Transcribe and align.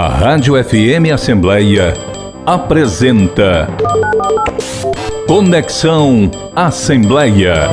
A 0.00 0.08
Rádio 0.08 0.54
FM 0.64 1.12
Assembleia 1.12 1.92
apresenta 2.46 3.68
Conexão 5.26 6.30
Assembleia. 6.56 7.68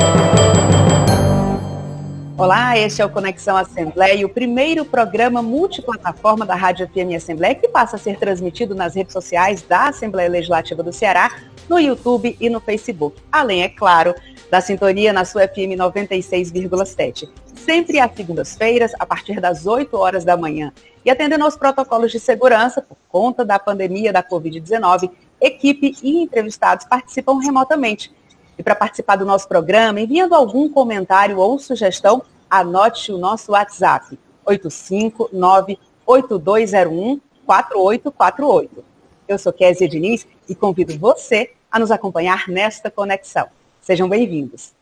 Olá, 2.36 2.76
este 2.76 3.00
é 3.00 3.04
o 3.06 3.08
Conexão 3.08 3.56
Assembleia, 3.56 4.26
o 4.26 4.28
primeiro 4.28 4.84
programa 4.84 5.40
multiplataforma 5.40 6.44
da 6.44 6.54
Rádio 6.54 6.86
FM 6.88 7.16
Assembleia 7.16 7.54
que 7.54 7.66
passa 7.66 7.96
a 7.96 7.98
ser 7.98 8.18
transmitido 8.18 8.74
nas 8.74 8.94
redes 8.94 9.14
sociais 9.14 9.62
da 9.62 9.88
Assembleia 9.88 10.28
Legislativa 10.28 10.82
do 10.82 10.92
Ceará, 10.92 11.34
no 11.66 11.78
YouTube 11.78 12.36
e 12.38 12.50
no 12.50 12.60
Facebook. 12.60 13.16
Além, 13.32 13.62
é 13.62 13.70
claro, 13.70 14.14
da 14.50 14.60
sintonia 14.60 15.14
na 15.14 15.24
sua 15.24 15.48
FM 15.48 15.78
96,7. 15.78 17.26
Sempre 17.54 17.98
às 17.98 18.14
segundas-feiras, 18.14 18.92
a 18.98 19.06
partir 19.06 19.40
das 19.40 19.66
8 19.66 19.96
horas 19.96 20.26
da 20.26 20.36
manhã. 20.36 20.72
E 21.08 21.10
atendendo 21.10 21.42
aos 21.42 21.56
protocolos 21.56 22.12
de 22.12 22.20
segurança, 22.20 22.82
por 22.82 22.98
conta 23.08 23.42
da 23.42 23.58
pandemia 23.58 24.12
da 24.12 24.22
Covid-19, 24.22 25.10
equipe 25.40 25.96
e 26.02 26.22
entrevistados 26.22 26.84
participam 26.84 27.38
remotamente. 27.38 28.14
E 28.58 28.62
para 28.62 28.74
participar 28.74 29.16
do 29.16 29.24
nosso 29.24 29.48
programa, 29.48 30.02
enviando 30.02 30.34
algum 30.34 30.68
comentário 30.68 31.38
ou 31.38 31.58
sugestão, 31.58 32.22
anote 32.50 33.10
o 33.10 33.16
nosso 33.16 33.52
WhatsApp, 33.52 34.18
859-8201-4848. 36.06 38.68
Eu 39.26 39.38
sou 39.38 39.50
Kézia 39.50 39.88
Diniz 39.88 40.26
e 40.46 40.54
convido 40.54 40.98
você 40.98 41.52
a 41.70 41.78
nos 41.78 41.90
acompanhar 41.90 42.48
nesta 42.48 42.90
conexão. 42.90 43.46
Sejam 43.80 44.10
bem-vindos. 44.10 44.74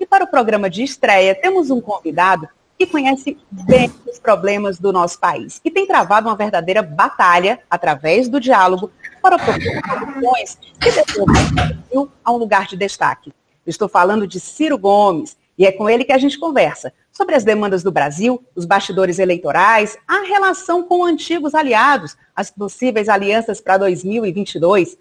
E 0.00 0.06
para 0.06 0.24
o 0.24 0.26
programa 0.26 0.70
de 0.70 0.82
estreia, 0.82 1.34
temos 1.34 1.70
um 1.70 1.82
convidado 1.82 2.48
que 2.78 2.86
conhece 2.86 3.38
bem 3.50 3.92
os 4.06 4.18
problemas 4.18 4.78
do 4.78 4.92
nosso 4.92 5.18
país 5.18 5.60
e 5.64 5.70
tem 5.70 5.86
travado 5.86 6.28
uma 6.28 6.36
verdadeira 6.36 6.82
batalha 6.82 7.60
através 7.70 8.28
do 8.28 8.40
diálogo 8.40 8.90
para 9.22 9.38
propor 9.38 9.54
soluções 9.62 10.58
que 10.80 10.90
devolvam 10.90 12.12
a 12.24 12.32
um 12.32 12.36
lugar 12.36 12.66
de 12.66 12.76
destaque. 12.76 13.32
estou 13.66 13.88
falando 13.88 14.26
de 14.26 14.40
Ciro 14.40 14.76
Gomes 14.76 15.36
e 15.56 15.64
é 15.64 15.72
com 15.72 15.88
ele 15.88 16.04
que 16.04 16.12
a 16.12 16.18
gente 16.18 16.38
conversa 16.38 16.92
sobre 17.12 17.36
as 17.36 17.44
demandas 17.44 17.82
do 17.82 17.92
Brasil, 17.92 18.44
os 18.56 18.64
bastidores 18.64 19.20
eleitorais, 19.20 19.96
a 20.06 20.22
relação 20.22 20.82
com 20.82 21.04
antigos 21.04 21.54
aliados, 21.54 22.16
as 22.34 22.50
possíveis 22.50 23.08
alianças 23.08 23.60
para 23.60 23.78
2022 23.78 24.98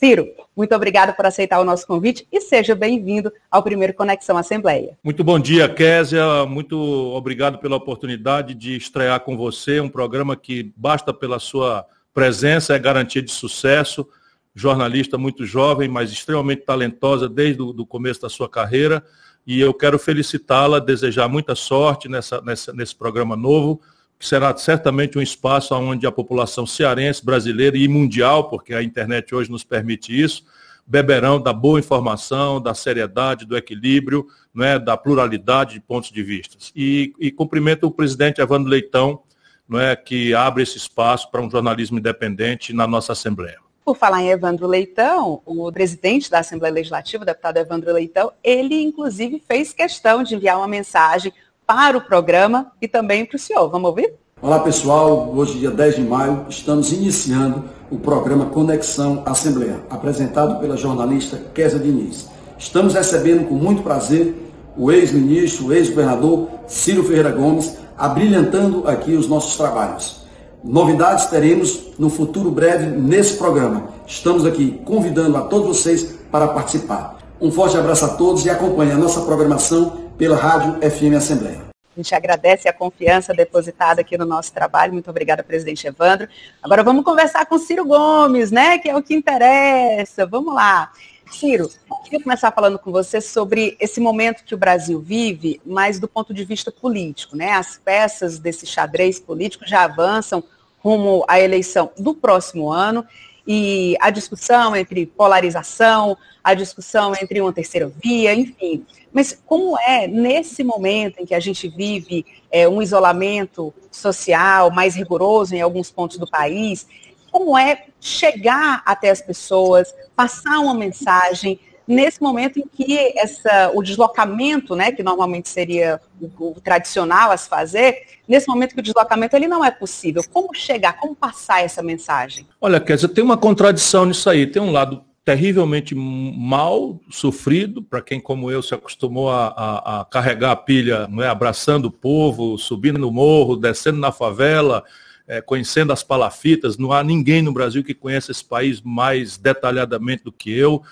Ciro, 0.00 0.28
muito 0.56 0.74
obrigado 0.74 1.14
por 1.14 1.26
aceitar 1.26 1.60
o 1.60 1.64
nosso 1.64 1.86
convite 1.86 2.26
e 2.32 2.40
seja 2.40 2.74
bem-vindo 2.74 3.30
ao 3.50 3.62
primeiro 3.62 3.92
Conexão 3.92 4.38
Assembleia. 4.38 4.96
Muito 5.04 5.22
bom 5.22 5.38
dia, 5.38 5.68
Késia. 5.68 6.46
Muito 6.46 6.74
obrigado 7.14 7.58
pela 7.58 7.76
oportunidade 7.76 8.54
de 8.54 8.78
estrear 8.78 9.20
com 9.20 9.36
você 9.36 9.78
um 9.78 9.90
programa 9.90 10.34
que 10.34 10.72
basta 10.74 11.12
pela 11.12 11.38
sua 11.38 11.84
presença, 12.14 12.74
é 12.74 12.78
garantia 12.78 13.20
de 13.20 13.30
sucesso. 13.30 14.08
Jornalista 14.54 15.18
muito 15.18 15.44
jovem, 15.44 15.86
mas 15.86 16.10
extremamente 16.10 16.62
talentosa 16.62 17.28
desde 17.28 17.60
o 17.60 17.84
começo 17.84 18.22
da 18.22 18.30
sua 18.30 18.48
carreira. 18.48 19.04
E 19.46 19.60
eu 19.60 19.74
quero 19.74 19.98
felicitá-la, 19.98 20.78
desejar 20.78 21.28
muita 21.28 21.54
sorte 21.54 22.08
nessa, 22.08 22.40
nessa, 22.40 22.72
nesse 22.72 22.96
programa 22.96 23.36
novo 23.36 23.82
que 24.20 24.28
será 24.28 24.54
certamente 24.54 25.16
um 25.16 25.22
espaço 25.22 25.74
onde 25.74 26.06
a 26.06 26.12
população 26.12 26.66
cearense, 26.66 27.24
brasileira 27.24 27.78
e 27.78 27.88
mundial, 27.88 28.50
porque 28.50 28.74
a 28.74 28.82
internet 28.82 29.34
hoje 29.34 29.50
nos 29.50 29.64
permite 29.64 30.12
isso, 30.12 30.44
beberão 30.86 31.40
da 31.40 31.54
boa 31.54 31.78
informação, 31.78 32.60
da 32.60 32.74
seriedade, 32.74 33.46
do 33.46 33.56
equilíbrio, 33.56 34.26
né, 34.54 34.78
da 34.78 34.94
pluralidade 34.94 35.72
de 35.72 35.80
pontos 35.80 36.10
de 36.10 36.22
vista. 36.22 36.54
E, 36.76 37.14
e 37.18 37.30
cumprimento 37.30 37.86
o 37.86 37.90
presidente 37.90 38.42
Evandro 38.42 38.68
Leitão, 38.68 39.22
não 39.66 39.80
é, 39.80 39.96
que 39.96 40.34
abre 40.34 40.64
esse 40.64 40.76
espaço 40.76 41.30
para 41.30 41.40
um 41.40 41.50
jornalismo 41.50 41.98
independente 41.98 42.74
na 42.74 42.86
nossa 42.86 43.12
Assembleia. 43.12 43.56
Por 43.82 43.96
falar 43.96 44.20
em 44.20 44.28
Evandro 44.28 44.66
Leitão, 44.66 45.40
o 45.46 45.72
presidente 45.72 46.30
da 46.30 46.40
Assembleia 46.40 46.74
Legislativa, 46.74 47.22
o 47.22 47.26
deputado 47.26 47.56
Evandro 47.56 47.90
Leitão, 47.90 48.32
ele 48.44 48.82
inclusive 48.82 49.42
fez 49.48 49.72
questão 49.72 50.22
de 50.22 50.34
enviar 50.34 50.58
uma 50.58 50.68
mensagem 50.68 51.32
para 51.72 51.96
o 51.96 52.00
programa 52.00 52.72
e 52.82 52.88
também 52.88 53.24
para 53.24 53.36
o 53.36 53.38
senhor. 53.38 53.70
Vamos 53.70 53.90
ouvir? 53.90 54.14
Olá 54.42 54.58
pessoal, 54.58 55.32
hoje 55.32 55.60
dia 55.60 55.70
10 55.70 55.94
de 55.94 56.02
maio 56.02 56.46
estamos 56.48 56.90
iniciando 56.90 57.62
o 57.88 57.96
programa 57.96 58.46
Conexão 58.46 59.22
Assembleia, 59.24 59.80
apresentado 59.88 60.58
pela 60.58 60.76
jornalista 60.76 61.40
Kézia 61.54 61.78
Diniz. 61.78 62.28
Estamos 62.58 62.94
recebendo 62.94 63.46
com 63.46 63.54
muito 63.54 63.84
prazer 63.84 64.34
o 64.76 64.90
ex-ministro, 64.90 65.66
o 65.66 65.72
ex-governador 65.72 66.48
Ciro 66.66 67.04
Ferreira 67.04 67.30
Gomes, 67.30 67.78
abrilhantando 67.96 68.88
aqui 68.88 69.12
os 69.12 69.28
nossos 69.28 69.56
trabalhos. 69.56 70.22
Novidades 70.64 71.26
teremos 71.26 71.92
no 71.96 72.10
futuro 72.10 72.50
breve 72.50 72.86
nesse 72.86 73.38
programa. 73.38 73.90
Estamos 74.08 74.44
aqui 74.44 74.82
convidando 74.84 75.36
a 75.36 75.42
todos 75.42 75.68
vocês 75.68 76.18
para 76.32 76.48
participar. 76.48 77.20
Um 77.40 77.52
forte 77.52 77.76
abraço 77.76 78.04
a 78.04 78.08
todos 78.08 78.44
e 78.44 78.50
acompanhe 78.50 78.90
a 78.90 78.98
nossa 78.98 79.20
programação 79.20 80.09
pela 80.20 80.36
Rádio 80.36 80.74
FM 80.82 81.16
Assembleia. 81.16 81.62
A 81.96 81.96
gente 81.96 82.14
agradece 82.14 82.68
a 82.68 82.74
confiança 82.74 83.32
depositada 83.32 84.02
aqui 84.02 84.18
no 84.18 84.26
nosso 84.26 84.52
trabalho. 84.52 84.92
Muito 84.92 85.08
obrigada, 85.08 85.42
presidente 85.42 85.86
Evandro. 85.86 86.28
Agora 86.62 86.82
vamos 86.82 87.06
conversar 87.06 87.46
com 87.46 87.56
Ciro 87.56 87.86
Gomes, 87.86 88.50
né? 88.50 88.76
Que 88.76 88.90
é 88.90 88.94
o 88.96 89.02
que 89.02 89.14
interessa. 89.14 90.26
Vamos 90.26 90.54
lá. 90.54 90.92
Ciro, 91.30 91.70
queria 92.04 92.22
começar 92.22 92.52
falando 92.52 92.78
com 92.78 92.92
você 92.92 93.18
sobre 93.18 93.78
esse 93.80 93.98
momento 93.98 94.44
que 94.44 94.54
o 94.54 94.58
Brasil 94.58 95.00
vive, 95.00 95.58
mas 95.64 95.98
do 95.98 96.06
ponto 96.06 96.34
de 96.34 96.44
vista 96.44 96.70
político, 96.70 97.34
né? 97.34 97.52
As 97.52 97.78
peças 97.78 98.38
desse 98.38 98.66
xadrez 98.66 99.18
político 99.18 99.64
já 99.66 99.84
avançam 99.84 100.44
rumo 100.80 101.24
à 101.26 101.40
eleição 101.40 101.92
do 101.96 102.14
próximo 102.14 102.70
ano 102.70 103.06
e 103.52 103.96
a 104.00 104.10
discussão 104.10 104.76
entre 104.76 105.06
polarização, 105.06 106.16
a 106.42 106.54
discussão 106.54 107.12
entre 107.20 107.40
uma 107.40 107.52
terceira 107.52 107.92
via, 108.00 108.32
enfim. 108.32 108.86
Mas 109.12 109.36
como 109.44 109.76
é 109.76 110.06
nesse 110.06 110.62
momento 110.62 111.18
em 111.18 111.26
que 111.26 111.34
a 111.34 111.40
gente 111.40 111.68
vive 111.68 112.24
é, 112.48 112.68
um 112.68 112.80
isolamento 112.80 113.74
social 113.90 114.70
mais 114.70 114.94
rigoroso 114.94 115.52
em 115.52 115.60
alguns 115.60 115.90
pontos 115.90 116.16
do 116.16 116.30
país, 116.30 116.86
como 117.32 117.58
é 117.58 117.86
chegar 118.00 118.84
até 118.86 119.10
as 119.10 119.20
pessoas, 119.20 119.92
passar 120.14 120.60
uma 120.60 120.72
mensagem 120.72 121.58
nesse 121.90 122.22
momento 122.22 122.58
em 122.60 122.66
que 122.66 123.18
essa, 123.18 123.72
o 123.74 123.82
deslocamento, 123.82 124.76
né, 124.76 124.92
que 124.92 125.02
normalmente 125.02 125.48
seria 125.48 126.00
o, 126.20 126.50
o, 126.50 126.60
tradicional 126.60 127.32
a 127.32 127.36
se 127.36 127.48
fazer, 127.48 128.02
nesse 128.28 128.46
momento 128.46 128.74
que 128.74 128.80
o 128.80 128.82
deslocamento 128.82 129.34
ele 129.34 129.48
não 129.48 129.64
é 129.64 129.72
possível. 129.72 130.22
Como 130.32 130.54
chegar, 130.54 130.94
como 130.94 131.16
passar 131.16 131.64
essa 131.64 131.82
mensagem? 131.82 132.46
Olha, 132.60 132.80
Kézia, 132.80 133.08
tem 133.08 133.24
uma 133.24 133.36
contradição 133.36 134.06
nisso 134.06 134.30
aí. 134.30 134.46
Tem 134.46 134.62
um 134.62 134.70
lado 134.70 135.04
terrivelmente 135.24 135.94
mal 135.94 137.00
sofrido, 137.10 137.82
para 137.82 138.00
quem 138.00 138.20
como 138.20 138.50
eu 138.50 138.62
se 138.62 138.72
acostumou 138.72 139.28
a, 139.28 139.48
a, 139.48 140.00
a 140.00 140.04
carregar 140.04 140.52
a 140.52 140.56
pilha, 140.56 141.08
não 141.08 141.22
é? 141.22 141.28
abraçando 141.28 141.86
o 141.86 141.90
povo, 141.90 142.56
subindo 142.56 142.98
no 142.98 143.10
morro, 143.10 143.56
descendo 143.56 143.98
na 143.98 144.12
favela, 144.12 144.84
é, 145.26 145.40
conhecendo 145.40 145.92
as 145.92 146.04
palafitas. 146.04 146.78
Não 146.78 146.92
há 146.92 147.02
ninguém 147.02 147.42
no 147.42 147.52
Brasil 147.52 147.82
que 147.82 147.94
conheça 147.94 148.30
esse 148.30 148.44
país 148.44 148.80
mais 148.80 149.36
detalhadamente 149.36 150.22
do 150.22 150.32
que 150.32 150.56
eu 150.56 150.82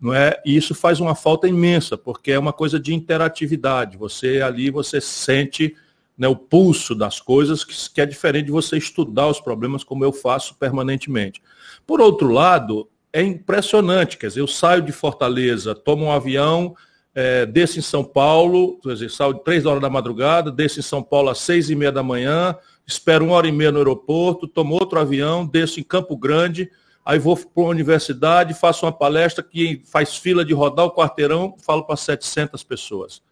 não 0.00 0.12
é? 0.14 0.40
E 0.44 0.56
isso 0.56 0.74
faz 0.74 1.00
uma 1.00 1.14
falta 1.14 1.48
imensa, 1.48 1.96
porque 1.96 2.32
é 2.32 2.38
uma 2.38 2.52
coisa 2.52 2.78
de 2.78 2.94
interatividade. 2.94 3.96
Você 3.96 4.42
ali, 4.42 4.70
você 4.70 5.00
sente 5.00 5.74
né, 6.16 6.28
o 6.28 6.36
pulso 6.36 6.94
das 6.94 7.20
coisas, 7.20 7.64
que, 7.64 7.74
que 7.94 8.00
é 8.00 8.06
diferente 8.06 8.46
de 8.46 8.52
você 8.52 8.76
estudar 8.76 9.28
os 9.28 9.40
problemas 9.40 9.84
como 9.84 10.04
eu 10.04 10.12
faço 10.12 10.54
permanentemente. 10.56 11.42
Por 11.86 12.00
outro 12.00 12.28
lado, 12.28 12.88
é 13.12 13.22
impressionante, 13.22 14.18
quer 14.18 14.28
dizer, 14.28 14.40
eu 14.40 14.46
saio 14.46 14.82
de 14.82 14.92
Fortaleza, 14.92 15.74
tomo 15.74 16.04
um 16.04 16.12
avião, 16.12 16.74
é, 17.14 17.46
desço 17.46 17.78
em 17.78 17.82
São 17.82 18.04
Paulo, 18.04 18.78
quer 18.82 18.92
dizer, 18.92 19.10
saio 19.10 19.34
de 19.34 19.44
três 19.44 19.64
horas 19.64 19.80
da 19.80 19.88
madrugada, 19.88 20.50
desço 20.50 20.80
em 20.80 20.82
São 20.82 21.02
Paulo 21.02 21.30
às 21.30 21.38
seis 21.38 21.70
e 21.70 21.74
meia 21.74 21.92
da 21.92 22.02
manhã, 22.02 22.54
espero 22.86 23.24
uma 23.24 23.34
hora 23.34 23.48
e 23.48 23.52
meia 23.52 23.72
no 23.72 23.78
aeroporto, 23.78 24.46
tomo 24.46 24.74
outro 24.74 24.98
avião, 24.98 25.46
desço 25.46 25.80
em 25.80 25.82
Campo 25.82 26.16
Grande, 26.16 26.70
aí 27.06 27.20
vou 27.20 27.36
para 27.36 27.62
uma 27.62 27.70
universidade, 27.70 28.52
faço 28.52 28.84
uma 28.84 28.92
palestra 28.92 29.42
que 29.42 29.80
faz 29.86 30.16
fila 30.16 30.44
de 30.44 30.52
rodar 30.52 30.86
o 30.86 30.90
quarteirão, 30.90 31.54
falo 31.62 31.84
para 31.84 31.96
700 31.96 32.64
pessoas. 32.64 33.22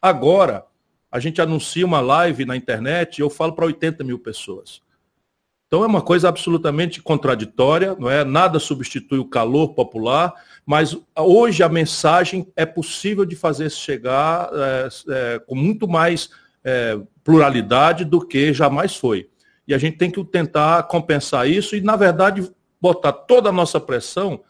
Agora, 0.00 0.64
a 1.12 1.20
gente 1.20 1.42
anuncia 1.42 1.84
uma 1.84 2.00
live 2.00 2.46
na 2.46 2.56
internet 2.56 3.18
e 3.18 3.20
eu 3.20 3.28
falo 3.28 3.52
para 3.52 3.66
80 3.66 4.02
mil 4.02 4.18
pessoas. 4.18 4.80
Então 5.66 5.84
é 5.84 5.86
uma 5.86 6.00
coisa 6.00 6.28
absolutamente 6.28 7.02
contraditória, 7.02 7.94
não 7.96 8.10
é? 8.10 8.24
Nada 8.24 8.58
substitui 8.58 9.18
o 9.18 9.28
calor 9.28 9.74
popular, 9.74 10.32
mas 10.64 10.96
hoje 11.16 11.62
a 11.62 11.68
mensagem 11.68 12.50
é 12.56 12.64
possível 12.64 13.24
de 13.24 13.36
fazer 13.36 13.70
chegar 13.70 14.50
é, 14.52 14.88
é, 15.10 15.38
com 15.40 15.54
muito 15.54 15.86
mais 15.86 16.30
é, 16.64 16.98
pluralidade 17.22 18.04
do 18.04 18.26
que 18.26 18.52
jamais 18.54 18.96
foi. 18.96 19.28
E 19.68 19.74
a 19.74 19.78
gente 19.78 19.98
tem 19.98 20.10
que 20.10 20.24
tentar 20.24 20.84
compensar 20.84 21.48
isso 21.48 21.76
e, 21.76 21.80
na 21.80 21.94
verdade, 21.94 22.50
botar 22.80 23.12
toda 23.12 23.48
a 23.48 23.52
nossa 23.52 23.78
pressão 23.78 24.40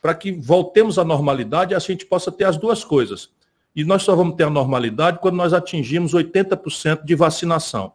para 0.00 0.14
que 0.14 0.32
voltemos 0.32 0.98
à 0.98 1.04
normalidade 1.04 1.72
e 1.72 1.76
a 1.76 1.78
gente 1.78 2.06
possa 2.06 2.30
ter 2.30 2.44
as 2.44 2.56
duas 2.56 2.84
coisas. 2.84 3.30
E 3.74 3.84
nós 3.84 4.02
só 4.02 4.14
vamos 4.16 4.36
ter 4.36 4.44
a 4.44 4.50
normalidade 4.50 5.18
quando 5.20 5.36
nós 5.36 5.52
atingirmos 5.52 6.12
80% 6.14 7.04
de 7.04 7.14
vacinação. 7.14 7.92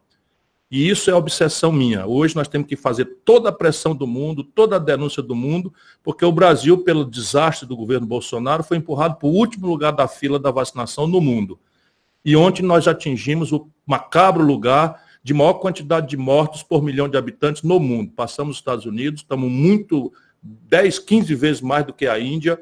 E 0.69 0.88
isso 0.89 1.12
é 1.12 1.13
obsessão 1.13 1.69
minha. 1.69 2.06
Hoje 2.06 2.33
nós 2.33 2.48
temos 2.48 2.68
que 2.68 2.78
fazer 2.78 3.06
toda 3.25 3.50
a 3.50 3.51
pressão 3.51 3.94
do 3.94 4.07
mundo, 4.07 4.42
toda 4.42 4.78
a 4.78 4.80
denúncia 4.80 5.22
do 5.22 5.36
mundo, 5.36 5.74
porque 6.01 6.24
o 6.24 6.31
Brasil, 6.31 6.77
pelo 6.77 7.04
desastre 7.04 7.68
do 7.68 7.75
governo 7.75 8.07
Bolsonaro, 8.07 8.63
foi 8.63 8.77
empurrado 8.77 9.16
para 9.16 9.27
o 9.27 9.34
último 9.34 9.68
lugar 9.68 9.92
da 9.92 10.07
fila 10.07 10.39
da 10.39 10.50
vacinação 10.50 11.07
no 11.07 11.19
mundo. 11.19 11.60
E 12.24 12.38
ontem 12.38 12.63
nós 12.63 12.88
atingimos 12.88 13.51
o 13.51 13.68
macabro 13.86 14.45
lugar 14.45 15.04
de 15.24 15.34
maior 15.34 15.54
quantidade 15.56 16.08
de 16.08 16.18
mortos 16.18 16.64
por 16.64 16.82
milhão 16.82 17.08
de 17.08 17.18
habitantes 17.18 17.64
no 17.64 17.80
mundo. 17.80 18.12
Passamos 18.16 18.56
os 18.56 18.62
Estados 18.62 18.86
Unidos, 18.86 19.22
estamos 19.22 19.50
muito 19.50 20.12
10, 20.42 21.00
15 21.00 21.36
vezes 21.36 21.62
mais 21.62 21.86
do 21.86 21.94
que 21.94 22.08
a 22.08 22.20
Índia. 22.20 22.60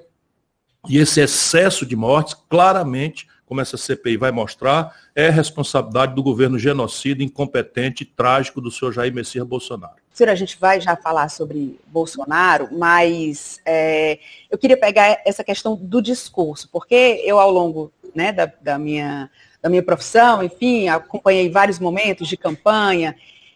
E 0.88 0.98
esse 0.98 1.22
excesso 1.22 1.86
de 1.86 1.96
mortes, 1.96 2.34
claramente, 2.50 3.28
como 3.46 3.62
essa 3.62 3.78
CPI 3.78 4.16
vai 4.16 4.32
mostrar, 4.32 4.96
é 5.16 5.30
responsabilidade 5.30 6.14
do 6.14 6.22
governo 6.22 6.60
genocida, 6.60 7.24
incompetente 7.24 8.04
e 8.04 8.06
trágico 8.06 8.62
do 8.62 8.70
senhor 8.70 8.92
Jair 8.92 9.14
Messias 9.14 9.46
Bolsonaro. 9.46 9.96
Ciro, 10.14 10.32
a 10.32 10.36
gente 10.36 10.60
vai 10.60 10.80
já 10.80 10.96
falar 10.96 11.30
sobre 11.30 11.80
Bolsonaro, 11.88 12.70
mas 12.72 13.60
é, 13.66 14.20
eu 14.52 14.58
queria 14.58 14.78
pegar 14.78 15.22
essa 15.26 15.44
questão 15.44 15.76
do 15.76 16.02
discurso, 16.02 16.70
porque 16.72 17.24
eu, 17.26 17.40
ao 17.40 17.50
longo 17.50 17.92
né, 18.14 18.32
da, 18.32 18.52
da, 18.62 18.78
minha, 18.78 19.30
da 19.62 19.70
minha 19.70 19.84
profissão, 19.84 20.42
enfim, 20.44 20.88
acompanhei 20.88 21.50
vários 21.50 21.80
momentos 21.80 22.28
de 22.28 22.38
campanha 22.38 23.16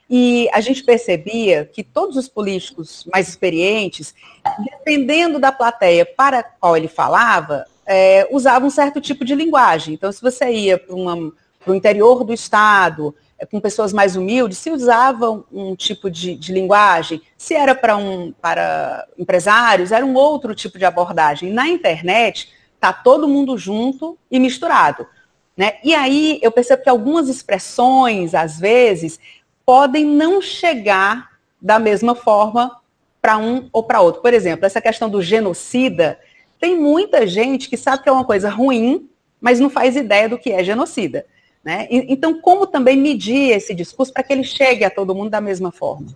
e 0.10 0.50
a 0.54 0.62
gente 0.62 0.84
percebia 0.84 1.66
que 1.66 1.84
todos 1.84 2.18
os 2.18 2.28
políticos 2.28 3.06
mais 3.12 3.30
experientes, 3.30 4.14
dependendo 4.60 5.40
da 5.40 5.52
plateia 5.52 6.06
para 6.06 6.40
a 6.40 6.44
qual 6.44 6.76
ele 6.78 6.88
falava, 6.88 7.66
é, 7.86 8.28
usavam 8.32 8.68
um 8.68 8.72
certo 8.72 9.02
tipo 9.02 9.26
de 9.26 9.34
linguagem. 9.34 9.94
Então, 9.94 10.12
se 10.12 10.22
você 10.22 10.52
ia 10.52 10.78
para 10.78 10.94
o 10.96 11.74
interior 11.74 12.24
do 12.24 12.34
Estado, 12.34 13.16
é, 13.40 13.46
com 13.46 13.60
pessoas 13.60 13.92
mais 13.92 14.16
humildes, 14.16 14.58
se 14.58 14.70
usavam 14.72 15.46
um 15.52 15.76
tipo 15.76 16.12
de, 16.12 16.36
de 16.36 16.54
linguagem. 16.54 17.22
Se 17.38 17.56
era 17.56 17.74
para, 17.74 17.98
um, 17.98 18.34
para 18.34 19.08
empresários, 19.18 19.92
era 19.92 20.06
um 20.06 20.14
outro 20.14 20.54
tipo 20.54 20.78
de 20.78 20.86
abordagem. 20.86 21.52
Na 21.52 21.68
internet, 21.68 22.54
está 22.76 22.94
todo 22.94 23.28
mundo 23.28 23.58
junto 23.58 24.18
e 24.30 24.40
misturado. 24.40 25.08
Né? 25.56 25.74
E 25.84 25.94
aí 25.94 26.40
eu 26.42 26.52
percebo 26.52 26.84
que 26.84 26.90
algumas 26.90 27.30
expressões, 27.30 28.34
às 28.34 28.60
vezes, 28.60 29.20
podem 29.66 30.06
não 30.06 30.42
chegar 30.42 31.32
da 31.62 31.80
mesma 31.80 32.16
forma 32.16 32.80
para 33.22 33.38
um 33.38 33.70
ou 33.72 33.84
para 33.84 34.02
outro. 34.02 34.22
Por 34.22 34.34
exemplo, 34.34 34.66
essa 34.66 34.82
questão 34.82 35.10
do 35.10 35.22
genocida, 35.22 36.20
tem 36.60 36.78
muita 36.78 37.26
gente 37.26 37.70
que 37.70 37.78
sabe 37.78 38.04
que 38.04 38.10
é 38.10 38.12
uma 38.12 38.26
coisa 38.26 38.50
ruim, 38.50 39.10
mas 39.40 39.60
não 39.60 39.70
faz 39.70 39.96
ideia 39.96 40.28
do 40.28 40.38
que 40.38 40.52
é 40.52 40.64
genocida. 40.64 41.26
Né? 41.64 41.88
Então, 41.90 42.42
como 42.42 42.68
também 42.68 42.98
medir 42.98 43.52
esse 43.52 43.74
discurso 43.74 44.12
para 44.12 44.24
que 44.24 44.34
ele 44.34 44.44
chegue 44.44 44.84
a 44.84 44.90
todo 44.90 45.16
mundo 45.16 45.30
da 45.30 45.40
mesma 45.40 45.72
forma? 45.72 46.08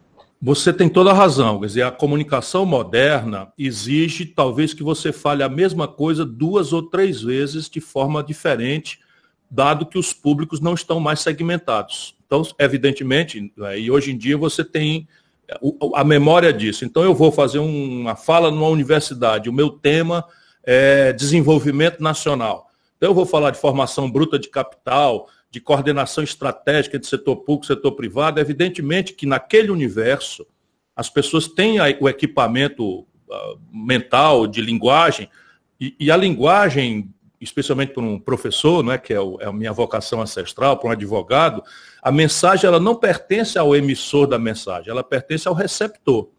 Você 0.41 0.71
tem 0.71 0.89
toda 0.89 1.11
a 1.11 1.13
razão. 1.13 1.59
Quer 1.59 1.65
dizer, 1.65 1.81
a 1.83 1.91
comunicação 1.91 2.65
moderna 2.65 3.51
exige 3.57 4.25
talvez 4.25 4.73
que 4.73 4.83
você 4.83 5.11
fale 5.11 5.41
a 5.41 5.49
mesma 5.49 5.87
coisa 5.87 6.25
duas 6.25 6.73
ou 6.73 6.83
três 6.83 7.21
vezes 7.21 7.69
de 7.69 7.79
forma 7.79 8.21
diferente, 8.21 8.99
dado 9.49 9.85
que 9.85 9.97
os 9.97 10.13
públicos 10.13 10.59
não 10.59 10.73
estão 10.73 10.99
mais 10.99 11.21
segmentados. 11.21 12.15
Então, 12.25 12.41
evidentemente, 12.59 13.51
né, 13.55 13.79
e 13.79 13.89
hoje 13.89 14.11
em 14.11 14.17
dia 14.17 14.37
você 14.37 14.63
tem 14.63 15.07
a 15.95 16.03
memória 16.03 16.51
disso. 16.51 16.83
Então, 16.83 17.03
eu 17.03 17.15
vou 17.15 17.31
fazer 17.31 17.59
uma 17.59 18.15
fala 18.15 18.51
numa 18.51 18.67
universidade, 18.67 19.49
o 19.49 19.53
meu 19.53 19.69
tema 19.69 20.25
é 20.63 21.13
desenvolvimento 21.13 22.01
nacional. 22.01 22.69
Então, 22.97 23.09
eu 23.09 23.13
vou 23.13 23.25
falar 23.25 23.51
de 23.51 23.59
formação 23.59 24.11
bruta 24.11 24.37
de 24.37 24.49
capital, 24.49 25.29
de 25.49 25.61
coordenação 25.61 26.23
estratégica 26.23 26.99
de 26.99 27.07
setor 27.07 27.37
público 27.37 27.63
e 27.63 27.67
setor 27.67 27.93
privado. 27.93 28.39
Evidentemente 28.39 29.13
que 29.13 29.25
naquele 29.25 29.71
universo, 29.71 30.45
as 30.95 31.09
pessoas 31.09 31.47
têm 31.47 31.79
o 32.01 32.09
equipamento 32.09 32.99
uh, 32.99 33.59
mental, 33.71 34.45
de 34.45 34.61
linguagem, 34.61 35.29
e 35.79 36.09
a 36.09 36.17
linguagem 36.17 37.13
especialmente 37.39 37.93
para 37.93 38.03
um 38.03 38.19
professor, 38.19 38.83
não 38.83 38.91
é, 38.91 38.97
que 38.97 39.13
é, 39.13 39.19
o, 39.19 39.37
é 39.39 39.45
a 39.45 39.53
minha 39.53 39.71
vocação 39.71 40.21
ancestral, 40.21 40.77
para 40.77 40.89
um 40.89 40.91
advogado, 40.91 41.63
a 42.01 42.11
mensagem 42.11 42.67
ela 42.67 42.79
não 42.79 42.95
pertence 42.95 43.57
ao 43.57 43.75
emissor 43.75 44.27
da 44.27 44.39
mensagem, 44.39 44.89
ela 44.89 45.03
pertence 45.03 45.47
ao 45.47 45.53
receptor. 45.53 46.29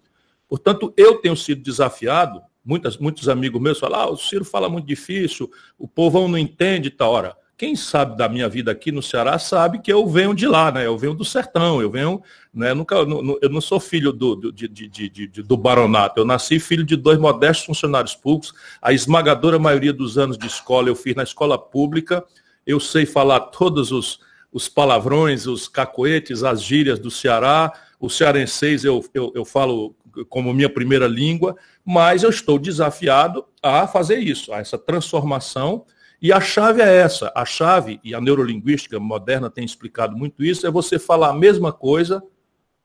Portanto, 0.48 0.92
eu 0.96 1.18
tenho 1.18 1.36
sido 1.36 1.62
desafiado, 1.62 2.42
muitas, 2.64 2.96
muitos 2.96 3.28
amigos 3.28 3.60
meus 3.60 3.78
falam, 3.78 4.00
ah, 4.00 4.10
o 4.10 4.16
Ciro 4.16 4.44
fala 4.44 4.68
muito 4.68 4.86
difícil, 4.86 5.50
o 5.78 5.86
povão 5.86 6.26
não 6.26 6.38
entende, 6.38 6.90
tá 6.90 7.06
hora. 7.06 7.36
Quem 7.58 7.74
sabe 7.74 8.16
da 8.16 8.28
minha 8.28 8.48
vida 8.48 8.70
aqui 8.70 8.92
no 8.92 9.02
Ceará 9.02 9.36
sabe 9.36 9.80
que 9.80 9.92
eu 9.92 10.06
venho 10.06 10.32
de 10.32 10.46
lá, 10.46 10.70
né? 10.70 10.86
Eu 10.86 10.96
venho 10.96 11.12
do 11.12 11.24
sertão, 11.24 11.82
eu 11.82 11.90
venho, 11.90 12.22
né? 12.54 12.72
Nunca, 12.72 12.94
eu 12.94 13.50
não 13.50 13.60
sou 13.60 13.80
filho 13.80 14.12
do, 14.12 14.36
do, 14.36 14.52
de, 14.52 14.68
de, 14.68 15.08
de, 15.08 15.26
do 15.42 15.56
baronato, 15.56 16.20
eu 16.20 16.24
nasci 16.24 16.60
filho 16.60 16.84
de 16.84 16.94
dois 16.94 17.18
modestos 17.18 17.66
funcionários 17.66 18.14
públicos. 18.14 18.54
A 18.80 18.92
esmagadora 18.92 19.58
maioria 19.58 19.92
dos 19.92 20.16
anos 20.16 20.38
de 20.38 20.46
escola 20.46 20.88
eu 20.88 20.94
fiz 20.94 21.16
na 21.16 21.24
escola 21.24 21.58
pública. 21.58 22.24
Eu 22.64 22.78
sei 22.78 23.04
falar 23.04 23.40
todos 23.40 23.90
os, 23.90 24.20
os 24.52 24.68
palavrões, 24.68 25.48
os 25.48 25.66
cacoetes, 25.66 26.44
as 26.44 26.62
gírias 26.62 27.00
do 27.00 27.10
Ceará. 27.10 27.72
O 27.98 28.08
cearenseis 28.08 28.84
eu, 28.84 29.04
eu, 29.12 29.32
eu 29.34 29.44
falo 29.44 29.96
como 30.28 30.54
minha 30.54 30.70
primeira 30.70 31.08
língua, 31.08 31.56
mas 31.84 32.22
eu 32.22 32.30
estou 32.30 32.56
desafiado 32.56 33.44
a 33.60 33.88
fazer 33.88 34.18
isso, 34.18 34.52
a 34.52 34.58
essa 34.58 34.78
transformação 34.78 35.84
e 36.20 36.32
a 36.32 36.40
chave 36.40 36.82
é 36.82 36.96
essa. 36.96 37.32
A 37.34 37.44
chave, 37.44 38.00
e 38.02 38.14
a 38.14 38.20
neurolinguística 38.20 38.98
moderna 38.98 39.48
tem 39.48 39.64
explicado 39.64 40.16
muito 40.16 40.44
isso, 40.44 40.66
é 40.66 40.70
você 40.70 40.98
falar 40.98 41.30
a 41.30 41.34
mesma 41.34 41.72
coisa 41.72 42.22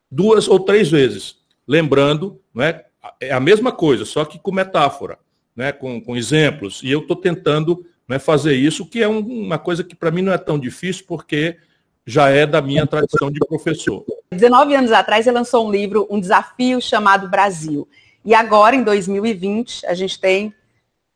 duas 0.10 0.48
ou 0.48 0.60
três 0.60 0.90
vezes. 0.92 1.38
Lembrando, 1.68 2.40
né, 2.54 2.84
é 3.20 3.32
a 3.32 3.40
mesma 3.40 3.72
coisa, 3.72 4.06
só 4.06 4.24
que 4.24 4.38
com 4.38 4.52
metáfora, 4.52 5.18
né, 5.56 5.72
com, 5.72 6.00
com 6.00 6.16
exemplos. 6.16 6.82
E 6.84 6.92
eu 6.92 7.00
estou 7.00 7.16
tentando 7.16 7.86
né, 8.08 8.20
fazer 8.20 8.54
isso, 8.54 8.86
que 8.86 9.02
é 9.02 9.08
um, 9.08 9.20
uma 9.20 9.58
coisa 9.58 9.84
que 9.84 9.96
para 9.96 10.12
mim 10.12 10.22
não 10.22 10.32
é 10.32 10.38
tão 10.38 10.60
difícil, 10.60 11.06
porque 11.08 11.58
já 12.06 12.30
é 12.30 12.46
da 12.46 12.62
minha 12.62 12.86
tradição 12.86 13.32
de 13.32 13.40
professor. 13.40 14.06
19 14.32 14.76
anos 14.76 14.92
atrás, 14.92 15.26
ele 15.26 15.38
lançou 15.38 15.68
um 15.68 15.72
livro, 15.72 16.08
um 16.10 16.20
desafio 16.20 16.82
chamado 16.82 17.30
Brasil. 17.30 17.88
E 18.26 18.34
agora, 18.34 18.76
em 18.76 18.84
2020, 18.84 19.86
a 19.86 19.94
gente 19.94 20.20
tem 20.20 20.54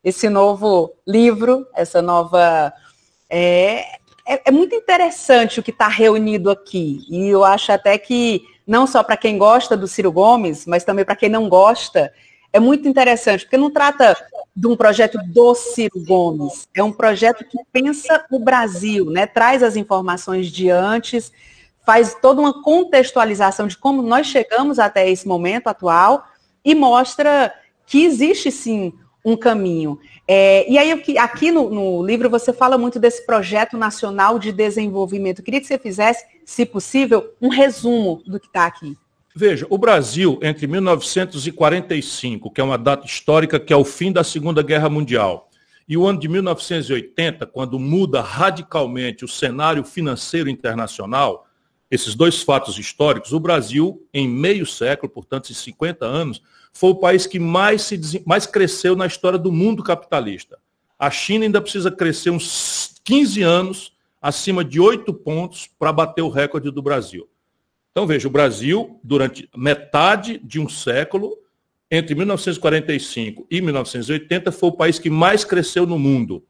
esse 0.07 0.29
novo 0.29 0.93
livro, 1.05 1.67
essa 1.75 2.01
nova. 2.01 2.71
É, 3.29 3.83
é, 4.25 4.41
é 4.45 4.51
muito 4.51 4.73
interessante 4.73 5.59
o 5.59 5.63
que 5.63 5.71
está 5.71 5.89
reunido 5.89 6.49
aqui. 6.49 7.01
E 7.09 7.27
eu 7.27 7.43
acho 7.43 7.73
até 7.73 7.97
que, 7.97 8.41
não 8.65 8.87
só 8.87 9.03
para 9.03 9.17
quem 9.17 9.37
gosta 9.37 9.75
do 9.75 9.85
Ciro 9.85 10.09
Gomes, 10.09 10.65
mas 10.65 10.85
também 10.85 11.03
para 11.03 11.17
quem 11.17 11.27
não 11.27 11.49
gosta, 11.49 12.13
é 12.53 12.59
muito 12.59 12.87
interessante, 12.87 13.43
porque 13.43 13.57
não 13.57 13.69
trata 13.69 14.15
de 14.55 14.65
um 14.65 14.77
projeto 14.77 15.17
do 15.25 15.53
Ciro 15.53 16.01
Gomes, 16.05 16.69
é 16.73 16.81
um 16.81 16.91
projeto 16.91 17.43
que 17.43 17.57
pensa 17.69 18.25
o 18.31 18.39
Brasil, 18.39 19.07
né? 19.11 19.27
traz 19.27 19.61
as 19.61 19.75
informações 19.75 20.47
de 20.47 20.69
antes, 20.69 21.33
faz 21.85 22.15
toda 22.21 22.39
uma 22.39 22.63
contextualização 22.63 23.67
de 23.67 23.77
como 23.77 24.01
nós 24.01 24.27
chegamos 24.27 24.79
até 24.79 25.09
esse 25.09 25.27
momento 25.27 25.67
atual 25.67 26.25
e 26.63 26.73
mostra 26.73 27.53
que 27.85 28.05
existe 28.05 28.49
sim 28.49 28.93
um 29.27 29.35
caminho. 29.35 29.99
É, 30.25 30.65
e 30.71 30.77
aí, 30.77 31.03
aqui 31.17 31.51
no, 31.51 31.69
no, 31.69 32.01
livro, 32.01 32.29
você 32.29 32.53
fala 32.53 32.77
muito 32.77 32.97
desse 32.97 33.25
projeto 33.25 33.77
nacional 33.77 34.39
de 34.39 34.53
desenvolvimento. 34.53 35.39
Eu 35.39 35.43
queria 35.43 35.59
que 35.59 35.67
você 35.67 35.77
fizesse, 35.77 36.25
se 36.45 36.65
possível, 36.65 37.33
um 37.41 37.49
resumo 37.49 38.23
do 38.25 38.39
que 38.39 38.47
está 38.47 38.65
aqui. 38.65 38.97
Veja, 39.35 39.67
o 39.69 39.77
Brasil, 39.77 40.39
entre 40.41 40.65
1945, 40.65 42.49
que 42.49 42.61
é 42.61 42.63
uma 42.63 42.77
data 42.77 43.05
histórica 43.05 43.59
que 43.59 43.73
é 43.73 43.75
o 43.75 43.83
fim 43.83 44.13
da 44.13 44.23
Segunda 44.23 44.63
Guerra 44.63 44.89
Mundial, 44.89 45.49
e 45.89 45.97
o 45.97 46.07
ano 46.07 46.19
de 46.19 46.29
1980, 46.29 47.45
quando 47.47 47.77
muda 47.77 48.21
radicalmente 48.21 49.25
o 49.25 49.27
cenário 49.27 49.83
financeiro 49.83 50.49
internacional, 50.49 51.45
esses 51.91 52.15
dois 52.15 52.41
fatos 52.41 52.79
históricos, 52.79 53.33
o 53.33 53.39
Brasil, 53.41 54.01
em 54.13 54.27
meio 54.27 54.65
século, 54.65 55.11
portanto, 55.11 55.49
em 55.49 55.53
50 55.53 56.05
anos, 56.05 56.41
foi 56.77 56.91
o 56.91 56.95
país 56.95 57.25
que 57.25 57.39
mais, 57.39 57.81
se, 57.81 58.21
mais 58.23 58.45
cresceu 58.45 58.95
na 58.95 59.07
história 59.07 59.39
do 59.39 59.51
mundo 59.51 59.81
capitalista. 59.81 60.59
A 60.97 61.09
China 61.09 61.43
ainda 61.43 61.59
precisa 61.59 61.89
crescer 61.89 62.29
uns 62.29 63.01
15 63.03 63.41
anos 63.41 63.93
acima 64.21 64.63
de 64.63 64.79
8 64.79 65.11
pontos 65.11 65.67
para 65.79 65.91
bater 65.91 66.21
o 66.21 66.29
recorde 66.29 66.69
do 66.69 66.79
Brasil. 66.79 67.27
Então, 67.91 68.05
veja, 68.05 68.27
o 68.27 68.31
Brasil, 68.31 68.99
durante 69.03 69.49
metade 69.57 70.39
de 70.43 70.59
um 70.59 70.69
século, 70.69 71.35
entre 71.89 72.13
1945 72.13 73.47
e 73.49 73.59
1980, 73.59 74.51
foi 74.51 74.69
o 74.69 74.73
país 74.73 74.99
que 74.99 75.09
mais 75.09 75.43
cresceu 75.43 75.87
no 75.87 75.97
mundo. 75.97 76.43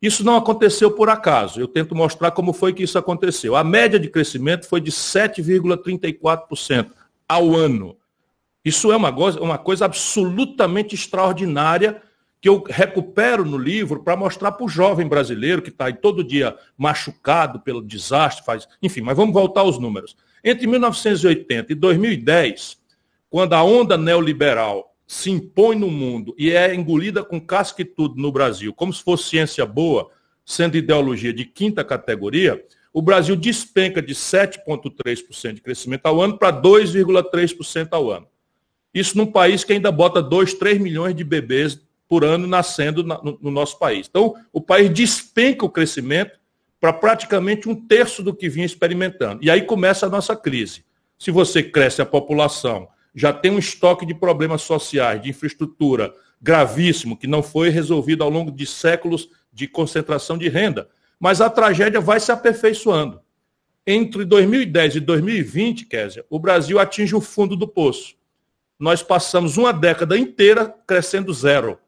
Isso 0.00 0.22
não 0.22 0.36
aconteceu 0.36 0.92
por 0.92 1.08
acaso. 1.08 1.58
Eu 1.58 1.66
tento 1.66 1.96
mostrar 1.96 2.30
como 2.30 2.52
foi 2.52 2.72
que 2.72 2.84
isso 2.84 2.96
aconteceu. 2.96 3.56
A 3.56 3.64
média 3.64 3.98
de 3.98 4.08
crescimento 4.08 4.68
foi 4.68 4.80
de 4.80 4.92
7,34% 4.92 6.92
ao 7.28 7.56
ano. 7.56 7.96
Isso 8.64 8.90
é 8.90 8.96
uma 8.96 9.12
coisa, 9.12 9.40
uma 9.40 9.58
coisa 9.58 9.84
absolutamente 9.84 10.94
extraordinária 10.94 12.00
que 12.40 12.48
eu 12.48 12.62
recupero 12.66 13.44
no 13.44 13.56
livro 13.58 14.02
para 14.02 14.16
mostrar 14.16 14.52
para 14.52 14.64
o 14.64 14.68
jovem 14.68 15.08
brasileiro 15.08 15.62
que 15.62 15.70
está 15.70 15.86
aí 15.86 15.94
todo 15.94 16.22
dia 16.22 16.56
machucado 16.76 17.60
pelo 17.60 17.82
desastre, 17.82 18.44
faz, 18.44 18.68
enfim, 18.82 19.00
mas 19.00 19.16
vamos 19.16 19.32
voltar 19.32 19.62
aos 19.62 19.78
números. 19.78 20.16
Entre 20.42 20.66
1980 20.66 21.72
e 21.72 21.74
2010, 21.74 22.78
quando 23.30 23.54
a 23.54 23.62
onda 23.62 23.96
neoliberal 23.96 24.94
se 25.06 25.30
impõe 25.30 25.74
no 25.76 25.90
mundo 25.90 26.34
e 26.38 26.50
é 26.50 26.74
engolida 26.74 27.24
com 27.24 27.40
casca 27.40 27.82
e 27.82 27.84
tudo 27.84 28.20
no 28.20 28.30
Brasil, 28.30 28.72
como 28.72 28.92
se 28.92 29.02
fosse 29.02 29.30
ciência 29.30 29.64
boa, 29.64 30.10
sendo 30.44 30.76
ideologia 30.76 31.32
de 31.32 31.44
quinta 31.44 31.82
categoria, 31.82 32.62
o 32.92 33.02
Brasil 33.02 33.34
despenca 33.36 34.02
de 34.02 34.14
7,3% 34.14 35.54
de 35.54 35.60
crescimento 35.60 36.06
ao 36.06 36.20
ano 36.20 36.38
para 36.38 36.52
2,3% 36.52 37.88
ao 37.90 38.10
ano. 38.10 38.28
Isso 38.94 39.18
num 39.18 39.26
país 39.26 39.64
que 39.64 39.72
ainda 39.72 39.90
bota 39.90 40.22
2, 40.22 40.54
3 40.54 40.78
milhões 40.78 41.14
de 41.14 41.24
bebês 41.24 41.80
por 42.08 42.24
ano 42.24 42.46
nascendo 42.46 43.02
no, 43.02 43.38
no 43.42 43.50
nosso 43.50 43.78
país. 43.78 44.06
Então, 44.08 44.34
o 44.52 44.60
país 44.60 44.88
despenca 44.90 45.66
o 45.66 45.70
crescimento 45.70 46.38
para 46.80 46.92
praticamente 46.92 47.68
um 47.68 47.74
terço 47.74 48.22
do 48.22 48.34
que 48.34 48.48
vinha 48.48 48.66
experimentando. 48.66 49.42
E 49.42 49.50
aí 49.50 49.62
começa 49.62 50.06
a 50.06 50.08
nossa 50.08 50.36
crise. 50.36 50.84
Se 51.18 51.30
você 51.30 51.62
cresce 51.62 52.02
a 52.02 52.06
população, 52.06 52.88
já 53.14 53.32
tem 53.32 53.50
um 53.50 53.58
estoque 53.58 54.04
de 54.04 54.14
problemas 54.14 54.62
sociais, 54.62 55.22
de 55.22 55.30
infraestrutura 55.30 56.12
gravíssimo, 56.40 57.16
que 57.16 57.26
não 57.26 57.42
foi 57.42 57.70
resolvido 57.70 58.22
ao 58.22 58.28
longo 58.28 58.50
de 58.50 58.66
séculos 58.66 59.30
de 59.52 59.66
concentração 59.66 60.36
de 60.36 60.48
renda. 60.48 60.88
Mas 61.18 61.40
a 61.40 61.48
tragédia 61.48 62.00
vai 62.00 62.20
se 62.20 62.30
aperfeiçoando. 62.30 63.20
Entre 63.86 64.24
2010 64.24 64.96
e 64.96 65.00
2020, 65.00 65.86
Kézia, 65.86 66.24
o 66.28 66.38
Brasil 66.38 66.78
atinge 66.78 67.14
o 67.14 67.20
fundo 67.20 67.56
do 67.56 67.66
poço. 67.66 68.14
Nós 68.84 69.02
passamos 69.02 69.56
uma 69.56 69.72
década 69.72 70.14
inteira 70.18 70.68
crescendo 70.86 71.32
zero. 71.32 71.78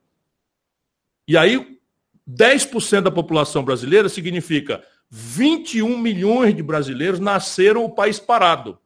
E 1.28 1.36
aí, 1.36 1.78
10% 2.26 3.02
da 3.02 3.10
população 3.10 3.62
brasileira 3.62 4.08
significa 4.08 4.82
21 5.10 5.98
milhões 5.98 6.56
de 6.56 6.62
brasileiros 6.62 7.20
nasceram 7.20 7.84
o 7.84 7.94
país 7.94 8.18
parado. 8.18 8.78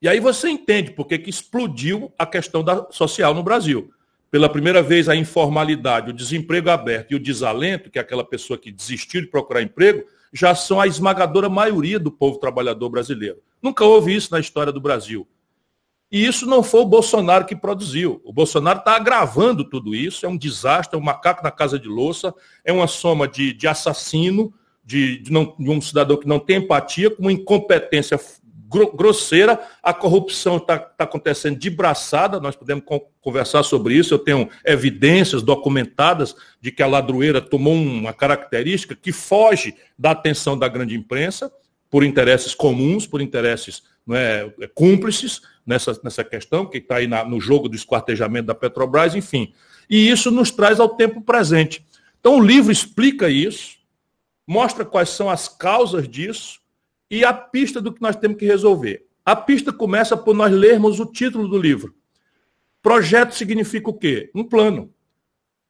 E 0.00 0.08
aí 0.08 0.18
você 0.18 0.48
entende 0.48 0.92
por 0.92 1.04
que 1.04 1.16
explodiu 1.28 2.10
a 2.18 2.24
questão 2.24 2.64
da, 2.64 2.90
social 2.90 3.34
no 3.34 3.42
Brasil. 3.42 3.92
Pela 4.30 4.48
primeira 4.48 4.82
vez, 4.82 5.06
a 5.06 5.14
informalidade, 5.14 6.08
o 6.08 6.14
desemprego 6.14 6.70
aberto 6.70 7.12
e 7.12 7.16
o 7.16 7.20
desalento, 7.20 7.90
que 7.90 7.98
é 7.98 8.00
aquela 8.00 8.24
pessoa 8.24 8.58
que 8.58 8.72
desistiu 8.72 9.20
de 9.20 9.26
procurar 9.26 9.60
emprego, 9.60 10.06
já 10.32 10.54
são 10.54 10.80
a 10.80 10.86
esmagadora 10.86 11.50
maioria 11.50 11.98
do 11.98 12.10
povo 12.10 12.38
trabalhador 12.38 12.88
brasileiro. 12.88 13.42
Nunca 13.60 13.84
houve 13.84 14.16
isso 14.16 14.32
na 14.32 14.40
história 14.40 14.72
do 14.72 14.80
Brasil. 14.80 15.28
E 16.14 16.24
isso 16.24 16.46
não 16.46 16.62
foi 16.62 16.82
o 16.82 16.86
Bolsonaro 16.86 17.44
que 17.44 17.56
produziu. 17.56 18.20
O 18.22 18.32
Bolsonaro 18.32 18.78
está 18.78 18.94
agravando 18.94 19.64
tudo 19.64 19.96
isso. 19.96 20.24
É 20.24 20.28
um 20.28 20.36
desastre, 20.36 20.96
é 20.96 21.00
um 21.00 21.02
macaco 21.02 21.42
na 21.42 21.50
casa 21.50 21.76
de 21.76 21.88
louça, 21.88 22.32
é 22.64 22.72
uma 22.72 22.86
soma 22.86 23.26
de, 23.26 23.52
de 23.52 23.66
assassino, 23.66 24.54
de, 24.84 25.18
de, 25.18 25.32
não, 25.32 25.56
de 25.58 25.68
um 25.68 25.80
cidadão 25.80 26.16
que 26.16 26.28
não 26.28 26.38
tem 26.38 26.58
empatia, 26.58 27.10
com 27.10 27.22
uma 27.22 27.32
incompetência 27.32 28.16
grosseira. 28.94 29.60
A 29.82 29.92
corrupção 29.92 30.58
está 30.58 30.78
tá 30.78 31.02
acontecendo 31.02 31.58
de 31.58 31.68
braçada, 31.68 32.38
nós 32.38 32.54
podemos 32.54 32.84
conversar 33.20 33.64
sobre 33.64 33.96
isso. 33.96 34.14
Eu 34.14 34.20
tenho 34.20 34.48
evidências 34.64 35.42
documentadas 35.42 36.36
de 36.60 36.70
que 36.70 36.84
a 36.84 36.86
ladroeira 36.86 37.40
tomou 37.40 37.74
uma 37.74 38.12
característica 38.12 38.94
que 38.94 39.10
foge 39.10 39.74
da 39.98 40.12
atenção 40.12 40.56
da 40.56 40.68
grande 40.68 40.94
imprensa, 40.94 41.50
por 41.90 42.04
interesses 42.04 42.54
comuns, 42.54 43.04
por 43.04 43.20
interesses 43.20 43.82
não 44.06 44.14
é, 44.14 44.48
cúmplices 44.74 45.40
nessa, 45.66 45.98
nessa 46.02 46.24
questão, 46.24 46.66
que 46.66 46.78
está 46.78 46.96
aí 46.96 47.06
na, 47.06 47.24
no 47.24 47.40
jogo 47.40 47.68
do 47.68 47.76
esquartejamento 47.76 48.46
da 48.46 48.54
Petrobras, 48.54 49.14
enfim. 49.14 49.52
E 49.88 50.08
isso 50.10 50.30
nos 50.30 50.50
traz 50.50 50.80
ao 50.80 50.88
tempo 50.88 51.20
presente. 51.20 51.84
Então, 52.20 52.38
o 52.38 52.44
livro 52.44 52.72
explica 52.72 53.28
isso, 53.28 53.76
mostra 54.46 54.84
quais 54.84 55.10
são 55.10 55.28
as 55.28 55.48
causas 55.48 56.08
disso 56.08 56.60
e 57.10 57.24
a 57.24 57.32
pista 57.32 57.80
do 57.80 57.92
que 57.92 58.02
nós 58.02 58.16
temos 58.16 58.38
que 58.38 58.46
resolver. 58.46 59.06
A 59.24 59.34
pista 59.34 59.72
começa 59.72 60.16
por 60.16 60.34
nós 60.34 60.52
lermos 60.52 61.00
o 61.00 61.06
título 61.06 61.48
do 61.48 61.58
livro. 61.58 61.94
Projeto 62.82 63.32
significa 63.32 63.88
o 63.88 63.94
quê? 63.94 64.30
Um 64.34 64.44
plano. 64.44 64.92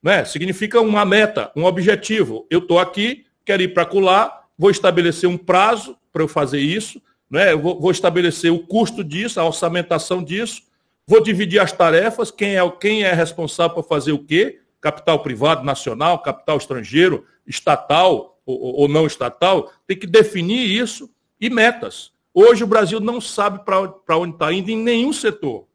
Né? 0.03 0.25
Significa 0.25 0.81
uma 0.81 1.05
meta, 1.05 1.53
um 1.55 1.65
objetivo. 1.65 2.47
Eu 2.51 2.59
estou 2.59 2.79
aqui, 2.79 3.25
quero 3.45 3.63
ir 3.63 3.73
para 3.73 3.87
colar, 3.87 4.49
vou 4.59 4.71
estabelecer 4.71 5.29
um 5.29 5.39
prazo 5.39 5.97
para 6.13 6.23
eu 6.23 6.29
fazer 6.29 6.61
isso, 6.61 7.01
né? 7.35 7.53
Eu 7.53 7.61
vou, 7.61 7.81
vou 7.81 7.91
estabelecer 7.91 8.53
o 8.53 8.61
custo 8.61 9.03
disso, 9.03 9.41
a 9.41 9.45
orçamentação 9.45 10.23
disso, 10.23 10.63
vou 11.05 11.21
dividir 11.21 11.59
as 11.59 11.73
tarefas, 11.73 12.31
quem 12.31 12.57
é, 12.57 12.71
quem 12.71 13.03
é 13.03 13.13
responsável 13.13 13.75
por 13.75 13.89
fazer 13.89 14.13
o 14.13 14.25
quê? 14.25 14.61
Capital 14.81 15.21
privado, 15.21 15.65
nacional, 15.65 16.21
capital 16.21 16.57
estrangeiro, 16.57 17.27
estatal 17.45 18.41
ou, 18.47 18.83
ou 18.83 18.89
não 18.89 19.05
estatal, 19.05 19.73
tem 19.85 19.99
que 19.99 20.07
definir 20.07 20.71
isso 20.71 21.11
e 21.41 21.51
metas. 21.51 22.13
Hoje 22.33 22.63
o 22.63 22.69
Brasil 22.69 23.01
não 23.01 23.21
sabe 23.21 23.65
para 23.65 24.17
onde 24.17 24.35
está 24.35 24.53
indo 24.53 24.71
em 24.71 24.77
nenhum 24.77 25.13
setor. 25.13 25.67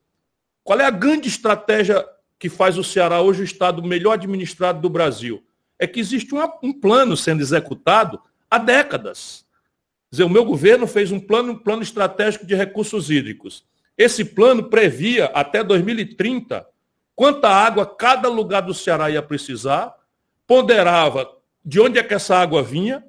Qual 0.64 0.80
é 0.80 0.86
a 0.86 0.92
grande 0.92 1.28
estratégia 1.28 2.06
que 2.38 2.48
faz 2.48 2.78
o 2.78 2.84
Ceará 2.84 3.22
hoje 3.22 3.42
o 3.42 3.44
estado 3.44 3.84
melhor 3.84 4.14
administrado 4.14 4.80
do 4.80 4.90
Brasil? 4.90 5.44
É 5.78 5.86
que 5.86 6.00
existe 6.00 6.34
um 6.64 6.72
plano 6.72 7.18
sendo 7.18 7.42
executado 7.42 8.20
há 8.50 8.58
décadas 8.58 9.46
dizer, 10.12 10.24
o 10.24 10.30
meu 10.30 10.44
governo 10.44 10.88
fez 10.88 11.12
um 11.12 11.20
plano, 11.20 11.54
um 11.54 11.58
plano 11.58 11.84
estratégico 11.84 12.46
de 12.46 12.56
recursos 12.56 13.10
hídricos. 13.10 13.64
Esse 13.98 14.24
plano 14.24 14.70
previa 14.70 15.26
até 15.26 15.64
2030 15.64 16.66
quanta 17.20 17.50
água 17.50 17.86
cada 17.86 18.30
lugar 18.30 18.62
do 18.62 18.74
Ceará 18.74 19.10
ia 19.10 19.22
precisar, 19.22 19.94
ponderava 20.48 21.30
de 21.66 21.80
onde 21.82 22.00
é 22.00 22.04
que 22.04 22.14
essa 22.14 22.38
água 22.38 22.64
vinha 22.64 23.04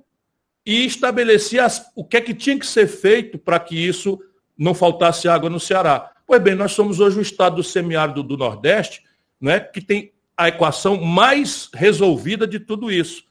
e 0.66 0.84
estabelecia 0.84 1.64
as, 1.64 1.90
o 1.94 2.04
que 2.04 2.16
é 2.16 2.20
que 2.20 2.34
tinha 2.34 2.58
que 2.58 2.66
ser 2.66 2.88
feito 2.88 3.38
para 3.38 3.60
que 3.60 3.76
isso 3.76 4.18
não 4.58 4.74
faltasse 4.74 5.28
água 5.28 5.48
no 5.48 5.60
Ceará. 5.60 6.10
Pois 6.26 6.42
bem, 6.42 6.56
nós 6.56 6.72
somos 6.72 6.98
hoje 6.98 7.20
o 7.20 7.22
estado 7.22 7.56
do 7.56 7.62
semiárido 7.62 8.22
do 8.22 8.36
Nordeste, 8.36 9.02
né, 9.40 9.60
que 9.60 9.80
tem 9.80 10.12
a 10.36 10.48
equação 10.48 11.00
mais 11.00 11.70
resolvida 11.72 12.46
de 12.46 12.58
tudo 12.58 12.90
isso. 12.90 13.22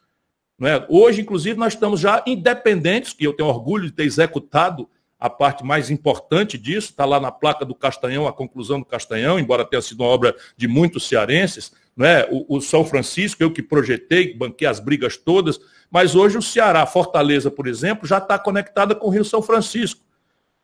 É? 0.61 0.85
Hoje, 0.89 1.21
inclusive, 1.21 1.57
nós 1.57 1.73
estamos 1.73 1.99
já 1.99 2.23
independentes, 2.27 3.13
que 3.13 3.25
eu 3.25 3.33
tenho 3.33 3.47
orgulho 3.47 3.85
de 3.85 3.93
ter 3.93 4.03
executado 4.03 4.89
a 5.19 5.29
parte 5.29 5.65
mais 5.65 5.89
importante 5.89 6.57
disso, 6.57 6.91
está 6.91 7.03
lá 7.03 7.19
na 7.19 7.31
placa 7.31 7.65
do 7.65 7.75
Castanhão, 7.75 8.25
a 8.25 8.31
conclusão 8.31 8.79
do 8.79 8.85
Castanhão, 8.85 9.37
embora 9.37 9.65
tenha 9.65 9.81
sido 9.81 10.01
uma 10.01 10.09
obra 10.09 10.33
de 10.55 10.67
muitos 10.67 11.07
cearenses, 11.07 11.73
é? 11.99 12.27
o, 12.31 12.57
o 12.57 12.61
São 12.61 12.85
Francisco, 12.85 13.43
eu 13.43 13.51
que 13.51 13.61
projetei, 13.61 14.33
banquei 14.33 14.65
as 14.65 14.79
brigas 14.79 15.17
todas, 15.17 15.59
mas 15.91 16.15
hoje 16.15 16.37
o 16.37 16.41
Ceará, 16.41 16.85
Fortaleza, 16.85 17.51
por 17.51 17.67
exemplo, 17.67 18.07
já 18.07 18.19
está 18.19 18.39
conectada 18.39 18.95
com 18.95 19.07
o 19.07 19.09
Rio 19.09 19.25
São 19.25 19.41
Francisco, 19.41 20.01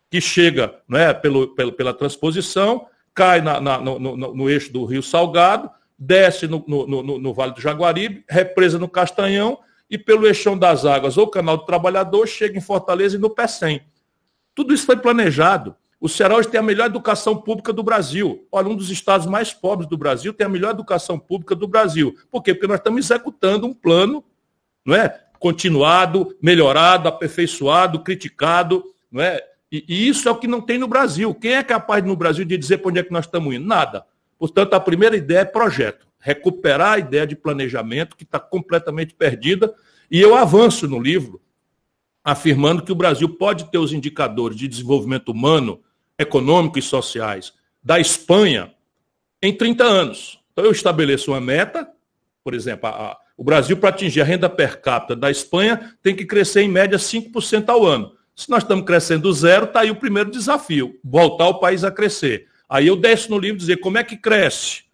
que 0.09 0.21
chega 0.21 0.75
é? 0.93 1.13
pelo, 1.13 1.47
pelo, 1.49 1.73
pela 1.73 1.93
transposição, 1.93 2.87
cai 3.13 3.41
na, 3.41 3.59
na, 3.59 3.79
no, 3.79 3.99
no, 3.99 4.15
no, 4.15 4.49
eixo 4.49 4.71
do 4.71 4.85
Rio 4.85 5.03
Salgado, 5.03 5.69
desce 5.99 6.47
no, 6.47 6.63
no 6.67 7.33
Vale 7.33 7.53
do 7.53 7.61
Jaguaribe, 7.61 8.23
represa 8.29 8.79
no 8.79 8.87
Castanhão, 8.87 9.59
e 9.89 9.97
pelo 9.97 10.25
Eixão 10.25 10.57
das 10.57 10.85
Águas 10.85 11.17
ou 11.17 11.27
Canal 11.27 11.57
do 11.57 11.65
Trabalhador 11.65 12.27
chega 12.27 12.57
em 12.57 12.61
Fortaleza 12.61 13.15
e 13.15 13.19
no 13.19 13.29
Pecém. 13.29 13.81
Tudo 14.53 14.73
isso 14.73 14.85
foi 14.85 14.97
planejado. 14.97 15.75
O 15.99 16.09
Ceará 16.09 16.35
hoje 16.35 16.49
tem 16.49 16.59
a 16.59 16.63
melhor 16.63 16.85
educação 16.85 17.35
pública 17.35 17.71
do 17.71 17.81
Brasil. 17.81 18.47
Olha, 18.51 18.67
um 18.67 18.75
dos 18.75 18.89
estados 18.89 19.25
mais 19.25 19.53
pobres 19.53 19.89
do 19.89 19.97
Brasil 19.97 20.33
tem 20.33 20.45
a 20.45 20.49
melhor 20.49 20.71
educação 20.71 21.17
pública 21.17 21.55
do 21.55 21.67
Brasil. 21.67 22.15
Por 22.29 22.41
quê? 22.41 22.53
Porque 22.53 22.67
nós 22.67 22.77
estamos 22.77 23.05
executando 23.05 23.65
um 23.65 23.73
plano, 23.73 24.23
não 24.85 24.95
é? 24.95 25.21
Continuado, 25.39 26.35
melhorado, 26.41 27.07
aperfeiçoado, 27.07 27.99
criticado, 27.99 28.83
não 29.11 29.21
é? 29.21 29.41
E, 29.71 29.83
e 29.87 30.07
isso 30.07 30.27
é 30.27 30.31
o 30.31 30.35
que 30.35 30.47
não 30.47 30.61
tem 30.61 30.77
no 30.77 30.87
Brasil. 30.87 31.33
Quem 31.33 31.53
é 31.53 31.63
capaz 31.63 32.03
no 32.03 32.15
Brasil 32.15 32.45
de 32.45 32.57
dizer 32.57 32.77
para 32.77 32.89
onde 32.89 32.99
é 32.99 33.03
que 33.03 33.11
nós 33.11 33.25
estamos 33.25 33.53
indo? 33.53 33.65
Nada. 33.65 34.05
Portanto, 34.51 34.73
a 34.73 34.79
primeira 34.79 35.15
ideia 35.15 35.39
é 35.39 35.45
projeto 35.45 36.05
recuperar 36.25 36.93
a 36.93 36.97
ideia 36.99 37.27
de 37.27 37.35
planejamento 37.35 38.15
que 38.15 38.23
está 38.23 38.39
completamente 38.39 39.13
perdida. 39.13 39.71
E 40.09 40.19
eu 40.19 40.35
avanço 40.35 40.87
no 40.87 40.99
livro 40.99 41.39
afirmando 42.23 42.81
que 42.81 42.91
o 42.91 42.95
Brasil 42.95 43.29
pode 43.29 43.69
ter 43.69 43.77
os 43.77 43.93
indicadores 43.93 44.57
de 44.57 44.67
desenvolvimento 44.67 45.29
humano, 45.29 45.83
econômico 46.17 46.79
e 46.79 46.81
sociais 46.81 47.53
da 47.83 47.99
Espanha 47.99 48.73
em 49.39 49.53
30 49.53 49.83
anos. 49.83 50.39
Então 50.51 50.65
eu 50.65 50.71
estabeleço 50.71 51.31
uma 51.31 51.39
meta, 51.39 51.87
por 52.43 52.55
exemplo, 52.55 52.89
a, 52.89 52.89
a, 52.89 53.17
o 53.37 53.43
Brasil 53.43 53.77
para 53.77 53.89
atingir 53.89 54.21
a 54.21 54.25
renda 54.25 54.49
per 54.49 54.81
capita 54.81 55.15
da 55.15 55.29
Espanha 55.29 55.95
tem 56.01 56.15
que 56.15 56.25
crescer 56.25 56.61
em 56.61 56.69
média 56.69 56.97
5% 56.97 57.69
ao 57.69 57.85
ano. 57.85 58.13
Se 58.35 58.49
nós 58.49 58.63
estamos 58.63 58.85
crescendo 58.85 59.31
zero, 59.31 59.65
está 59.65 59.81
aí 59.81 59.91
o 59.91 59.95
primeiro 59.95 60.31
desafio, 60.31 60.99
voltar 61.03 61.47
o 61.47 61.59
país 61.59 61.83
a 61.83 61.91
crescer. 61.91 62.47
Aí 62.69 62.87
eu 62.87 62.95
desço 62.95 63.31
no 63.31 63.39
livro 63.39 63.57
dizer 63.57 63.77
como 63.77 63.97
é 63.97 64.03
que 64.03 64.17
cresce 64.17 64.85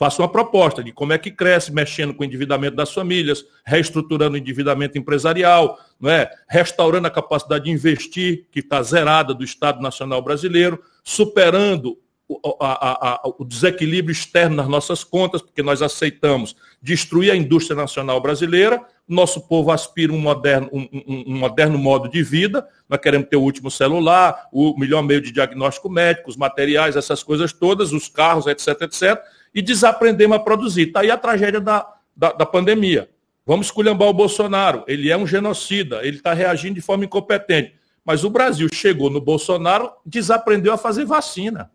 faça 0.00 0.22
uma 0.22 0.32
proposta 0.32 0.82
de 0.82 0.92
como 0.92 1.12
é 1.12 1.18
que 1.18 1.30
cresce, 1.30 1.70
mexendo 1.70 2.14
com 2.14 2.22
o 2.22 2.24
endividamento 2.24 2.74
das 2.74 2.90
famílias, 2.90 3.44
reestruturando 3.66 4.34
o 4.34 4.38
endividamento 4.38 4.96
empresarial, 4.96 5.78
não 6.00 6.08
é? 6.08 6.30
restaurando 6.48 7.06
a 7.06 7.10
capacidade 7.10 7.64
de 7.64 7.70
investir, 7.70 8.46
que 8.50 8.60
está 8.60 8.82
zerada 8.82 9.34
do 9.34 9.44
Estado 9.44 9.82
Nacional 9.82 10.22
Brasileiro, 10.22 10.82
superando 11.04 11.98
o, 12.26 12.56
a, 12.58 13.26
a, 13.26 13.28
o 13.38 13.44
desequilíbrio 13.44 14.10
externo 14.10 14.56
nas 14.56 14.68
nossas 14.68 15.04
contas, 15.04 15.42
porque 15.42 15.62
nós 15.62 15.82
aceitamos 15.82 16.56
destruir 16.80 17.30
a 17.30 17.36
indústria 17.36 17.76
nacional 17.76 18.22
brasileira, 18.22 18.82
nosso 19.10 19.40
povo 19.40 19.72
aspira 19.72 20.12
um 20.12 20.18
moderno, 20.18 20.68
um, 20.72 20.88
um, 20.92 21.24
um, 21.26 21.38
moderno 21.38 21.76
modo 21.76 22.08
de 22.08 22.22
vida, 22.22 22.66
nós 22.88 23.00
queremos 23.00 23.28
ter 23.28 23.36
o 23.36 23.42
último 23.42 23.70
celular, 23.70 24.48
o 24.52 24.78
melhor 24.78 25.02
meio 25.02 25.20
de 25.20 25.32
diagnóstico 25.32 25.90
médico, 25.90 26.30
os 26.30 26.36
materiais, 26.36 26.94
essas 26.94 27.22
coisas 27.22 27.52
todas, 27.52 27.92
os 27.92 28.08
carros, 28.08 28.46
etc, 28.46 28.82
etc, 28.82 29.20
e 29.52 29.60
desaprendemos 29.60 30.36
a 30.36 30.40
produzir. 30.40 30.88
Está 30.88 31.00
aí 31.00 31.10
a 31.10 31.18
tragédia 31.18 31.60
da, 31.60 31.92
da, 32.16 32.32
da 32.32 32.46
pandemia. 32.46 33.10
Vamos 33.44 33.66
esculhambar 33.66 34.08
o 34.08 34.14
Bolsonaro, 34.14 34.84
ele 34.86 35.10
é 35.10 35.16
um 35.16 35.26
genocida, 35.26 36.06
ele 36.06 36.18
está 36.18 36.32
reagindo 36.32 36.76
de 36.76 36.80
forma 36.80 37.04
incompetente. 37.04 37.74
Mas 38.04 38.22
o 38.22 38.30
Brasil 38.30 38.68
chegou 38.72 39.10
no 39.10 39.20
Bolsonaro, 39.20 39.90
desaprendeu 40.06 40.72
a 40.72 40.78
fazer 40.78 41.04
vacina. 41.04 41.70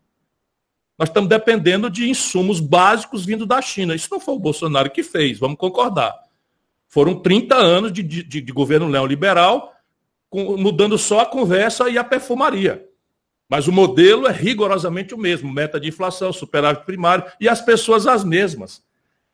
Nós 0.97 1.09
estamos 1.09 1.29
dependendo 1.29 1.89
de 1.89 2.09
insumos 2.09 2.61
básicos 2.61 3.25
vindo 3.25 3.45
da 3.45 3.61
China. 3.61 3.93
Isso 3.93 4.07
não 4.09 4.19
foi 4.19 4.35
o 4.35 4.39
Bolsonaro 4.39 4.89
que 4.89 5.03
fez, 5.03 5.37
vamos 5.37 5.57
concordar. 5.57 6.24
Foram 6.95 7.13
30 7.13 7.57
anos 7.57 7.91
de, 7.91 8.01
de, 8.01 8.23
de 8.23 8.53
governo 8.53 8.87
neoliberal, 8.87 9.73
com, 10.29 10.55
mudando 10.55 10.97
só 10.97 11.19
a 11.19 11.25
conversa 11.25 11.89
e 11.89 11.97
a 11.97 12.05
perfumaria. 12.05 12.85
Mas 13.49 13.67
o 13.67 13.71
modelo 13.73 14.25
é 14.27 14.31
rigorosamente 14.31 15.13
o 15.13 15.17
mesmo: 15.17 15.51
meta 15.51 15.77
de 15.77 15.89
inflação, 15.89 16.31
superávit 16.31 16.85
primário 16.85 17.25
e 17.37 17.49
as 17.49 17.59
pessoas 17.59 18.07
as 18.07 18.23
mesmas. 18.23 18.81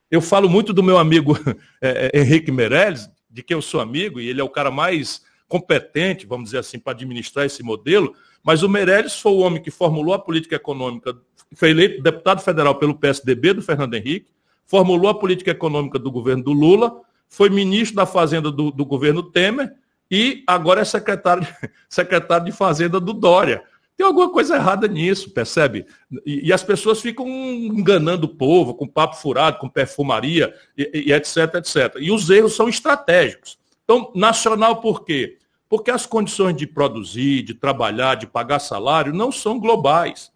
Eu 0.10 0.22
falo 0.22 0.50
muito 0.50 0.74
do 0.74 0.82
meu 0.82 0.98
amigo 0.98 1.38
é, 1.80 2.20
Henrique 2.20 2.52
Meirelles, 2.52 3.08
de 3.30 3.44
quem 3.44 3.54
eu 3.54 3.62
sou 3.62 3.80
amigo, 3.80 4.20
e 4.20 4.28
ele 4.28 4.42
é 4.42 4.44
o 4.44 4.50
cara 4.50 4.72
mais 4.72 5.22
competente, 5.48 6.26
vamos 6.26 6.46
dizer 6.46 6.58
assim, 6.58 6.80
para 6.80 6.94
administrar 6.94 7.46
esse 7.46 7.62
modelo, 7.62 8.16
mas 8.44 8.64
o 8.64 8.70
Meirelles 8.70 9.20
foi 9.20 9.34
o 9.34 9.38
homem 9.38 9.62
que 9.62 9.70
formulou 9.70 10.16
a 10.16 10.20
política 10.20 10.56
econômica, 10.56 11.16
foi 11.54 11.70
eleito 11.70 12.02
deputado 12.02 12.42
federal 12.42 12.74
pelo 12.74 12.98
PSDB 12.98 13.54
do 13.54 13.62
Fernando 13.62 13.94
Henrique, 13.94 14.32
formulou 14.66 15.12
a 15.12 15.14
política 15.14 15.52
econômica 15.52 16.00
do 16.00 16.10
governo 16.10 16.44
do 16.44 16.54
Lula, 16.54 17.02
foi 17.32 17.50
ministro 17.50 17.96
da 17.96 18.06
Fazenda 18.06 18.52
do, 18.52 18.70
do 18.70 18.86
governo 18.86 19.24
Temer 19.24 19.74
e 20.12 20.44
agora 20.46 20.82
é 20.82 20.86
secretário, 20.86 21.48
secretário 21.88 22.46
de 22.46 22.52
Fazenda 22.52 23.00
do 23.00 23.14
Dória. 23.14 23.64
Tem 23.96 24.06
alguma 24.06 24.30
coisa 24.30 24.56
errada 24.56 24.86
nisso, 24.88 25.32
percebe? 25.32 25.86
E, 26.26 26.50
e, 26.50 26.54
as 26.54 26.62
pessoas 26.62 27.00
ficam 27.00 27.26
enganando 27.28 28.26
o 28.26 28.36
povo 28.36 28.74
com 28.74 28.86
papo 28.86 29.16
furado, 29.16 29.60
com 29.60 29.70
perfumaria, 29.70 30.54
e, 30.78 31.06
e 31.08 31.14
etc, 31.14 31.56
etc. 31.56 31.96
E 32.00 32.12
os 32.12 32.30
erros 32.30 32.54
são 32.54 32.68
estratégicos. 32.68 33.58
Então, 33.86 34.12
nacional 34.14 34.82
por 34.82 35.06
quê? 35.06 35.38
Porque 35.70 35.90
as 35.90 36.06
condições 36.06 36.58
de 36.58 36.68
produzir, 36.68 37.44
de 37.44 37.54
trabalhar, 37.54 38.16
de 38.16 38.28
pagar 38.28 38.60
salário 38.60 39.14
não 39.14 39.32
são 39.32 39.58
globais. 39.58 40.32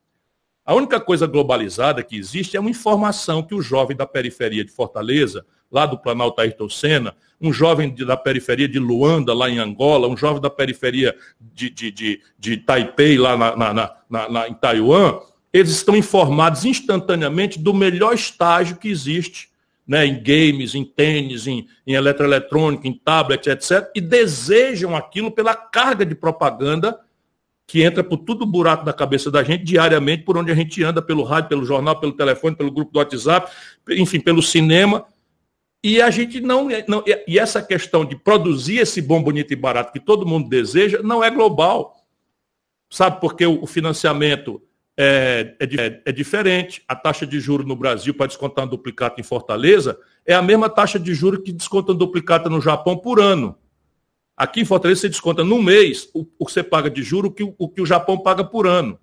A 0.66 0.74
única 0.74 1.00
coisa 1.00 1.28
globalizada 1.28 2.02
que 2.04 2.18
existe 2.18 2.56
é 2.56 2.60
uma 2.60 2.70
informação 2.70 3.44
que 3.44 3.54
o 3.54 3.62
jovem 3.62 3.98
da 3.98 4.06
periferia 4.06 4.64
de 4.64 4.72
Fortaleza 4.72 5.46
lá 5.76 5.86
do 5.86 5.98
Planalto 5.98 6.40
Ayrton 6.40 6.70
Senna, 6.70 7.14
um 7.42 7.52
jovem 7.52 7.94
da 7.94 8.16
periferia 8.16 8.66
de 8.66 8.80
Luanda, 8.80 9.34
lá 9.34 9.50
em 9.50 9.60
Angola, 9.60 10.08
um 10.08 10.16
jovem 10.16 10.42
da 10.42 10.50
periferia 10.50 11.14
de, 11.54 11.70
de, 11.70 11.92
de, 11.92 12.22
de 12.40 12.56
Taipei, 12.56 13.18
lá 13.18 13.36
na, 13.36 13.56
na, 13.58 13.96
na, 14.10 14.30
na, 14.30 14.48
em 14.48 14.54
Taiwan, 14.54 15.20
eles 15.52 15.72
estão 15.72 15.98
informados 15.98 16.64
instantaneamente 16.64 17.60
do 17.60 17.74
melhor 17.74 18.14
estágio 18.14 18.78
que 18.78 18.88
existe 18.88 19.50
né, 19.86 20.06
em 20.06 20.16
games, 20.16 20.74
em 20.74 20.86
tênis, 20.86 21.46
em, 21.46 21.68
em 21.86 21.94
eletroeletrônica, 21.94 22.88
em 22.88 22.94
tablet, 22.94 23.46
etc., 23.48 23.92
e 23.94 24.00
desejam 24.00 24.96
aquilo 24.96 25.30
pela 25.30 25.54
carga 25.54 26.06
de 26.06 26.16
propaganda 26.16 26.98
que 27.68 27.84
entra 27.84 28.04
por 28.04 28.18
todo 28.18 28.44
o 28.44 28.46
buraco 28.46 28.86
da 28.86 28.94
cabeça 28.94 29.32
da 29.32 29.44
gente 29.44 29.64
diariamente, 29.64 30.24
por 30.24 30.38
onde 30.38 30.52
a 30.52 30.56
gente 30.56 30.84
anda, 30.84 31.02
pelo 31.02 31.24
rádio, 31.24 31.50
pelo 31.50 31.66
jornal, 31.66 32.00
pelo 32.00 32.14
telefone, 32.14 32.56
pelo 32.56 32.72
grupo 32.72 32.92
do 32.92 33.00
WhatsApp, 33.00 33.52
enfim, 33.90 34.20
pelo 34.20 34.42
cinema. 34.42 35.06
E 35.86 36.02
a 36.02 36.10
gente 36.10 36.42
não, 36.42 36.68
não. 36.88 37.04
E 37.28 37.38
essa 37.38 37.62
questão 37.62 38.04
de 38.04 38.16
produzir 38.16 38.80
esse 38.80 39.00
bom, 39.00 39.22
bonito 39.22 39.54
e 39.54 39.56
barato 39.56 39.94
que 39.94 40.00
todo 40.00 40.26
mundo 40.26 40.50
deseja 40.50 41.04
não 41.04 41.24
é 41.24 41.30
global. 41.30 41.96
Sabe 42.90 43.22
porque 43.22 43.46
o 43.46 43.68
financiamento 43.68 44.60
é, 44.98 45.56
é, 45.60 46.02
é 46.04 46.12
diferente. 46.12 46.82
A 46.88 46.96
taxa 46.96 47.28
de 47.28 47.40
juros 47.40 47.68
no 47.68 47.76
Brasil 47.76 48.16
para 48.16 48.26
descontar 48.26 48.66
um 48.66 48.68
duplicata 48.68 49.22
em 49.22 49.24
Fortaleza 49.24 49.96
é 50.26 50.34
a 50.34 50.42
mesma 50.42 50.72
taxa 50.72 50.98
de 50.98 51.14
juros 51.14 51.42
que 51.46 51.52
desconta 51.52 51.92
um 51.92 51.96
duplicata 51.96 52.50
no 52.50 52.60
Japão 52.60 52.98
por 52.98 53.20
ano. 53.20 53.56
Aqui 54.36 54.62
em 54.62 54.66
Fortaleza 54.66 55.02
você 55.02 55.10
desconta 55.10 55.44
no 55.44 55.62
mês 55.62 56.10
o, 56.16 56.26
o 56.40 56.48
que 56.48 56.52
você 56.52 56.64
paga 56.64 56.90
de 56.90 57.04
juro 57.04 57.32
que 57.32 57.44
o, 57.44 57.54
o 57.60 57.70
que 57.70 57.80
o 57.80 57.86
Japão 57.86 58.18
paga 58.18 58.44
por 58.44 58.66
ano. 58.66 59.00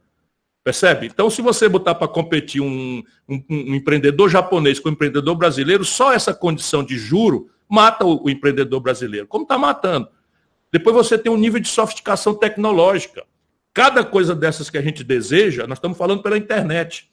Percebe? 0.65 1.07
Então, 1.07 1.29
se 1.29 1.43
você 1.43 1.69
botar 1.69 1.95
para 1.95 2.07
competir 2.07 2.61
um, 2.61 3.03
um, 3.29 3.45
um, 3.51 3.75
empreendedor 3.75 4.29
japonês 4.29 4.79
com 4.79 4.89
um 4.89 4.93
empreendedor 4.93 5.35
brasileiro, 5.35 5.85
só 5.85 6.13
essa 6.13 6.33
condição 6.33 6.85
de 6.85 6.97
juro 6.97 7.51
mata 7.69 8.05
o, 8.05 8.25
o 8.25 8.31
empreendedor 8.31 8.81
brasileiro, 8.81 9.27
como 9.27 9.43
está 9.43 9.59
matando. 9.59 10.09
Depois 10.71 10.95
você 10.95 11.19
tem 11.19 11.33
um 11.33 11.37
nível 11.37 11.61
de 11.61 11.69
sofisticação 11.69 12.35
tecnológica. 12.35 13.25
Cada 13.75 14.05
coisa 14.05 14.35
dessas 14.35 14.71
que 14.71 14.79
a 14.79 14.83
gente 14.83 15.03
deseja, 15.03 15.67
nós 15.67 15.79
estamos 15.79 15.99
falando 15.99 16.23
pela 16.23 16.39
internet, 16.39 17.11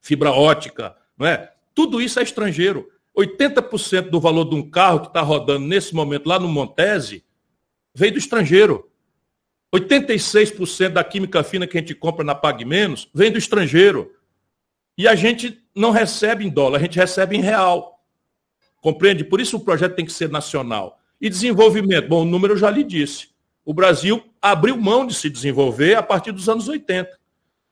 fibra 0.00 0.30
ótica, 0.30 0.96
não 1.18 1.26
é? 1.26 1.52
Tudo 1.74 2.00
isso 2.00 2.18
é 2.18 2.22
estrangeiro. 2.22 2.88
80% 3.16 4.08
do 4.08 4.20
valor 4.20 4.48
de 4.48 4.54
um 4.54 4.68
carro 4.68 5.00
que 5.00 5.08
está 5.08 5.20
rodando 5.20 5.66
nesse 5.66 5.94
momento 5.94 6.26
lá 6.26 6.38
no 6.38 6.48
Montese 6.48 7.24
veio 7.94 8.12
do 8.12 8.18
estrangeiro. 8.18 8.89
86% 9.72 10.88
da 10.90 11.04
química 11.04 11.42
fina 11.44 11.66
que 11.66 11.78
a 11.78 11.80
gente 11.80 11.94
compra 11.94 12.24
na 12.24 12.34
Pag 12.34 12.64
Menos 12.64 13.08
vem 13.14 13.30
do 13.30 13.38
estrangeiro. 13.38 14.12
E 14.98 15.06
a 15.06 15.14
gente 15.14 15.58
não 15.74 15.90
recebe 15.90 16.44
em 16.44 16.50
dólar, 16.50 16.78
a 16.78 16.82
gente 16.82 16.98
recebe 16.98 17.36
em 17.36 17.40
real. 17.40 18.00
Compreende? 18.80 19.24
Por 19.24 19.40
isso 19.40 19.56
o 19.56 19.60
projeto 19.60 19.94
tem 19.94 20.04
que 20.04 20.12
ser 20.12 20.28
nacional. 20.28 20.98
E 21.20 21.28
desenvolvimento, 21.28 22.08
bom, 22.08 22.22
o 22.22 22.24
número 22.24 22.54
eu 22.54 22.58
já 22.58 22.70
lhe 22.70 22.82
disse. 22.82 23.28
O 23.64 23.72
Brasil 23.72 24.22
abriu 24.40 24.76
mão 24.76 25.06
de 25.06 25.14
se 25.14 25.30
desenvolver 25.30 25.94
a 25.94 26.02
partir 26.02 26.32
dos 26.32 26.48
anos 26.48 26.66
80. 26.66 27.10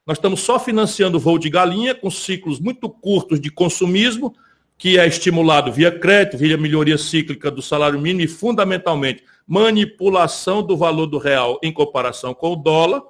Nós 0.06 0.18
estamos 0.18 0.40
só 0.40 0.58
financiando 0.58 1.18
voo 1.18 1.38
de 1.38 1.50
galinha 1.50 1.94
com 1.94 2.10
ciclos 2.10 2.60
muito 2.60 2.88
curtos 2.88 3.40
de 3.40 3.50
consumismo, 3.50 4.34
que 4.78 4.96
é 4.96 5.06
estimulado 5.06 5.72
via 5.72 5.90
crédito, 5.90 6.38
via 6.38 6.56
melhoria 6.56 6.96
cíclica 6.96 7.50
do 7.50 7.60
salário 7.60 8.00
mínimo 8.00 8.22
e, 8.22 8.28
fundamentalmente, 8.28 9.24
manipulação 9.44 10.62
do 10.62 10.76
valor 10.76 11.06
do 11.06 11.18
real 11.18 11.58
em 11.64 11.72
comparação 11.72 12.32
com 12.32 12.52
o 12.52 12.56
dólar. 12.56 13.02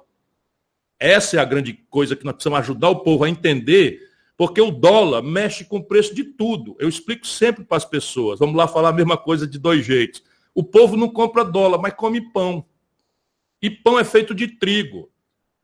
Essa 0.99 1.37
é 1.37 1.39
a 1.39 1.45
grande 1.45 1.73
coisa 1.89 2.15
que 2.15 2.25
nós 2.25 2.33
precisamos 2.33 2.59
ajudar 2.59 2.89
o 2.89 3.01
povo 3.01 3.23
a 3.23 3.29
entender, 3.29 3.99
porque 4.35 4.59
o 4.59 4.71
dólar 4.71 5.21
mexe 5.21 5.63
com 5.63 5.77
o 5.77 5.83
preço 5.83 6.15
de 6.15 6.23
tudo. 6.23 6.75
Eu 6.79 6.89
explico 6.89 7.27
sempre 7.27 7.63
para 7.63 7.77
as 7.77 7.85
pessoas. 7.85 8.39
Vamos 8.39 8.55
lá 8.55 8.67
falar 8.67 8.89
a 8.89 8.93
mesma 8.93 9.15
coisa 9.15 9.45
de 9.45 9.59
dois 9.59 9.85
jeitos. 9.85 10.23
O 10.55 10.63
povo 10.63 10.97
não 10.97 11.07
compra 11.07 11.45
dólar, 11.45 11.77
mas 11.77 11.93
come 11.93 12.19
pão. 12.33 12.65
E 13.61 13.69
pão 13.69 13.99
é 13.99 14.03
feito 14.03 14.33
de 14.33 14.47
trigo. 14.47 15.09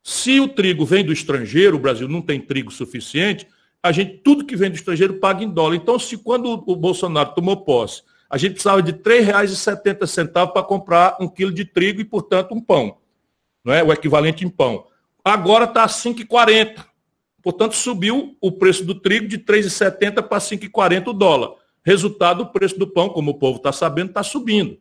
Se 0.04 0.38
o 0.38 0.46
trigo 0.46 0.84
vem 0.84 1.04
do 1.04 1.12
estrangeiro, 1.12 1.76
o 1.76 1.80
Brasil 1.80 2.06
não 2.06 2.22
tem 2.22 2.40
trigo 2.40 2.70
suficiente, 2.70 3.46
a 3.86 3.92
gente, 3.92 4.18
tudo 4.18 4.44
que 4.44 4.56
vem 4.56 4.70
do 4.70 4.76
estrangeiro 4.76 5.14
paga 5.14 5.42
em 5.42 5.48
dólar. 5.48 5.76
Então, 5.76 5.98
se 5.98 6.16
quando 6.16 6.62
o 6.66 6.76
Bolsonaro 6.76 7.34
tomou 7.34 7.56
posse, 7.58 8.02
a 8.28 8.36
gente 8.36 8.52
precisava 8.52 8.82
de 8.82 8.92
R$ 8.92 8.98
3,70 8.98 10.52
para 10.52 10.62
comprar 10.62 11.16
um 11.20 11.28
quilo 11.28 11.52
de 11.52 11.64
trigo 11.64 12.00
e, 12.00 12.04
portanto, 12.04 12.54
um 12.54 12.60
pão. 12.60 12.98
Não 13.64 13.72
é? 13.72 13.82
O 13.82 13.92
equivalente 13.92 14.44
em 14.44 14.48
pão. 14.48 14.86
Agora 15.24 15.64
está 15.64 15.84
a 15.84 15.88
5,40. 15.88 16.84
Portanto, 17.42 17.76
subiu 17.76 18.36
o 18.40 18.50
preço 18.50 18.84
do 18.84 18.94
trigo 18.94 19.28
de 19.28 19.38
3,70 19.38 20.22
para 20.22 20.38
5,40 20.38 21.08
o 21.08 21.12
dólar. 21.12 21.54
Resultado, 21.84 22.42
o 22.42 22.46
preço 22.46 22.76
do 22.76 22.88
pão, 22.88 23.08
como 23.08 23.30
o 23.30 23.38
povo 23.38 23.58
está 23.58 23.70
sabendo, 23.70 24.08
está 24.08 24.22
subindo. 24.24 24.76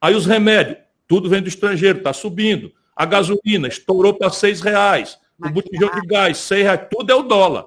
Aí 0.00 0.14
os 0.14 0.24
remédios, 0.24 0.78
tudo 1.08 1.28
vem 1.28 1.42
do 1.42 1.48
estrangeiro, 1.48 1.98
está 1.98 2.12
subindo. 2.12 2.72
A 2.94 3.04
gasolina 3.04 3.66
estourou 3.66 4.14
para 4.14 4.28
R$ 4.28 4.52
reais. 4.62 5.18
O 5.36 5.50
botijão 5.50 5.90
de 5.90 6.06
gás, 6.06 6.48
R$ 6.48 6.62
reais. 6.62 6.86
Tudo 6.88 7.10
é 7.10 7.14
o 7.14 7.22
dólar. 7.22 7.66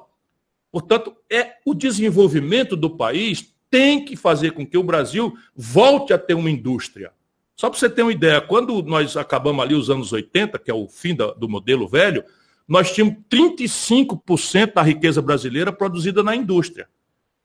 Portanto, 0.78 1.16
é 1.28 1.54
o 1.66 1.74
desenvolvimento 1.74 2.76
do 2.76 2.88
país 2.88 3.52
tem 3.68 4.06
que 4.06 4.16
fazer 4.16 4.52
com 4.52 4.64
que 4.64 4.78
o 4.78 4.84
Brasil 4.84 5.36
volte 5.56 6.14
a 6.14 6.20
ter 6.20 6.36
uma 6.36 6.52
indústria. 6.52 7.12
Só 7.56 7.68
para 7.68 7.80
você 7.80 7.90
ter 7.90 8.04
uma 8.04 8.12
ideia, 8.12 8.40
quando 8.40 8.84
nós 8.84 9.18
acabamos 9.18 9.66
ali 9.66 9.74
os 9.74 9.90
anos 9.90 10.14
80, 10.14 10.60
que 10.60 10.70
é 10.70 10.74
o 10.76 10.88
fim 10.88 11.16
da, 11.16 11.34
do 11.34 11.50
modelo 11.50 11.88
velho, 11.88 12.24
nós 12.68 12.94
tínhamos 12.94 13.16
35% 13.28 14.76
da 14.76 14.84
riqueza 14.84 15.20
brasileira 15.20 15.74
produzida 15.74 16.22
na 16.22 16.36
indústria, 16.36 16.88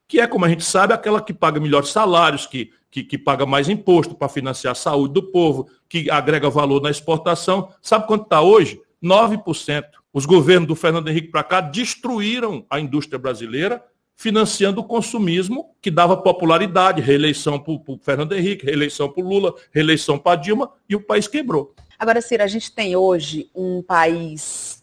que 0.07 0.21
é, 0.21 0.27
como 0.27 0.45
a 0.45 0.49
gente 0.51 0.64
sabe, 0.64 0.92
aquela 0.92 1.23
que 1.23 1.33
paga 1.33 1.59
melhores 1.59 1.88
salários, 1.88 2.47
que, 2.47 2.71
que, 2.90 3.03
que 3.03 3.16
paga 3.16 3.47
mais 3.47 3.66
imposto 3.66 4.14
para 4.14 4.29
financiar 4.29 4.73
a 4.73 4.75
saúde 4.75 5.14
do 5.14 5.23
povo, 5.23 5.71
que 5.88 6.11
agrega 6.11 6.51
valor 6.51 6.83
na 6.83 6.90
exportação. 6.90 7.73
Sabe 7.81 8.07
quanto 8.07 8.25
está 8.25 8.42
hoje? 8.42 8.79
9%. 9.03 10.01
Os 10.12 10.27
governos 10.27 10.68
do 10.68 10.75
Fernando 10.75 11.09
Henrique 11.09 11.29
para 11.29 11.42
cá 11.42 11.61
destruíram 11.61 12.66
a 12.68 12.79
indústria 12.79 13.18
brasileira 13.18 13.83
financiando 14.14 14.81
o 14.81 14.85
consumismo 14.85 15.75
que 15.81 15.90
dava 15.90 16.16
popularidade, 16.16 17.01
reeleição 17.01 17.59
para 17.59 17.72
o 17.72 17.98
Fernando 18.01 18.35
Henrique, 18.35 18.66
reeleição 18.66 19.09
para 19.09 19.25
o 19.25 19.27
Lula, 19.27 19.55
reeleição 19.72 20.18
para 20.18 20.37
Dilma, 20.37 20.70
e 20.88 20.94
o 20.94 21.01
país 21.01 21.27
quebrou. 21.27 21.75
Agora, 21.98 22.20
Cira, 22.20 22.44
a 22.44 22.48
gente 22.48 22.70
tem 22.72 22.94
hoje 22.94 23.51
um 23.55 23.83
país 23.83 24.83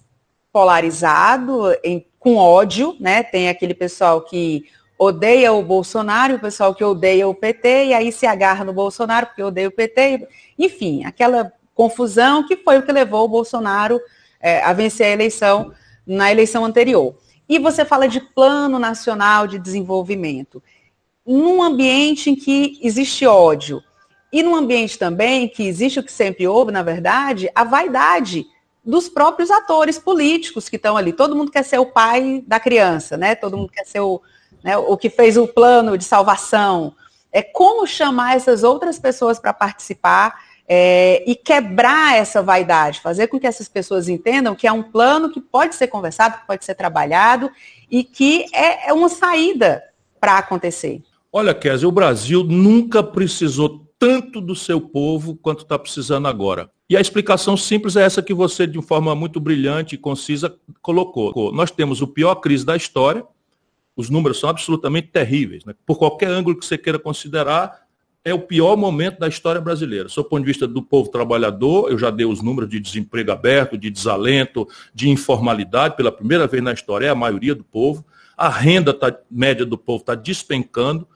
polarizado, 0.51 1.61
em, 1.83 2.05
com 2.17 2.35
ódio, 2.35 2.97
né? 2.99 3.23
Tem 3.23 3.49
aquele 3.49 3.73
pessoal 3.73 4.21
que 4.21 4.65
odeia 4.97 5.53
o 5.53 5.63
Bolsonaro, 5.63 6.35
o 6.35 6.39
pessoal 6.39 6.73
que 6.73 6.83
odeia 6.83 7.27
o 7.27 7.35
PT, 7.35 7.85
e 7.85 7.93
aí 7.93 8.11
se 8.11 8.25
agarra 8.25 8.65
no 8.65 8.73
Bolsonaro 8.73 9.27
porque 9.27 9.43
odeia 9.43 9.67
o 9.67 9.71
PT. 9.71 10.27
Enfim, 10.57 11.05
aquela 11.05 11.53
confusão 11.73 12.45
que 12.45 12.57
foi 12.57 12.79
o 12.79 12.83
que 12.83 12.91
levou 12.91 13.23
o 13.23 13.29
Bolsonaro 13.29 14.01
é, 14.39 14.61
a 14.63 14.73
vencer 14.73 15.07
a 15.07 15.11
eleição 15.11 15.73
na 16.05 16.31
eleição 16.31 16.65
anterior. 16.65 17.15
E 17.47 17.59
você 17.59 17.83
fala 17.83 18.07
de 18.07 18.19
plano 18.19 18.79
nacional 18.79 19.47
de 19.47 19.59
desenvolvimento. 19.59 20.61
Num 21.25 21.61
ambiente 21.61 22.29
em 22.29 22.35
que 22.35 22.79
existe 22.81 23.25
ódio, 23.25 23.83
e 24.31 24.43
num 24.43 24.55
ambiente 24.55 24.97
também 24.97 25.47
que 25.47 25.63
existe 25.63 25.99
o 25.99 26.03
que 26.03 26.11
sempre 26.11 26.47
houve, 26.47 26.71
na 26.71 26.83
verdade, 26.83 27.49
a 27.55 27.63
vaidade 27.63 28.45
dos 28.85 29.09
próprios 29.09 29.51
atores 29.51 29.97
políticos 29.97 30.69
que 30.69 30.75
estão 30.75 30.95
ali. 30.95 31.11
Todo 31.11 31.35
mundo 31.35 31.51
quer 31.51 31.63
ser 31.63 31.79
o 31.79 31.85
pai 31.85 32.43
da 32.47 32.59
criança, 32.59 33.17
né? 33.17 33.35
Todo 33.35 33.57
mundo 33.57 33.71
quer 33.71 33.85
ser 33.85 33.99
o, 33.99 34.21
né, 34.63 34.77
o 34.77 34.95
que 34.95 35.09
fez 35.09 35.35
o 35.35 35.47
plano 35.47 35.97
de 35.97 36.03
salvação. 36.03 36.93
É 37.31 37.41
como 37.41 37.85
chamar 37.85 38.35
essas 38.35 38.63
outras 38.63 38.99
pessoas 38.99 39.39
para 39.39 39.53
participar 39.53 40.39
é, 40.71 41.23
e 41.25 41.35
quebrar 41.35 42.15
essa 42.15 42.43
vaidade, 42.43 42.99
fazer 42.99 43.25
com 43.25 43.39
que 43.39 43.47
essas 43.47 43.67
pessoas 43.67 44.07
entendam 44.07 44.53
que 44.53 44.67
é 44.67 44.71
um 44.71 44.83
plano 44.83 45.31
que 45.31 45.41
pode 45.41 45.73
ser 45.73 45.87
conversado, 45.87 46.37
que 46.37 46.45
pode 46.45 46.63
ser 46.63 46.75
trabalhado 46.75 47.49
e 47.89 48.03
que 48.03 48.45
é, 48.53 48.89
é 48.89 48.93
uma 48.93 49.09
saída 49.09 49.83
para 50.21 50.37
acontecer. 50.37 51.01
Olha, 51.33 51.55
Kézia, 51.55 51.87
o 51.87 51.91
Brasil 51.91 52.43
nunca 52.43 53.01
precisou 53.01 53.87
tanto 53.97 54.39
do 54.39 54.55
seu 54.55 54.79
povo 54.79 55.35
quanto 55.35 55.63
está 55.63 55.77
precisando 55.77 56.27
agora. 56.27 56.69
E 56.87 56.95
a 56.95 57.01
explicação 57.01 57.57
simples 57.57 57.95
é 57.95 58.03
essa 58.03 58.21
que 58.21 58.33
você, 58.33 58.65
de 58.65 58.81
forma 58.81 59.13
muito 59.15 59.39
brilhante 59.39 59.95
e 59.95 59.97
concisa, 59.97 60.55
colocou. 60.81 61.51
Nós 61.51 61.71
temos 61.71 62.01
o 62.01 62.07
pior 62.07 62.35
crise 62.35 62.65
da 62.65 62.75
história, 62.75 63.25
os 63.95 64.09
números 64.09 64.39
são 64.39 64.49
absolutamente 64.49 65.07
terríveis. 65.07 65.65
Né? 65.65 65.73
Por 65.85 65.97
qualquer 65.97 66.29
ângulo 66.29 66.57
que 66.57 66.65
você 66.65 66.77
queira 66.77 66.97
considerar, 66.97 67.88
é 68.23 68.33
o 68.33 68.39
pior 68.39 68.75
momento 68.75 69.19
da 69.19 69.27
história 69.27 69.61
brasileira. 69.61 70.09
Do 70.09 70.23
ponto 70.23 70.41
de 70.41 70.45
vista 70.45 70.67
do 70.67 70.81
povo 70.81 71.09
trabalhador, 71.09 71.89
eu 71.89 71.97
já 71.97 72.09
dei 72.09 72.25
os 72.25 72.41
números 72.41 72.69
de 72.69 72.79
desemprego 72.79 73.31
aberto, 73.31 73.77
de 73.77 73.89
desalento, 73.89 74.67
de 74.93 75.09
informalidade, 75.09 75.95
pela 75.95 76.11
primeira 76.11 76.45
vez 76.45 76.61
na 76.61 76.73
história, 76.73 77.07
é 77.07 77.09
a 77.09 77.15
maioria 77.15 77.55
do 77.55 77.63
povo. 77.63 78.05
A 78.37 78.49
renda 78.49 78.93
tá, 78.93 79.15
média 79.29 79.65
do 79.65 79.77
povo 79.77 80.01
está 80.01 80.15
despencando. 80.15 81.07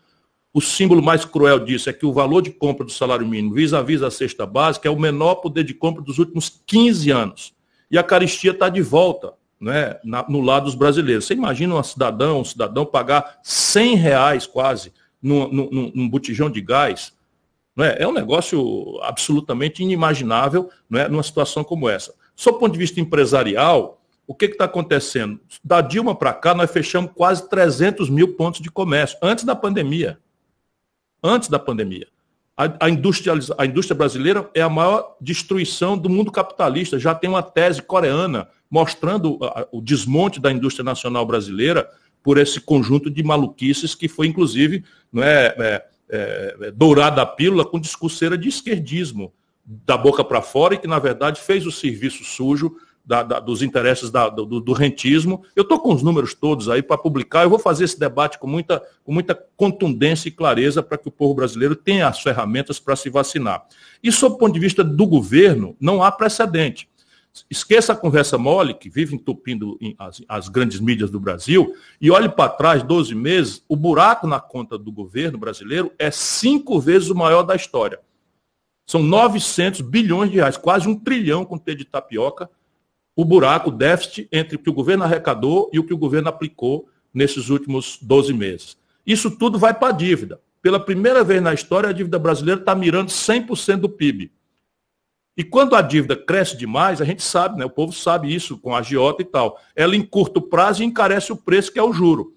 O 0.54 0.62
símbolo 0.62 1.02
mais 1.02 1.26
cruel 1.26 1.60
disso 1.60 1.90
é 1.90 1.94
que 1.94 2.06
o 2.06 2.14
valor 2.14 2.42
de 2.42 2.52
compra 2.52 2.86
do 2.86 2.92
salário 2.92 3.28
mínimo 3.28 3.56
vis-à-vis 3.56 4.02
-vis 4.02 4.08
a 4.08 4.12
cesta 4.12 4.46
básica 4.46 4.88
é 4.88 4.92
o 4.92 5.00
menor 5.00 5.36
poder 5.36 5.64
de 5.64 5.74
compra 5.74 6.02
dos 6.02 6.20
últimos 6.20 6.62
15 6.66 7.12
anos. 7.12 7.54
E 7.90 7.98
a 7.98 8.04
caristia 8.04 8.52
está 8.52 8.70
de 8.70 8.82
volta 8.82 9.34
né, 9.60 9.98
na, 10.04 10.26
no 10.30 10.42
lado 10.42 10.66
dos 10.66 10.76
brasileiros. 10.76 11.26
Você 11.26 11.34
imagina 11.34 11.76
um 11.76 11.84
cidadão, 11.84 12.42
um 12.42 12.46
cidadão 12.46 12.86
pagar 12.86 13.40
100 13.42 13.96
reais 13.96 14.46
quase 14.46 14.92
num, 15.24 15.48
num, 15.52 15.92
num 15.96 16.10
botijão 16.10 16.50
de 16.50 16.62
gás? 16.62 17.14
Não 17.76 17.86
é? 17.86 17.96
é 18.00 18.08
um 18.08 18.14
negócio 18.14 19.00
absolutamente 19.02 19.82
inimaginável 19.82 20.70
não 20.90 21.00
é, 21.00 21.08
numa 21.08 21.24
situação 21.24 21.64
como 21.64 21.90
essa. 21.90 22.14
Sob 22.36 22.58
o 22.58 22.60
ponto 22.60 22.74
de 22.74 22.80
vista 22.80 23.00
empresarial, 23.00 24.02
o 24.28 24.36
que 24.36 24.46
está 24.46 24.66
acontecendo? 24.66 25.40
Da 25.64 25.82
Dilma 25.82 26.16
para 26.16 26.34
cá, 26.34 26.54
nós 26.54 26.72
fechamos 26.72 27.12
quase 27.14 27.48
300 27.50 28.10
mil 28.10 28.36
pontos 28.36 28.62
de 28.62 28.70
comércio, 28.70 29.18
antes 29.22 29.44
da 29.44 29.56
pandemia. 29.56 30.20
Antes 31.24 31.50
da 31.50 31.58
pandemia. 31.58 32.08
A, 32.56 32.66
a, 32.66 32.86
a 32.86 33.66
indústria 33.66 33.96
brasileira 33.96 34.50
é 34.54 34.62
a 34.62 34.70
maior 34.70 35.16
destruição 35.20 35.98
do 35.98 36.10
mundo 36.10 36.32
capitalista. 36.32 37.00
Já 37.00 37.16
tem 37.16 37.30
uma 37.30 37.42
tese 37.42 37.82
coreana 37.82 38.48
mostrando 38.70 39.40
o 39.72 39.82
desmonte 39.82 40.40
da 40.40 40.52
indústria 40.52 40.84
nacional 40.84 41.26
brasileira 41.26 41.90
por 42.24 42.38
esse 42.38 42.62
conjunto 42.62 43.10
de 43.10 43.22
maluquices 43.22 43.94
que 43.94 44.08
foi, 44.08 44.28
inclusive, 44.28 44.84
não 45.12 45.22
é, 45.22 45.56
é, 45.58 45.86
é, 46.10 46.58
é 46.62 46.72
dourada 46.72 47.22
a 47.22 47.26
pílula 47.26 47.66
com 47.66 47.80
discurseira 47.80 48.38
de 48.38 48.48
esquerdismo, 48.48 49.34
da 49.66 49.98
boca 49.98 50.24
para 50.24 50.42
fora, 50.42 50.74
e 50.74 50.78
que, 50.78 50.88
na 50.88 51.00
verdade, 51.00 51.40
fez 51.42 51.66
o 51.66 51.72
serviço 51.72 52.24
sujo 52.24 52.76
da, 53.06 53.22
da, 53.22 53.40
dos 53.40 53.62
interesses 53.62 54.10
da, 54.10 54.30
do, 54.30 54.46
do, 54.62 54.74
rentismo. 54.74 55.44
Eu 55.56 55.64
estou 55.64 55.80
com 55.80 55.94
os 55.94 56.02
números 56.02 56.34
todos 56.34 56.70
aí 56.70 56.82
para 56.82 56.98
publicar, 56.98 57.44
eu 57.44 57.50
vou 57.50 57.60
fazer 57.60 57.84
esse 57.84 58.00
debate 58.00 58.40
com 58.40 58.48
muita, 58.48 58.82
com 59.04 59.12
muita 59.12 59.36
contundência 59.58 60.30
e 60.30 60.32
clareza 60.32 60.82
para 60.82 60.98
que 60.98 61.08
o 61.08 61.12
povo 61.12 61.34
brasileiro 61.34 61.76
tenha 61.76 62.08
as 62.08 62.22
ferramentas 62.22 62.80
para 62.80 62.96
se 62.96 63.10
vacinar. 63.10 63.66
E, 64.02 64.12
sob 64.12 64.36
o 64.36 64.38
ponto 64.38 64.54
de 64.54 64.60
vista 64.60 64.84
do 64.84 65.06
governo, 65.06 65.76
não 65.80 66.02
há 66.02 66.12
precedente. 66.12 66.88
Esqueça 67.50 67.94
a 67.94 67.96
conversa 67.96 68.38
mole, 68.38 68.74
que 68.74 68.90
vive 68.90 69.16
entupindo 69.16 69.80
as, 69.98 70.22
as 70.28 70.50
grandes 70.50 70.80
mídias 70.80 71.10
do 71.10 71.20
Brasil, 71.20 71.76
e 72.00 72.12
olhe 72.12 72.30
para 72.30 72.50
trás, 72.50 72.84
12 72.84 73.16
meses, 73.16 73.64
o 73.68 73.76
buraco 73.76 74.28
na 74.28 74.40
conta 74.40 74.78
do 74.78 74.92
governo 74.92 75.38
brasileiro 75.38 75.92
é 75.98 76.12
cinco 76.12 76.80
vezes 76.80 77.10
o 77.10 77.16
maior 77.16 77.42
da 77.42 77.56
história. 77.56 78.00
São 78.88 79.02
900 79.02 79.82
bilhões 79.82 80.30
de 80.30 80.38
reais, 80.38 80.58
quase 80.58 80.88
um 80.88 80.96
trilhão 80.96 81.44
com 81.44 81.58
T 81.58 81.74
de 81.74 81.86
tapioca, 81.86 82.50
o 83.16 83.26
buraco, 83.26 83.70
o 83.70 83.74
déficit 83.74 84.28
entre 84.32 84.56
o 84.56 84.60
que 84.60 84.70
o 84.70 84.74
governo 84.74 85.04
arrecadou 85.04 85.70
e 85.74 85.80
o 85.80 85.84
que 85.84 85.94
o 85.94 85.98
governo 85.98 86.30
aplicou 86.30 86.88
nesses 87.14 87.50
últimos 87.50 87.98
12 88.02 88.34
meses. 88.34 88.78
Isso 89.06 89.30
tudo 89.32 89.60
vai 89.60 89.74
para 89.74 89.90
a 89.90 89.98
dívida. 89.98 90.40
Pela 90.62 90.80
primeira 90.80 91.24
vez 91.24 91.42
na 91.42 91.54
história, 91.54 91.90
a 91.90 91.94
dívida 91.94 92.18
brasileira 92.18 92.60
está 92.60 92.74
mirando 92.74 93.10
100% 93.10 93.78
do 93.78 93.90
PIB. 93.90 94.32
E 95.36 95.44
quando 95.44 95.76
a 95.76 95.82
dívida 95.82 96.16
cresce 96.16 96.56
demais, 96.56 97.02
a 97.02 97.06
gente 97.06 97.24
sabe, 97.24 97.58
né? 97.58 97.66
o 97.66 97.70
povo 97.70 97.92
sabe 97.92 98.34
isso 98.34 98.58
com 98.58 98.76
a 98.76 98.80
agiota 98.80 99.22
e 99.24 99.26
tal. 99.26 99.60
Ela 99.76 99.96
em 99.96 100.04
curto 100.04 100.40
prazo 100.40 100.84
encarece 100.84 101.32
o 101.32 101.36
preço, 101.36 101.72
que 101.72 101.80
é 101.80 101.84
o 101.84 101.92
juro. 101.92 102.36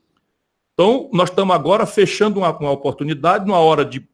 Então, 0.73 1.11
nós 1.13 1.29
estamos 1.29 1.55
agora 1.55 1.85
fechando 1.85 2.41
uma, 2.41 2.57
uma 2.59 2.71
oportunidade, 2.71 3.47
numa 3.47 3.59
hora 3.59 3.85
de 3.85 4.07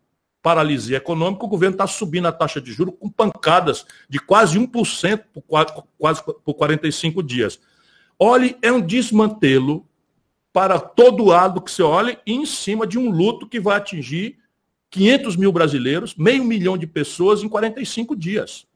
paralisia 0.42 0.97
econômica, 0.97 1.45
o 1.45 1.49
governo 1.49 1.75
está 1.75 1.87
subindo 1.87 2.27
a 2.27 2.33
taxa 2.33 2.61
de 2.61 2.73
juros 2.73 2.95
com 2.99 3.09
pancadas 3.09 3.87
de 4.09 4.18
quase 4.18 4.59
1% 4.59 5.23
por, 5.33 5.42
quase, 5.42 6.23
por 6.25 6.55
45 6.55 7.23
dias. 7.23 7.61
Olhe, 8.18 8.57
é 8.61 8.73
um 8.73 8.81
desmantelo 8.81 9.87
para 10.53 10.81
todo 10.81 11.25
lado 11.25 11.61
que 11.61 11.71
você 11.71 11.83
olhe, 11.85 12.18
em 12.27 12.45
cima 12.45 12.85
de 12.87 12.99
um 12.99 13.09
luto 13.11 13.49
que 13.49 13.61
vai 13.61 13.77
atingir 13.77 14.38
500 14.90 15.37
mil 15.37 15.53
brasileiros, 15.53 16.16
meio 16.16 16.45
milhão 16.45 16.77
de 16.77 16.87
pessoas 16.87 17.45
em 17.45 17.49
45 17.49 18.16
dias 18.16 18.66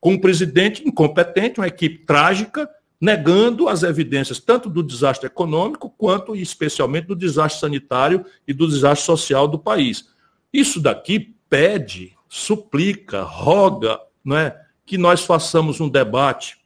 com 0.00 0.12
um 0.12 0.20
presidente 0.20 0.86
incompetente, 0.86 1.60
uma 1.60 1.66
equipe 1.66 2.04
trágica, 2.04 2.68
negando 3.00 3.68
as 3.68 3.82
evidências 3.82 4.40
tanto 4.40 4.68
do 4.68 4.82
desastre 4.82 5.26
econômico 5.26 5.88
quanto, 5.96 6.34
especialmente, 6.34 7.06
do 7.06 7.16
desastre 7.16 7.60
sanitário 7.60 8.24
e 8.46 8.52
do 8.52 8.66
desastre 8.66 9.06
social 9.06 9.46
do 9.46 9.58
país. 9.58 10.08
Isso 10.52 10.80
daqui 10.80 11.34
pede, 11.48 12.16
suplica, 12.28 13.22
roga 13.22 14.00
não 14.24 14.36
é, 14.36 14.60
que 14.84 14.98
nós 14.98 15.24
façamos 15.24 15.80
um 15.80 15.88
debate 15.88 16.58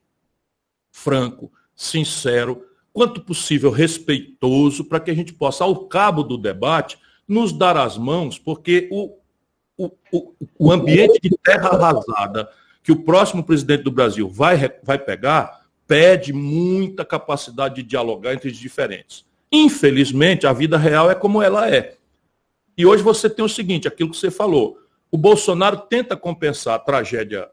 franco, 0.91 1.53
sincero, 1.75 2.65
quanto 2.93 3.21
possível 3.21 3.71
respeitoso, 3.71 4.85
para 4.85 5.01
que 5.01 5.11
a 5.11 5.15
gente 5.15 5.33
possa, 5.33 5.65
ao 5.65 5.87
cabo 5.87 6.23
do 6.23 6.37
debate, 6.37 6.99
nos 7.27 7.53
dar 7.53 7.77
as 7.77 7.97
mãos, 7.97 8.39
porque 8.39 8.89
o, 8.91 9.17
o, 9.77 9.91
o, 10.13 10.35
o 10.59 10.73
ambiente 10.73 11.19
de 11.23 11.31
terra 11.43 11.69
arrasada 11.69 12.49
que 12.83 12.93
o 12.93 13.03
próximo 13.03 13.45
presidente 13.45 13.83
do 13.83 13.91
Brasil 13.91 14.29
vai, 14.29 14.57
vai 14.83 14.99
pegar 14.99 15.63
pede 15.87 16.33
muita 16.33 17.05
capacidade 17.05 17.77
de 17.77 17.83
dialogar 17.83 18.33
entre 18.33 18.49
os 18.49 18.57
diferentes. 18.57 19.27
Infelizmente, 19.53 20.47
a 20.47 20.53
vida 20.53 20.79
real 20.79 21.11
é 21.11 21.15
como 21.15 21.43
ela 21.43 21.69
é. 21.69 21.97
E 22.79 22.87
hoje 22.87 23.03
você 23.03 23.29
tem 23.29 23.45
o 23.45 23.49
seguinte, 23.49 23.87
aquilo 23.87 24.11
que 24.11 24.17
você 24.17 24.31
falou. 24.31 24.79
O 25.11 25.19
Bolsonaro 25.19 25.77
tenta 25.77 26.17
compensar 26.17 26.77
a 26.77 26.79
tragédia 26.79 27.51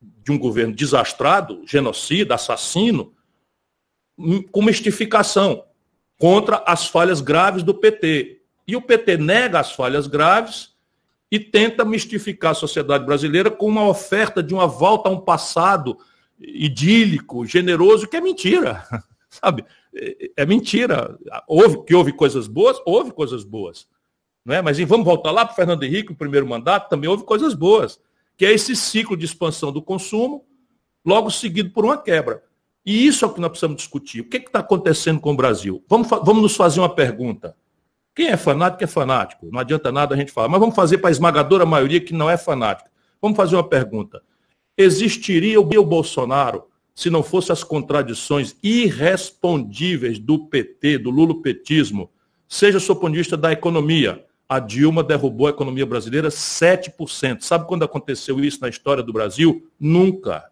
de 0.00 0.30
um 0.30 0.38
governo 0.38 0.74
desastrado, 0.74 1.62
genocida, 1.66 2.34
assassino, 2.34 3.14
com 4.52 4.62
mistificação 4.62 5.64
contra 6.18 6.62
as 6.66 6.86
falhas 6.86 7.22
graves 7.22 7.62
do 7.62 7.72
PT. 7.72 8.42
E 8.68 8.76
o 8.76 8.82
PT 8.82 9.16
nega 9.16 9.58
as 9.58 9.72
falhas 9.72 10.06
graves 10.06 10.69
e 11.30 11.38
tenta 11.38 11.84
mistificar 11.84 12.52
a 12.52 12.54
sociedade 12.54 13.04
brasileira 13.06 13.50
com 13.50 13.66
uma 13.66 13.86
oferta 13.86 14.42
de 14.42 14.52
uma 14.52 14.66
volta 14.66 15.08
a 15.08 15.12
um 15.12 15.20
passado 15.20 15.96
idílico, 16.38 17.46
generoso, 17.46 18.08
que 18.08 18.16
é 18.16 18.20
mentira. 18.20 18.84
Sabe? 19.30 19.64
É, 19.94 20.30
é 20.38 20.46
mentira. 20.46 21.16
Houve, 21.46 21.84
que 21.84 21.94
houve 21.94 22.12
coisas 22.12 22.48
boas, 22.48 22.78
houve 22.84 23.12
coisas 23.12 23.44
boas. 23.44 23.86
Não 24.44 24.54
é? 24.54 24.62
Mas 24.62 24.78
e 24.78 24.84
vamos 24.84 25.04
voltar 25.04 25.30
lá 25.30 25.44
para 25.44 25.52
o 25.52 25.56
Fernando 25.56 25.84
Henrique, 25.84 26.12
o 26.12 26.16
primeiro 26.16 26.46
mandato, 26.46 26.88
também 26.88 27.08
houve 27.08 27.24
coisas 27.24 27.54
boas, 27.54 28.00
que 28.36 28.44
é 28.44 28.52
esse 28.52 28.74
ciclo 28.74 29.16
de 29.16 29.24
expansão 29.24 29.70
do 29.70 29.82
consumo, 29.82 30.44
logo 31.04 31.30
seguido 31.30 31.70
por 31.70 31.84
uma 31.84 31.98
quebra. 31.98 32.42
E 32.84 33.06
isso 33.06 33.24
é 33.24 33.28
o 33.28 33.32
que 33.32 33.40
nós 33.40 33.50
precisamos 33.50 33.76
discutir. 33.76 34.20
O 34.22 34.28
que 34.28 34.38
é 34.38 34.40
está 34.40 34.60
acontecendo 34.60 35.20
com 35.20 35.32
o 35.32 35.36
Brasil? 35.36 35.84
Vamos, 35.86 36.08
vamos 36.08 36.42
nos 36.42 36.56
fazer 36.56 36.80
uma 36.80 36.92
pergunta. 36.92 37.54
Quem 38.14 38.28
é 38.28 38.36
fanático 38.36 38.84
é 38.84 38.86
fanático. 38.86 39.48
Não 39.50 39.60
adianta 39.60 39.92
nada 39.92 40.14
a 40.14 40.18
gente 40.18 40.32
falar. 40.32 40.48
Mas 40.48 40.60
vamos 40.60 40.74
fazer 40.74 40.98
para 40.98 41.10
a 41.10 41.12
esmagadora 41.12 41.64
maioria 41.64 42.00
que 42.00 42.12
não 42.12 42.28
é 42.28 42.36
fanática. 42.36 42.90
Vamos 43.20 43.36
fazer 43.36 43.56
uma 43.56 43.68
pergunta. 43.68 44.22
Existiria 44.76 45.60
o 45.60 45.84
Bolsonaro 45.84 46.64
se 46.94 47.08
não 47.08 47.22
fossem 47.22 47.52
as 47.52 47.64
contradições 47.64 48.56
irrespondíveis 48.62 50.18
do 50.18 50.46
PT, 50.46 50.98
do 50.98 51.10
lulopetismo, 51.10 52.10
Seja 52.50 52.80
do 52.80 52.96
ponto 52.96 53.12
de 53.12 53.18
vista 53.18 53.36
da 53.36 53.52
economia. 53.52 54.24
A 54.48 54.58
Dilma 54.58 55.04
derrubou 55.04 55.46
a 55.46 55.50
economia 55.50 55.86
brasileira 55.86 56.30
7%. 56.30 57.42
Sabe 57.42 57.68
quando 57.68 57.84
aconteceu 57.84 58.40
isso 58.40 58.60
na 58.60 58.68
história 58.68 59.04
do 59.04 59.12
Brasil? 59.12 59.70
Nunca. 59.78 60.50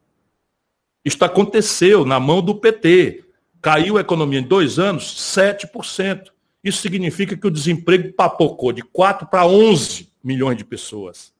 Isto 1.04 1.24
aconteceu 1.24 2.04
na 2.04 2.20
mão 2.20 2.40
do 2.40 2.54
PT. 2.54 3.24
Caiu 3.60 3.98
a 3.98 4.00
economia 4.00 4.38
em 4.38 4.44
dois 4.44 4.78
anos 4.78 5.12
7%. 5.36 6.28
Isso 6.68 6.82
significa 6.82 7.36
que 7.36 7.46
o 7.46 7.50
desemprego 7.50 8.12
papocou 8.12 8.72
de 8.72 8.82
4 8.82 9.26
para 9.26 9.46
11 9.46 10.12
milhões 10.22 10.56
de 10.56 10.64
pessoas. 10.64 11.32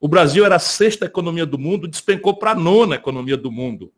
O 0.00 0.06
Brasil 0.06 0.44
era 0.44 0.56
a 0.56 0.60
sexta 0.60 1.06
economia 1.06 1.46
do 1.46 1.58
mundo, 1.58 1.88
despencou 1.88 2.36
para 2.36 2.52
a 2.52 2.54
nona 2.54 2.96
economia 2.96 3.36
do 3.36 3.50
mundo. 3.50 3.92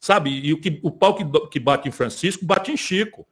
Sabe? 0.00 0.30
E 0.30 0.52
o, 0.52 0.60
que, 0.60 0.80
o 0.82 0.90
pau 0.90 1.14
que, 1.14 1.24
que 1.50 1.60
bate 1.60 1.88
em 1.88 1.92
Francisco 1.92 2.44
bate 2.44 2.72
em 2.72 2.76
Chico. 2.76 3.26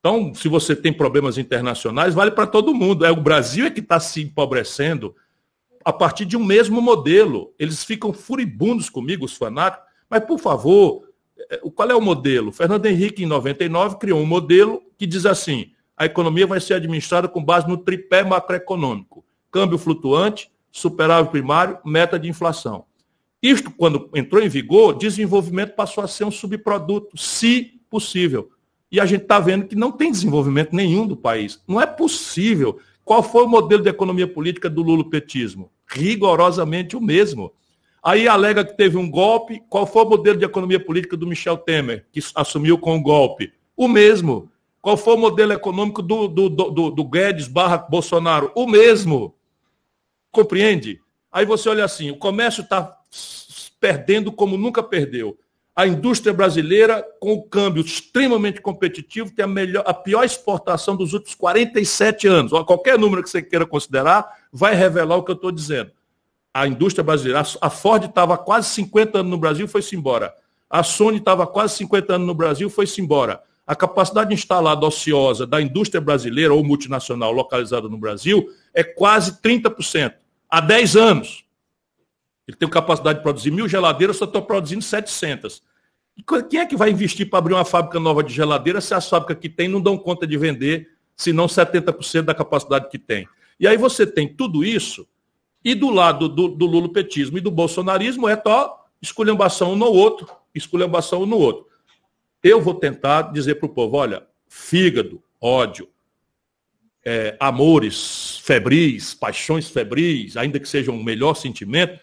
Então, 0.00 0.34
se 0.34 0.48
você 0.48 0.74
tem 0.74 0.92
problemas 0.92 1.38
internacionais, 1.38 2.14
vale 2.14 2.32
para 2.32 2.46
todo 2.46 2.74
mundo. 2.74 3.06
É 3.06 3.10
o 3.10 3.16
Brasil 3.20 3.66
é 3.66 3.70
que 3.70 3.80
está 3.80 4.00
se 4.00 4.22
empobrecendo 4.22 5.14
a 5.84 5.92
partir 5.92 6.24
de 6.24 6.36
um 6.36 6.44
mesmo 6.44 6.80
modelo. 6.82 7.54
Eles 7.58 7.84
ficam 7.84 8.12
furibundos 8.12 8.90
comigo, 8.90 9.24
os 9.24 9.36
fanáticos. 9.36 9.86
Mas, 10.08 10.24
por 10.24 10.40
favor, 10.40 11.04
é, 11.48 11.58
qual 11.74 11.88
é 11.88 11.94
o 11.94 12.00
modelo? 12.00 12.50
Fernando 12.50 12.86
Henrique, 12.86 13.22
em 13.22 13.26
99, 13.26 13.96
criou 13.96 14.20
um 14.20 14.26
modelo 14.26 14.82
que 14.98 15.06
diz 15.06 15.24
assim: 15.24 15.72
a 16.00 16.06
economia 16.06 16.46
vai 16.46 16.58
ser 16.58 16.72
administrada 16.72 17.28
com 17.28 17.44
base 17.44 17.68
no 17.68 17.76
tripé 17.76 18.24
macroeconômico: 18.24 19.22
câmbio 19.50 19.76
flutuante, 19.76 20.50
superávit 20.72 21.30
primário, 21.30 21.76
meta 21.84 22.18
de 22.18 22.26
inflação. 22.26 22.86
Isto, 23.42 23.70
quando 23.70 24.08
entrou 24.14 24.42
em 24.42 24.48
vigor, 24.48 24.96
desenvolvimento 24.96 25.74
passou 25.74 26.02
a 26.02 26.08
ser 26.08 26.24
um 26.24 26.30
subproduto, 26.30 27.18
se 27.18 27.82
possível. 27.90 28.48
E 28.90 28.98
a 28.98 29.04
gente 29.04 29.22
está 29.22 29.38
vendo 29.38 29.66
que 29.66 29.76
não 29.76 29.92
tem 29.92 30.10
desenvolvimento 30.10 30.74
nenhum 30.74 31.06
do 31.06 31.14
país. 31.14 31.62
Não 31.68 31.78
é 31.78 31.84
possível. 31.84 32.80
Qual 33.04 33.22
foi 33.22 33.44
o 33.44 33.48
modelo 33.48 33.82
de 33.82 33.90
economia 33.90 34.26
política 34.26 34.70
do 34.70 34.82
lulopetismo? 34.82 35.70
Rigorosamente 35.86 36.96
o 36.96 37.00
mesmo. 37.00 37.52
Aí 38.02 38.26
alega 38.26 38.64
que 38.64 38.74
teve 38.74 38.96
um 38.96 39.10
golpe. 39.10 39.62
Qual 39.68 39.86
foi 39.86 40.04
o 40.04 40.08
modelo 40.08 40.38
de 40.38 40.46
economia 40.46 40.80
política 40.80 41.14
do 41.14 41.26
Michel 41.26 41.58
Temer, 41.58 42.06
que 42.10 42.20
assumiu 42.34 42.78
com 42.78 42.96
o 42.96 43.02
golpe? 43.02 43.52
O 43.76 43.86
mesmo. 43.86 44.50
Qual 44.80 44.96
foi 44.96 45.14
o 45.14 45.18
modelo 45.18 45.52
econômico 45.52 46.00
do, 46.00 46.26
do, 46.26 46.48
do, 46.48 46.90
do 46.90 47.04
Guedes 47.04 47.46
barra 47.46 47.76
Bolsonaro? 47.78 48.50
O 48.54 48.66
mesmo. 48.66 49.34
Compreende? 50.30 51.00
Aí 51.30 51.44
você 51.44 51.68
olha 51.68 51.84
assim, 51.84 52.10
o 52.10 52.16
comércio 52.16 52.62
está 52.62 52.96
perdendo 53.78 54.32
como 54.32 54.56
nunca 54.56 54.82
perdeu. 54.82 55.38
A 55.74 55.86
indústria 55.86 56.32
brasileira, 56.32 57.04
com 57.20 57.32
o 57.32 57.42
câmbio 57.42 57.82
extremamente 57.82 58.60
competitivo, 58.60 59.30
tem 59.30 59.44
a, 59.44 59.48
melhor, 59.48 59.84
a 59.86 59.94
pior 59.94 60.24
exportação 60.24 60.96
dos 60.96 61.12
últimos 61.12 61.34
47 61.34 62.26
anos. 62.26 62.52
Qualquer 62.64 62.98
número 62.98 63.22
que 63.22 63.30
você 63.30 63.40
queira 63.40 63.64
considerar, 63.64 64.28
vai 64.52 64.74
revelar 64.74 65.16
o 65.16 65.22
que 65.22 65.30
eu 65.30 65.36
estou 65.36 65.52
dizendo. 65.52 65.90
A 66.52 66.66
indústria 66.66 67.04
brasileira, 67.04 67.42
a 67.60 67.70
Ford 67.70 68.04
estava 68.04 68.36
quase 68.36 68.68
50 68.70 69.18
anos 69.20 69.30
no 69.30 69.38
Brasil, 69.38 69.68
foi-se 69.68 69.94
embora. 69.94 70.34
A 70.68 70.82
Sony 70.82 71.18
estava 71.18 71.46
quase 71.46 71.76
50 71.76 72.14
anos 72.14 72.26
no 72.26 72.34
Brasil, 72.34 72.68
foi-se 72.68 73.00
embora. 73.00 73.40
A 73.70 73.76
capacidade 73.76 74.34
instalada 74.34 74.84
ociosa 74.84 75.46
da 75.46 75.62
indústria 75.62 76.00
brasileira 76.00 76.52
ou 76.52 76.64
multinacional 76.64 77.30
localizada 77.30 77.88
no 77.88 77.96
Brasil 77.96 78.50
é 78.74 78.82
quase 78.82 79.40
30%. 79.40 80.12
Há 80.50 80.60
10 80.60 80.96
anos. 80.96 81.44
Ele 82.48 82.56
tem 82.56 82.68
capacidade 82.68 83.18
de 83.18 83.22
produzir 83.22 83.52
mil 83.52 83.68
geladeiras, 83.68 84.16
só 84.16 84.24
estou 84.24 84.42
produzindo 84.42 84.82
700. 84.82 85.62
E 86.16 86.24
quem 86.48 86.58
é 86.58 86.66
que 86.66 86.76
vai 86.76 86.90
investir 86.90 87.30
para 87.30 87.38
abrir 87.38 87.54
uma 87.54 87.64
fábrica 87.64 88.00
nova 88.00 88.24
de 88.24 88.34
geladeira 88.34 88.80
se 88.80 88.92
as 88.92 89.08
fábricas 89.08 89.38
que 89.38 89.48
tem 89.48 89.68
não 89.68 89.80
dão 89.80 89.96
conta 89.96 90.26
de 90.26 90.36
vender, 90.36 90.88
se 91.14 91.32
não 91.32 91.46
70% 91.46 92.22
da 92.22 92.34
capacidade 92.34 92.88
que 92.88 92.98
tem? 92.98 93.28
E 93.60 93.68
aí 93.68 93.76
você 93.76 94.04
tem 94.04 94.26
tudo 94.26 94.64
isso, 94.64 95.06
e 95.64 95.76
do 95.76 95.90
lado 95.90 96.28
do, 96.28 96.48
do 96.48 96.66
lulopetismo 96.66 97.38
e 97.38 97.40
do 97.40 97.52
bolsonarismo 97.52 98.28
é 98.28 98.36
só 98.36 98.84
esculhambação 99.00 99.74
um 99.74 99.76
no 99.76 99.86
outro, 99.86 100.26
esculhambação 100.52 101.22
um 101.22 101.26
no 101.26 101.38
outro. 101.38 101.69
Eu 102.42 102.60
vou 102.60 102.74
tentar 102.74 103.32
dizer 103.32 103.56
para 103.56 103.66
o 103.66 103.70
povo, 103.70 103.96
olha, 103.96 104.26
fígado, 104.48 105.22
ódio, 105.40 105.88
é, 107.04 107.36
amores 107.40 108.38
febris, 108.38 109.14
paixões 109.14 109.68
febris, 109.68 110.36
ainda 110.36 110.58
que 110.58 110.68
sejam 110.68 110.94
um 110.94 111.02
melhor 111.02 111.34
sentimento, 111.34 112.00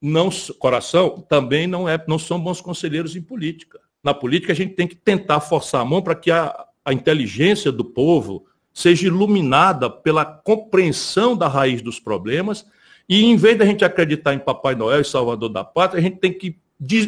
não, 0.00 0.28
coração 0.58 1.24
também 1.28 1.66
não, 1.66 1.88
é, 1.88 2.02
não 2.06 2.18
são 2.18 2.38
bons 2.38 2.60
conselheiros 2.60 3.16
em 3.16 3.22
política. 3.22 3.80
Na 4.02 4.12
política, 4.12 4.52
a 4.52 4.56
gente 4.56 4.74
tem 4.74 4.86
que 4.86 4.96
tentar 4.96 5.40
forçar 5.40 5.80
a 5.80 5.84
mão 5.84 6.02
para 6.02 6.14
que 6.14 6.30
a, 6.30 6.66
a 6.84 6.92
inteligência 6.92 7.72
do 7.72 7.84
povo 7.84 8.44
seja 8.72 9.06
iluminada 9.06 9.88
pela 9.88 10.24
compreensão 10.24 11.34
da 11.34 11.48
raiz 11.48 11.80
dos 11.80 11.98
problemas. 11.98 12.66
E 13.08 13.24
em 13.24 13.36
vez 13.36 13.56
da 13.56 13.64
gente 13.64 13.84
acreditar 13.84 14.34
em 14.34 14.38
Papai 14.38 14.74
Noel 14.74 15.00
e 15.00 15.04
Salvador 15.04 15.48
da 15.48 15.64
Pátria, 15.64 16.00
a 16.00 16.02
gente 16.02 16.18
tem 16.18 16.32
que 16.32 16.58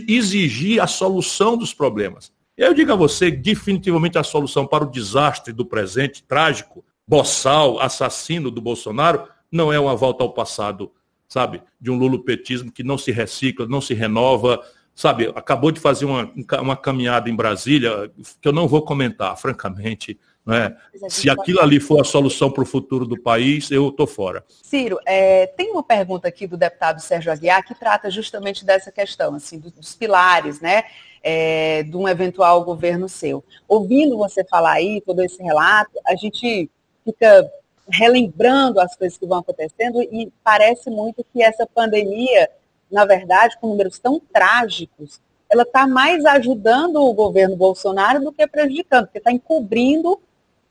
exigir 0.09 0.81
a 0.81 0.87
solução 0.87 1.57
dos 1.57 1.75
problemas. 1.75 2.33
Eu 2.57 2.73
digo 2.73 2.92
a 2.92 2.97
você, 2.97 3.31
definitivamente 3.31 4.19
a 4.19 4.23
solução 4.23 4.66
para 4.66 4.85
o 4.85 4.90
desastre 4.90 5.53
do 5.53 5.66
presente, 5.66 6.23
trágico, 6.23 6.85
boçal, 7.07 7.81
assassino 7.81 8.51
do 8.51 8.61
Bolsonaro, 8.61 9.29
não 9.53 9.73
é 9.73 9.79
uma 9.79 9.95
volta 9.95 10.25
ao 10.25 10.33
passado 10.33 10.90
sabe? 11.29 11.62
De 11.81 11.90
um 11.90 11.97
lulopetismo 11.97 12.73
que 12.73 12.83
não 12.83 12.97
se 12.97 13.11
recicla, 13.11 13.66
não 13.66 13.81
se 13.81 13.95
renova, 13.95 14.61
sabe? 14.95 15.33
Acabou 15.35 15.71
de 15.71 15.81
fazer 15.81 16.05
uma, 16.05 16.33
uma 16.61 16.77
caminhada 16.77 17.29
em 17.29 17.37
Brasília, 17.37 18.11
que 18.40 18.49
eu 18.49 18.53
não 18.53 18.69
vou 18.69 18.83
comentar, 18.83 19.37
francamente. 19.37 20.19
Né? 20.45 20.77
Se 21.09 21.29
aquilo 21.29 21.61
ali 21.61 21.81
for 21.81 22.01
a 22.01 22.05
solução 22.05 22.51
para 22.51 22.62
o 22.62 22.66
futuro 22.66 23.05
do 23.05 23.21
país, 23.21 23.71
eu 23.71 23.88
estou 23.88 24.07
fora. 24.07 24.45
Ciro, 24.62 24.99
é, 25.05 25.49
tem 25.49 25.73
uma 25.73 25.83
pergunta 25.83 26.29
aqui 26.29 26.47
do 26.47 26.57
deputado 26.57 27.01
Sérgio 27.01 27.33
Aguiar 27.33 27.64
que 27.64 27.75
trata 27.75 28.09
justamente 28.11 28.64
dessa 28.64 28.92
questão, 28.92 29.35
assim, 29.35 29.59
dos 29.59 29.95
pilares, 29.97 30.61
né? 30.61 30.85
É, 31.29 31.83
de 31.83 31.97
um 31.97 32.07
eventual 32.07 32.62
governo 32.62 33.09
seu. 33.09 33.43
Ouvindo 33.67 34.17
você 34.17 34.45
falar 34.45 34.75
aí, 34.75 35.01
todo 35.01 35.21
esse 35.25 35.43
relato, 35.43 35.91
a 36.07 36.15
gente 36.15 36.71
fica 37.05 37.51
relembrando 37.89 38.81
as 38.81 38.95
coisas 38.97 39.19
que 39.19 39.27
vão 39.27 39.39
acontecendo 39.39 40.01
e 40.03 40.33
parece 40.45 40.89
muito 40.89 41.25
que 41.33 41.43
essa 41.43 41.67
pandemia, 41.67 42.49
na 42.89 43.05
verdade, 43.05 43.57
com 43.61 43.69
números 43.69 43.99
tão 43.99 44.21
trágicos, 44.33 45.21
ela 45.49 45.62
está 45.62 45.87
mais 45.87 46.25
ajudando 46.25 46.97
o 46.97 47.15
governo 47.15 47.57
Bolsonaro 47.57 48.21
do 48.21 48.33
que 48.33 48.47
prejudicando, 48.47 49.07
porque 49.07 49.19
está 49.19 49.31
encobrindo 49.31 50.21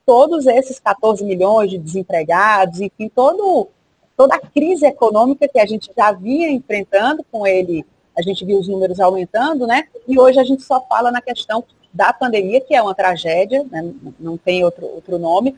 todos 0.05 0.45
esses 0.45 0.79
14 0.79 1.23
milhões 1.23 1.71
de 1.71 1.77
desempregados, 1.77 2.81
enfim, 2.81 3.09
todo, 3.09 3.69
toda 4.15 4.35
a 4.35 4.39
crise 4.39 4.85
econômica 4.85 5.47
que 5.47 5.59
a 5.59 5.65
gente 5.65 5.91
já 5.95 6.11
vinha 6.11 6.49
enfrentando 6.49 7.25
com 7.31 7.47
ele, 7.47 7.85
a 8.17 8.21
gente 8.21 8.45
viu 8.45 8.59
os 8.59 8.67
números 8.67 8.99
aumentando, 8.99 9.67
né? 9.67 9.85
E 10.07 10.19
hoje 10.19 10.39
a 10.39 10.43
gente 10.43 10.63
só 10.63 10.81
fala 10.87 11.11
na 11.11 11.21
questão 11.21 11.63
da 11.93 12.11
pandemia, 12.11 12.61
que 12.61 12.75
é 12.75 12.81
uma 12.81 12.93
tragédia, 12.93 13.65
né? 13.71 13.89
não 14.19 14.37
tem 14.37 14.63
outro, 14.65 14.85
outro 14.85 15.17
nome, 15.17 15.55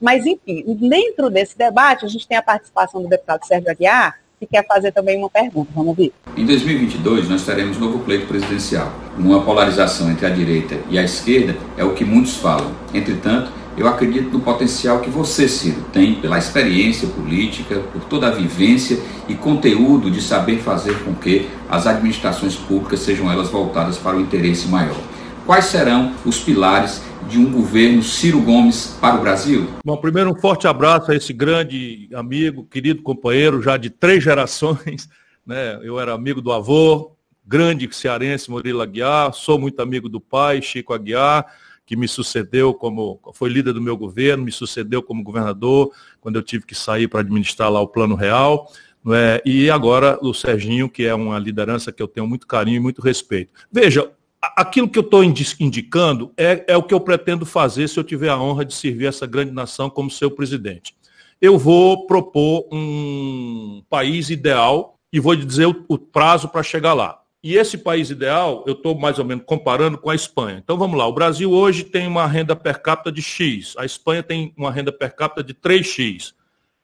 mas, 0.00 0.24
enfim, 0.24 0.64
dentro 0.78 1.28
desse 1.28 1.58
debate, 1.58 2.06
a 2.06 2.08
gente 2.08 2.26
tem 2.26 2.38
a 2.38 2.42
participação 2.42 3.02
do 3.02 3.08
deputado 3.08 3.44
Sérgio 3.44 3.70
Aguiar, 3.70 4.18
que 4.38 4.46
quer 4.46 4.66
fazer 4.66 4.92
também 4.92 5.18
uma 5.18 5.28
pergunta. 5.28 5.70
Vamos 5.74 5.90
ouvir. 5.90 6.14
Em 6.34 6.46
2022, 6.46 7.28
nós 7.28 7.44
teremos 7.44 7.76
novo 7.76 7.98
pleito 7.98 8.26
presidencial. 8.26 8.90
Uma 9.18 9.44
polarização 9.44 10.10
entre 10.10 10.24
a 10.24 10.30
direita 10.30 10.80
e 10.88 10.98
a 10.98 11.02
esquerda 11.02 11.54
é 11.76 11.84
o 11.84 11.92
que 11.92 12.02
muitos 12.02 12.36
falam. 12.38 12.74
Entretanto, 12.94 13.52
eu 13.76 13.86
acredito 13.86 14.30
no 14.30 14.40
potencial 14.40 15.00
que 15.00 15.08
você, 15.08 15.48
Ciro, 15.48 15.82
tem 15.92 16.14
pela 16.14 16.38
experiência 16.38 17.08
política, 17.08 17.80
por 17.92 18.04
toda 18.04 18.28
a 18.28 18.30
vivência 18.30 18.98
e 19.28 19.34
conteúdo 19.34 20.10
de 20.10 20.20
saber 20.20 20.58
fazer 20.58 20.98
com 21.04 21.14
que 21.14 21.48
as 21.68 21.86
administrações 21.86 22.56
públicas 22.56 23.00
sejam 23.00 23.30
elas 23.30 23.48
voltadas 23.48 23.96
para 23.96 24.16
o 24.16 24.20
interesse 24.20 24.68
maior. 24.68 25.00
Quais 25.46 25.66
serão 25.66 26.12
os 26.24 26.40
pilares 26.40 27.02
de 27.28 27.38
um 27.38 27.50
governo 27.50 28.02
Ciro 28.02 28.40
Gomes 28.40 28.96
para 29.00 29.16
o 29.16 29.20
Brasil? 29.20 29.68
Bom, 29.84 29.96
primeiro 29.96 30.30
um 30.30 30.38
forte 30.38 30.66
abraço 30.66 31.10
a 31.10 31.16
esse 31.16 31.32
grande 31.32 32.08
amigo, 32.14 32.64
querido 32.64 33.02
companheiro, 33.02 33.62
já 33.62 33.76
de 33.76 33.90
três 33.90 34.22
gerações. 34.22 35.08
Né? 35.46 35.80
Eu 35.82 35.98
era 35.98 36.12
amigo 36.12 36.40
do 36.40 36.52
avô, 36.52 37.12
grande 37.44 37.88
cearense 37.92 38.48
Murilo 38.48 38.82
Aguiar, 38.82 39.32
sou 39.32 39.58
muito 39.58 39.80
amigo 39.80 40.08
do 40.08 40.20
pai, 40.20 40.62
Chico 40.62 40.92
Aguiar, 40.92 41.46
que 41.90 41.96
me 41.96 42.06
sucedeu 42.06 42.72
como, 42.72 43.18
foi 43.34 43.50
líder 43.50 43.72
do 43.72 43.82
meu 43.82 43.96
governo, 43.96 44.44
me 44.44 44.52
sucedeu 44.52 45.02
como 45.02 45.24
governador, 45.24 45.90
quando 46.20 46.36
eu 46.36 46.42
tive 46.42 46.64
que 46.64 46.72
sair 46.72 47.08
para 47.08 47.18
administrar 47.18 47.68
lá 47.68 47.80
o 47.80 47.88
Plano 47.88 48.14
Real. 48.14 48.70
É? 49.12 49.42
E 49.44 49.68
agora 49.68 50.16
o 50.22 50.32
Serginho, 50.32 50.88
que 50.88 51.04
é 51.04 51.12
uma 51.12 51.36
liderança 51.36 51.90
que 51.90 52.00
eu 52.00 52.06
tenho 52.06 52.28
muito 52.28 52.46
carinho 52.46 52.76
e 52.76 52.80
muito 52.80 53.02
respeito. 53.02 53.50
Veja, 53.72 54.08
aquilo 54.40 54.88
que 54.88 55.00
eu 55.00 55.02
estou 55.02 55.24
indicando 55.24 56.32
é, 56.36 56.64
é 56.68 56.76
o 56.76 56.82
que 56.84 56.94
eu 56.94 57.00
pretendo 57.00 57.44
fazer 57.44 57.88
se 57.88 57.98
eu 57.98 58.04
tiver 58.04 58.28
a 58.28 58.40
honra 58.40 58.64
de 58.64 58.72
servir 58.72 59.06
essa 59.06 59.26
grande 59.26 59.50
nação 59.50 59.90
como 59.90 60.12
seu 60.12 60.30
presidente. 60.30 60.94
Eu 61.40 61.58
vou 61.58 62.06
propor 62.06 62.68
um 62.70 63.82
país 63.90 64.30
ideal 64.30 64.94
e 65.12 65.18
vou 65.18 65.34
dizer 65.34 65.66
o, 65.66 65.84
o 65.88 65.98
prazo 65.98 66.48
para 66.48 66.62
chegar 66.62 66.94
lá. 66.94 67.20
E 67.42 67.56
esse 67.56 67.78
país 67.78 68.10
ideal, 68.10 68.64
eu 68.66 68.74
estou 68.74 68.98
mais 68.98 69.18
ou 69.18 69.24
menos 69.24 69.44
comparando 69.46 69.96
com 69.96 70.10
a 70.10 70.14
Espanha. 70.14 70.60
Então 70.62 70.76
vamos 70.76 70.98
lá, 70.98 71.06
o 71.06 71.12
Brasil 71.12 71.50
hoje 71.50 71.84
tem 71.84 72.06
uma 72.06 72.26
renda 72.26 72.54
per 72.54 72.82
capita 72.82 73.10
de 73.10 73.22
X, 73.22 73.74
a 73.78 73.84
Espanha 73.84 74.22
tem 74.22 74.52
uma 74.56 74.70
renda 74.70 74.92
per 74.92 75.16
capita 75.16 75.42
de 75.42 75.54
3X. 75.54 76.34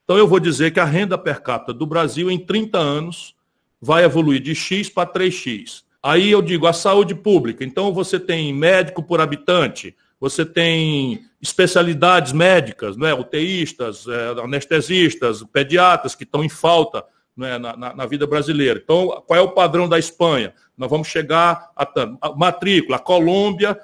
Então 0.05 0.16
eu 0.16 0.27
vou 0.27 0.40
dizer 0.40 0.73
que 0.73 0.81
a 0.81 0.85
renda 0.85 1.19
per 1.19 1.42
capita 1.42 1.75
do 1.75 1.85
Brasil 1.85 2.31
em 2.31 2.38
30 2.38 2.79
anos 2.79 3.35
vai 3.81 4.05
evoluir 4.05 4.40
de 4.40 4.55
X 4.55 4.88
para 4.88 5.07
3X. 5.07 5.83
Aí 6.03 6.31
eu 6.31 6.40
digo 6.40 6.66
a 6.66 6.73
saúde 6.73 7.14
pública. 7.14 7.62
Então 7.62 7.92
você 7.92 8.19
tem 8.19 8.55
médico 8.55 9.03
por 9.03 9.21
habitante, 9.21 9.95
você 10.19 10.47
tem 10.47 11.23
especialidades 11.42 12.33
médicas, 12.33 12.97
né, 12.97 13.12
UTIstas, 13.12 14.07
é, 14.09 14.40
anestesistas, 14.40 15.45
pediatras 15.53 16.14
que 16.14 16.25
estão 16.25 16.42
em 16.42 16.49
falta 16.49 17.05
né, 17.37 17.59
na, 17.59 17.77
na, 17.77 17.94
na, 17.94 18.07
vida 18.07 18.27
brasileira. 18.27 18.81
Então, 18.83 19.22
qual 19.27 19.38
é 19.38 19.42
o 19.42 19.51
padrão 19.51 19.88
da 19.88 19.99
Espanha? 19.99 20.55
Nós 20.77 20.88
vamos 20.88 21.09
chegar 21.09 21.70
a, 21.77 21.87
a 22.22 22.33
matrícula. 22.35 22.96
A 22.96 23.01
Colômbia 23.01 23.79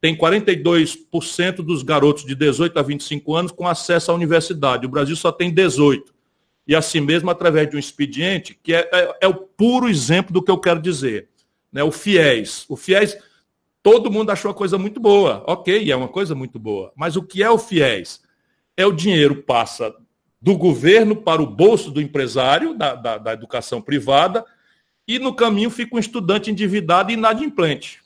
tem 0.00 0.16
42% 0.16 1.56
dos 1.56 1.82
garotos 1.82 2.24
de 2.24 2.34
18 2.34 2.78
a 2.78 2.82
25 2.82 3.34
anos 3.34 3.52
com 3.52 3.68
acesso 3.68 4.10
à 4.10 4.14
universidade. 4.14 4.86
O 4.86 4.90
Brasil 4.90 5.16
só 5.16 5.30
tem 5.30 5.52
18. 5.52 6.14
E 6.66 6.74
assim 6.74 7.00
mesmo, 7.00 7.30
através 7.30 7.68
de 7.68 7.76
um 7.76 7.78
expediente, 7.78 8.58
que 8.62 8.74
é, 8.74 8.88
é, 8.92 9.16
é 9.22 9.28
o 9.28 9.34
puro 9.34 9.88
exemplo 9.88 10.32
do 10.32 10.42
que 10.42 10.50
eu 10.50 10.58
quero 10.58 10.80
dizer. 10.80 11.28
Né? 11.70 11.82
O 11.82 11.90
FIES. 11.90 12.64
O 12.68 12.76
FIES, 12.76 13.18
todo 13.82 14.10
mundo 14.10 14.30
achou 14.30 14.50
a 14.50 14.54
coisa 14.54 14.78
muito 14.78 14.98
boa. 14.98 15.44
Ok, 15.46 15.90
é 15.90 15.96
uma 15.96 16.08
coisa 16.08 16.34
muito 16.34 16.58
boa. 16.58 16.92
Mas 16.96 17.16
o 17.16 17.22
que 17.22 17.42
é 17.42 17.50
o 17.50 17.58
FIES? 17.58 18.22
É 18.76 18.86
o 18.86 18.92
dinheiro 18.92 19.42
passa 19.42 19.94
do 20.44 20.58
governo 20.58 21.16
para 21.16 21.40
o 21.40 21.46
bolso 21.46 21.90
do 21.90 22.02
empresário, 22.02 22.74
da, 22.74 22.94
da, 22.94 23.16
da 23.16 23.32
educação 23.32 23.80
privada, 23.80 24.44
e 25.08 25.18
no 25.18 25.34
caminho 25.34 25.70
fica 25.70 25.96
um 25.96 25.98
estudante 25.98 26.50
endividado 26.50 27.10
e 27.10 27.14
inadimplente. 27.14 28.02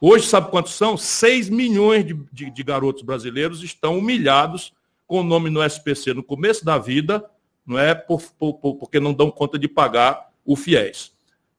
Hoje, 0.00 0.28
sabe 0.28 0.48
quantos 0.48 0.74
são? 0.74 0.96
6 0.96 1.48
milhões 1.48 2.06
de, 2.06 2.14
de, 2.32 2.50
de, 2.52 2.62
garotos 2.62 3.02
brasileiros 3.02 3.64
estão 3.64 3.98
humilhados 3.98 4.72
com 5.08 5.18
o 5.18 5.24
nome 5.24 5.50
no 5.50 5.60
SPC 5.60 6.14
no 6.14 6.22
começo 6.22 6.64
da 6.64 6.78
vida, 6.78 7.28
não 7.66 7.76
é 7.76 7.96
por, 7.96 8.22
por, 8.38 8.54
por, 8.54 8.76
porque 8.76 9.00
não 9.00 9.12
dão 9.12 9.28
conta 9.28 9.58
de 9.58 9.66
pagar 9.66 10.30
o 10.44 10.54
FIES. 10.54 11.10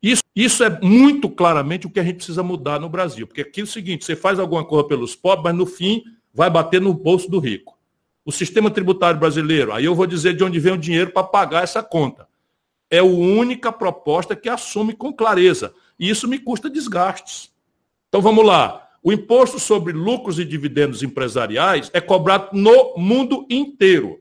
Isso, 0.01 0.23
isso 0.33 0.63
é 0.63 0.69
muito 0.79 1.29
claramente 1.29 1.85
o 1.85 1.89
que 1.89 1.99
a 1.99 2.03
gente 2.03 2.15
precisa 2.15 2.41
mudar 2.41 2.79
no 2.79 2.87
Brasil. 2.87 3.27
Porque 3.27 3.41
aqui 3.41 3.59
é 3.59 3.63
o 3.65 3.67
seguinte, 3.67 4.05
você 4.05 4.15
faz 4.15 4.39
alguma 4.39 4.63
coisa 4.63 4.87
pelos 4.87 5.17
pobres, 5.17 5.43
mas 5.43 5.55
no 5.55 5.65
fim 5.65 6.01
vai 6.33 6.49
bater 6.49 6.79
no 6.79 6.93
bolso 6.93 7.29
do 7.29 7.39
rico 7.39 7.76
o 8.27 8.31
sistema 8.33 8.69
tributário 8.69 9.17
brasileiro, 9.17 9.71
aí 9.71 9.85
eu 9.85 9.95
vou 9.95 10.05
dizer 10.05 10.35
de 10.35 10.43
onde 10.43 10.59
vem 10.59 10.73
o 10.73 10.77
dinheiro 10.77 11.11
para 11.11 11.23
pagar 11.23 11.63
essa 11.63 11.81
conta. 11.81 12.27
É 12.91 12.97
a 12.97 13.03
única 13.03 13.71
proposta 13.71 14.35
que 14.35 14.49
assume 14.49 14.91
com 14.91 15.13
clareza. 15.13 15.73
E 15.97 16.09
isso 16.09 16.27
me 16.27 16.37
custa 16.37 16.69
desgastes. 16.69 17.49
Então 18.09 18.21
vamos 18.21 18.45
lá. 18.45 18.85
O 19.01 19.13
imposto 19.13 19.57
sobre 19.59 19.93
lucros 19.93 20.39
e 20.39 20.43
dividendos 20.43 21.03
empresariais 21.03 21.89
é 21.93 22.01
cobrado 22.01 22.49
no 22.51 22.97
mundo 22.97 23.47
inteiro. 23.49 24.19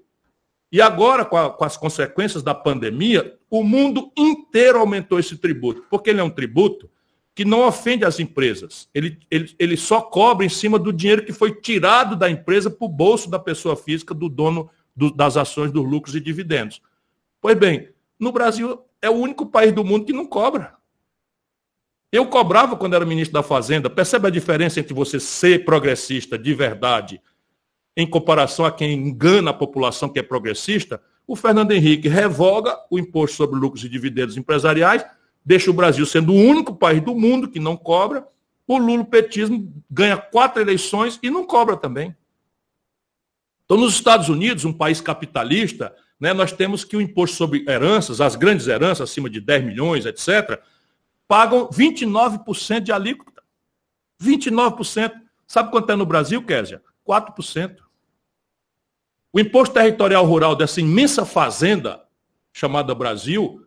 E 0.70 0.80
agora, 0.80 1.24
com, 1.24 1.36
a, 1.36 1.50
com, 1.50 1.64
as 1.64 1.76
consequências 1.76 2.44
da 2.44 2.54
pandemia, 2.54 3.36
o 3.50 3.64
mundo 3.64 4.12
inteiro 4.16 4.78
aumentou 4.78 5.18
esse 5.18 5.36
tributo, 5.36 5.84
porque 5.90 6.10
ele 6.10 6.20
é 6.20 6.24
um 6.24 6.30
tributo 6.30 6.88
que 7.36 7.44
não 7.44 7.68
ofende 7.68 8.02
as 8.02 8.18
empresas. 8.18 8.88
Ele, 8.94 9.18
ele, 9.30 9.54
ele 9.58 9.76
só 9.76 10.00
cobra 10.00 10.46
em 10.46 10.48
cima 10.48 10.78
do 10.78 10.90
dinheiro 10.90 11.22
que 11.22 11.34
foi 11.34 11.54
tirado 11.54 12.16
da 12.16 12.30
empresa 12.30 12.70
para 12.70 12.86
o 12.86 12.88
bolso 12.88 13.28
da 13.28 13.38
pessoa 13.38 13.76
física, 13.76 14.14
do 14.14 14.26
dono 14.26 14.70
do, 14.96 15.10
das 15.10 15.36
ações, 15.36 15.70
dos 15.70 15.84
lucros 15.84 16.16
e 16.16 16.20
dividendos. 16.20 16.80
Pois 17.38 17.54
bem, 17.54 17.90
no 18.18 18.32
Brasil 18.32 18.80
é 19.02 19.10
o 19.10 19.16
único 19.16 19.44
país 19.44 19.70
do 19.70 19.84
mundo 19.84 20.06
que 20.06 20.14
não 20.14 20.24
cobra. 20.24 20.76
Eu 22.10 22.24
cobrava 22.24 22.74
quando 22.74 22.96
era 22.96 23.04
ministro 23.04 23.34
da 23.34 23.42
Fazenda. 23.42 23.90
Percebe 23.90 24.28
a 24.28 24.30
diferença 24.30 24.80
entre 24.80 24.94
você 24.94 25.20
ser 25.20 25.66
progressista 25.66 26.38
de 26.38 26.54
verdade 26.54 27.20
em 27.94 28.06
comparação 28.06 28.64
a 28.64 28.72
quem 28.72 28.94
engana 28.94 29.50
a 29.50 29.54
população 29.54 30.08
que 30.08 30.18
é 30.18 30.22
progressista? 30.22 31.02
O 31.26 31.36
Fernando 31.36 31.72
Henrique 31.72 32.08
revoga 32.08 32.78
o 32.90 32.98
imposto 32.98 33.36
sobre 33.36 33.58
lucros 33.60 33.84
e 33.84 33.90
dividendos 33.90 34.38
empresariais 34.38 35.04
deixa 35.46 35.70
o 35.70 35.74
Brasil 35.74 36.04
sendo 36.04 36.32
o 36.32 36.36
único 36.36 36.74
país 36.74 37.00
do 37.00 37.14
mundo 37.14 37.48
que 37.48 37.60
não 37.60 37.76
cobra. 37.76 38.26
O 38.66 38.76
lulopetismo 38.76 39.72
ganha 39.88 40.16
quatro 40.16 40.60
eleições 40.60 41.20
e 41.22 41.30
não 41.30 41.46
cobra 41.46 41.76
também. 41.76 42.14
Então, 43.64 43.76
nos 43.76 43.94
Estados 43.94 44.28
Unidos, 44.28 44.64
um 44.64 44.72
país 44.72 45.00
capitalista, 45.00 45.94
né, 46.18 46.32
nós 46.32 46.50
temos 46.50 46.84
que 46.84 46.96
o 46.96 47.00
imposto 47.00 47.36
sobre 47.36 47.64
heranças, 47.68 48.20
as 48.20 48.34
grandes 48.34 48.66
heranças, 48.66 49.08
acima 49.08 49.30
de 49.30 49.40
10 49.40 49.64
milhões, 49.64 50.04
etc., 50.04 50.60
pagam 51.28 51.68
29% 51.68 52.80
de 52.80 52.90
alíquota. 52.90 53.42
29%. 54.20 55.12
Sabe 55.46 55.70
quanto 55.70 55.90
é 55.90 55.96
no 55.96 56.06
Brasil, 56.06 56.42
Késia? 56.42 56.82
4%. 57.06 57.76
O 59.32 59.38
imposto 59.38 59.74
territorial 59.74 60.24
rural 60.24 60.56
dessa 60.56 60.80
imensa 60.80 61.24
fazenda 61.24 62.02
chamada 62.52 62.94
Brasil 62.94 63.65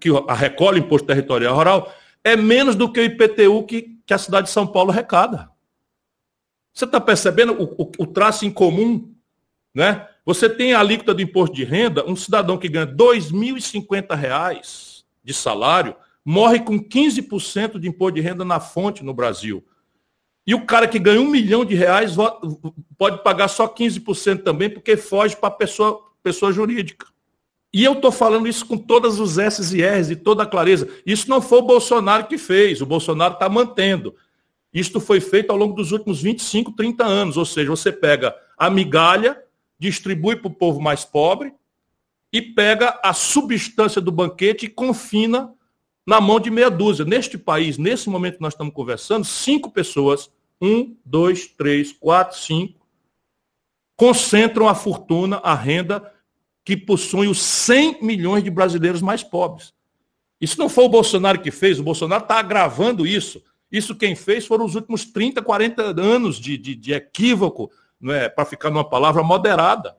que 0.00 0.08
a 0.28 0.34
recolhe 0.34 0.80
imposto 0.80 1.06
territorial 1.06 1.54
rural 1.54 1.92
é 2.24 2.36
menos 2.36 2.74
do 2.74 2.90
que 2.90 3.00
o 3.00 3.04
IPTU 3.04 3.64
que, 3.64 3.98
que 4.06 4.14
a 4.14 4.18
cidade 4.18 4.46
de 4.46 4.52
São 4.52 4.66
Paulo 4.66 4.90
arrecada. 4.90 5.50
Você 6.72 6.84
está 6.84 7.00
percebendo 7.00 7.52
o, 7.52 7.82
o, 7.82 7.92
o, 7.98 8.06
traço 8.06 8.46
em 8.46 8.50
comum? 8.50 9.12
Né? 9.74 10.08
Você 10.24 10.48
tem 10.48 10.72
a 10.72 10.80
alíquota 10.80 11.12
do 11.12 11.20
imposto 11.20 11.54
de 11.54 11.64
renda, 11.64 12.08
um 12.08 12.16
cidadão 12.16 12.56
que 12.56 12.68
ganha 12.68 12.86
R$ 12.86 12.92
2.050 12.92 15.02
de 15.22 15.34
salário 15.34 15.94
morre 16.24 16.60
com 16.60 16.78
15% 16.78 17.78
de 17.78 17.88
imposto 17.88 18.14
de 18.14 18.20
renda 18.20 18.44
na 18.44 18.60
fonte 18.60 19.04
no 19.04 19.12
Brasil. 19.12 19.64
E 20.46 20.54
o 20.54 20.66
cara 20.66 20.88
que 20.88 20.98
ganha 20.98 21.20
um 21.20 21.28
milhão 21.28 21.64
de 21.64 21.74
reais 21.74 22.14
pode 22.98 23.22
pagar 23.22 23.48
só 23.48 23.68
15% 23.68 24.42
também, 24.42 24.70
porque 24.70 24.96
foge 24.96 25.36
para 25.36 25.48
a 25.48 25.52
pessoa, 25.52 26.02
pessoa 26.22 26.52
jurídica. 26.52 27.06
E 27.72 27.84
eu 27.84 27.94
estou 27.94 28.12
falando 28.12 28.46
isso 28.46 28.66
com 28.66 28.76
todas 28.76 29.18
os 29.18 29.38
S's 29.38 29.72
e 29.72 29.80
R's 29.80 30.10
e 30.10 30.16
toda 30.16 30.42
a 30.42 30.46
clareza. 30.46 30.88
Isso 31.06 31.30
não 31.30 31.40
foi 31.40 31.58
o 31.58 31.62
Bolsonaro 31.62 32.26
que 32.26 32.36
fez, 32.36 32.82
o 32.82 32.86
Bolsonaro 32.86 33.34
está 33.34 33.48
mantendo. 33.48 34.14
Isto 34.72 35.00
foi 35.00 35.20
feito 35.20 35.50
ao 35.50 35.56
longo 35.56 35.74
dos 35.74 35.90
últimos 35.90 36.20
25, 36.20 36.72
30 36.72 37.04
anos. 37.04 37.36
Ou 37.36 37.44
seja, 37.44 37.70
você 37.70 37.90
pega 37.90 38.34
a 38.58 38.68
migalha, 38.68 39.42
distribui 39.78 40.36
para 40.36 40.48
o 40.48 40.54
povo 40.54 40.80
mais 40.80 41.04
pobre 41.04 41.52
e 42.32 42.42
pega 42.42 42.98
a 43.02 43.12
substância 43.14 44.00
do 44.00 44.12
banquete 44.12 44.66
e 44.66 44.68
confina 44.68 45.52
na 46.06 46.20
mão 46.20 46.38
de 46.38 46.50
meia 46.50 46.70
dúzia. 46.70 47.04
Neste 47.04 47.38
país, 47.38 47.78
nesse 47.78 48.08
momento 48.08 48.36
que 48.36 48.42
nós 48.42 48.54
estamos 48.54 48.74
conversando, 48.74 49.24
cinco 49.24 49.70
pessoas, 49.70 50.30
um, 50.60 50.94
dois, 51.04 51.46
três, 51.46 51.92
quatro, 51.92 52.38
cinco, 52.38 52.86
concentram 53.96 54.68
a 54.68 54.74
fortuna, 54.74 55.36
a 55.38 55.54
renda 55.54 56.11
que 56.64 56.76
possuem 56.76 57.28
os 57.28 57.40
100 57.40 58.02
milhões 58.02 58.44
de 58.44 58.50
brasileiros 58.50 59.02
mais 59.02 59.22
pobres. 59.22 59.72
Isso 60.40 60.58
não 60.58 60.68
foi 60.68 60.84
o 60.84 60.88
Bolsonaro 60.88 61.40
que 61.40 61.50
fez, 61.50 61.78
o 61.78 61.84
Bolsonaro 61.84 62.22
está 62.22 62.38
agravando 62.38 63.06
isso. 63.06 63.42
Isso 63.70 63.94
quem 63.94 64.14
fez 64.14 64.46
foram 64.46 64.64
os 64.64 64.74
últimos 64.74 65.04
30, 65.04 65.40
40 65.40 66.00
anos 66.00 66.38
de, 66.38 66.58
de, 66.58 66.74
de 66.74 66.92
equívoco, 66.92 67.70
é, 68.04 68.28
para 68.28 68.44
ficar 68.44 68.68
numa 68.68 68.88
palavra 68.88 69.22
moderada, 69.22 69.96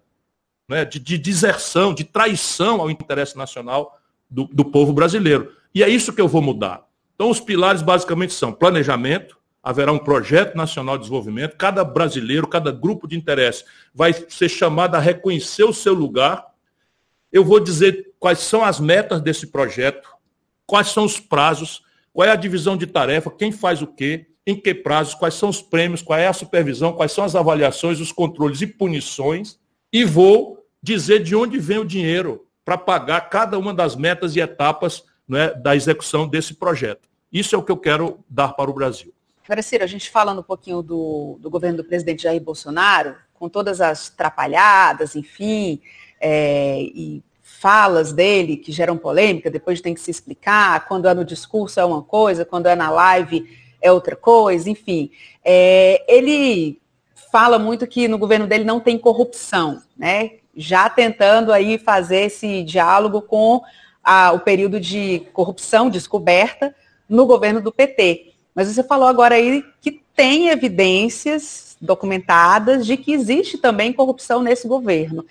é, 0.70 0.86
de, 0.86 1.00
de, 1.00 1.18
deserção, 1.18 1.94
de 1.94 2.04
traição 2.04 2.82
ao 2.82 2.92
interesse 2.92 3.38
nacional 3.38 3.98
do, 4.30 4.46
do 4.46 4.66
povo 4.66 4.94
brasileiro. 4.94 5.52
E 5.74 5.82
é 5.82 5.90
isso 5.90 6.14
que 6.14 6.22
eu 6.22 6.28
vou 6.28 6.42
mudar. 6.42 6.86
Então, 7.16 7.30
os 7.30 7.40
pilares 7.40 7.82
basicamente 7.82 8.34
são 8.34 8.52
planejamento, 8.52 9.38
haverá 9.62 9.92
um 9.92 9.98
projeto 9.98 10.56
nacional 10.56 10.98
de 10.98 11.04
desenvolvimento, 11.04 11.56
cada 11.56 11.84
brasileiro, 11.86 12.48
cada 12.48 12.72
grupo 12.72 13.08
de 13.08 13.16
interesse 13.16 13.64
vai 13.94 14.14
ser 14.14 14.50
chamado 14.50 14.96
a 14.96 15.00
reconhecer 15.00 15.64
o 15.64 15.74
seu 15.74 15.94
lugar 15.94 16.53
eu 17.34 17.44
vou 17.44 17.60
dizer 17.60 18.14
quais 18.20 18.40
são 18.40 18.64
as 18.64 18.80
metas 18.80 19.20
desse 19.20 19.48
projeto, 19.48 20.08
quais 20.68 20.90
são 20.90 21.04
os 21.04 21.20
prazos, 21.20 21.82
qual 22.14 22.28
é 22.28 22.32
a 22.32 22.36
divisão 22.36 22.78
de 22.78 22.86
tarefa, 22.86 23.32
quem 23.32 23.52
faz 23.52 23.82
o 23.82 23.88
quê, 23.88 24.28
em 24.46 24.56
que 24.56 24.76
prazos, 24.76 25.16
quais 25.16 25.34
são 25.34 25.50
os 25.50 25.60
prêmios, 25.60 26.04
qual 26.04 26.20
é 26.20 26.28
a 26.28 26.34
supervisão, 26.34 26.94
quais 26.94 27.12
são 27.12 27.24
as 27.24 27.36
avaliações, 27.36 28.00
os 28.00 28.12
controles 28.12 28.62
e 28.62 28.68
punições, 28.68 29.58
e 29.92 30.06
vou 30.06 30.64
dizer 30.82 31.24
de 31.24 31.36
onde 31.36 31.58
vem 31.58 31.80
o 31.80 31.86
dinheiro 31.86 32.46
para 32.64 32.78
pagar 32.78 33.22
cada 33.30 33.58
uma 33.58 33.74
das 33.74 33.96
metas 33.96 34.36
e 34.36 34.40
etapas 34.40 35.04
né, 35.28 35.54
da 35.56 35.76
execução 35.76 36.28
desse 36.28 36.54
projeto. 36.54 37.10
Isso 37.32 37.56
é 37.56 37.58
o 37.58 37.64
que 37.64 37.72
eu 37.72 37.78
quero 37.78 38.24
dar 38.30 38.50
para 38.50 38.70
o 38.70 38.74
Brasil. 38.74 39.12
Agora, 39.44 39.62
Ciro, 39.64 39.84
a 39.84 39.88
gente 39.88 40.10
falando 40.12 40.40
um 40.40 40.44
pouquinho 40.44 40.84
do, 40.84 41.38
do 41.42 41.50
governo 41.50 41.78
do 41.78 41.84
presidente 41.84 42.24
Jair 42.24 42.42
Bolsonaro, 42.42 43.16
com 43.34 43.50
todas 43.50 43.82
as 43.82 44.10
trapalhadas, 44.10 45.16
enfim, 45.16 45.82
é, 46.26 46.80
e 46.82 47.22
falas 47.42 48.14
dele 48.14 48.56
que 48.56 48.72
geram 48.72 48.98
polêmica, 48.98 49.52
depois 49.52 49.82
tem 49.82 49.94
que 49.94 50.00
se 50.00 50.10
explicar, 50.10 50.88
quando 50.88 51.08
é 51.08 51.14
no 51.14 51.26
discurso 51.26 51.82
é 51.82 51.86
uma 51.86 52.02
coisa, 52.02 52.46
quando 52.46 52.68
é 52.68 52.76
na 52.76 52.90
live 52.90 53.46
é 53.82 53.92
outra 53.92 54.16
coisa, 54.16 54.70
enfim. 54.70 55.12
É, 55.44 56.02
ele 56.08 56.80
fala 57.30 57.60
muito 57.60 57.86
que 57.86 58.08
no 58.08 58.18
governo 58.18 58.48
dele 58.48 58.64
não 58.64 58.80
tem 58.80 58.98
corrupção, 58.98 59.82
né? 59.98 60.32
Já 60.56 60.90
tentando 60.90 61.52
aí 61.52 61.78
fazer 61.78 62.22
esse 62.22 62.64
diálogo 62.64 63.22
com 63.22 63.62
a, 64.02 64.32
o 64.32 64.40
período 64.40 64.80
de 64.80 65.28
corrupção 65.34 65.90
descoberta 65.90 66.74
no 67.10 67.26
governo 67.26 67.60
do 67.60 67.72
PT. 67.72 68.34
Mas 68.56 68.68
você 68.68 68.84
falou 68.84 69.08
agora 69.08 69.36
aí 69.36 69.66
que 69.82 70.02
tem 70.16 70.50
evidências 70.50 71.76
documentadas 71.82 72.86
de 72.86 72.96
que 72.96 73.12
existe 73.12 73.58
também 73.58 73.92
corrupção 73.92 74.42
nesse 74.42 74.68
governo. 74.68 75.26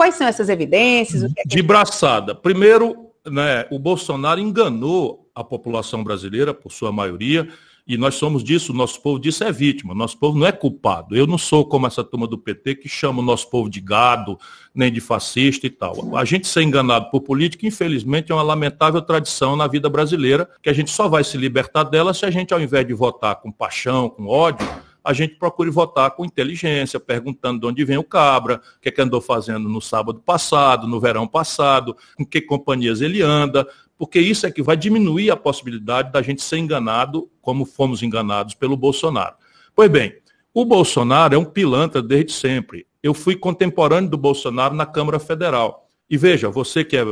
Quais 0.00 0.14
são 0.14 0.26
essas 0.26 0.48
evidências? 0.48 1.24
É 1.36 1.42
de 1.44 1.60
braçada. 1.60 2.34
Primeiro, 2.34 3.10
né, 3.26 3.66
o 3.70 3.78
Bolsonaro 3.78 4.40
enganou 4.40 5.30
a 5.34 5.44
população 5.44 6.02
brasileira, 6.02 6.54
por 6.54 6.72
sua 6.72 6.90
maioria, 6.90 7.46
e 7.86 7.98
nós 7.98 8.14
somos 8.14 8.42
disso, 8.42 8.72
o 8.72 8.74
nosso 8.74 9.02
povo 9.02 9.18
disso 9.18 9.44
é 9.44 9.52
vítima, 9.52 9.94
nosso 9.94 10.16
povo 10.16 10.38
não 10.38 10.46
é 10.46 10.52
culpado. 10.52 11.14
Eu 11.14 11.26
não 11.26 11.36
sou 11.36 11.66
como 11.66 11.86
essa 11.86 12.02
turma 12.02 12.26
do 12.26 12.38
PT 12.38 12.76
que 12.76 12.88
chama 12.88 13.20
o 13.20 13.22
nosso 13.22 13.50
povo 13.50 13.68
de 13.68 13.78
gado, 13.78 14.38
nem 14.74 14.90
de 14.90 15.02
fascista 15.02 15.66
e 15.66 15.70
tal. 15.70 16.16
A 16.16 16.24
gente 16.24 16.48
ser 16.48 16.62
enganado 16.62 17.10
por 17.10 17.20
política, 17.20 17.66
infelizmente, 17.66 18.32
é 18.32 18.34
uma 18.34 18.42
lamentável 18.42 19.02
tradição 19.02 19.54
na 19.54 19.66
vida 19.66 19.90
brasileira, 19.90 20.48
que 20.62 20.70
a 20.70 20.72
gente 20.72 20.90
só 20.90 21.08
vai 21.08 21.22
se 21.22 21.36
libertar 21.36 21.84
dela 21.84 22.14
se 22.14 22.24
a 22.24 22.30
gente, 22.30 22.54
ao 22.54 22.60
invés 22.62 22.86
de 22.86 22.94
votar 22.94 23.36
com 23.36 23.52
paixão, 23.52 24.08
com 24.08 24.26
ódio, 24.26 24.66
a 25.04 25.12
gente 25.12 25.34
procure 25.36 25.70
votar 25.70 26.10
com 26.12 26.24
inteligência, 26.24 27.00
perguntando 27.00 27.60
de 27.60 27.66
onde 27.66 27.84
vem 27.84 27.98
o 27.98 28.04
cabra, 28.04 28.60
o 28.76 28.80
que, 28.80 28.88
é 28.88 28.92
que 28.92 29.00
andou 29.00 29.20
fazendo 29.20 29.68
no 29.68 29.80
sábado 29.80 30.20
passado, 30.20 30.86
no 30.86 31.00
verão 31.00 31.26
passado, 31.26 31.96
com 32.16 32.24
que 32.24 32.40
companhias 32.40 33.00
ele 33.00 33.22
anda, 33.22 33.66
porque 33.96 34.18
isso 34.18 34.46
é 34.46 34.50
que 34.50 34.62
vai 34.62 34.76
diminuir 34.76 35.30
a 35.30 35.36
possibilidade 35.36 36.10
da 36.10 36.22
gente 36.22 36.42
ser 36.42 36.58
enganado 36.58 37.30
como 37.42 37.64
fomos 37.64 38.02
enganados 38.02 38.54
pelo 38.54 38.76
Bolsonaro. 38.76 39.34
Pois 39.74 39.90
bem, 39.90 40.14
o 40.52 40.64
Bolsonaro 40.64 41.34
é 41.34 41.38
um 41.38 41.44
pilantra 41.44 42.02
desde 42.02 42.32
sempre. 42.32 42.86
Eu 43.02 43.14
fui 43.14 43.36
contemporâneo 43.36 44.10
do 44.10 44.16
Bolsonaro 44.16 44.74
na 44.74 44.86
Câmara 44.86 45.18
Federal. 45.18 45.86
E 46.08 46.16
veja, 46.16 46.50
você 46.50 46.84
que 46.84 46.96
é 46.96 47.02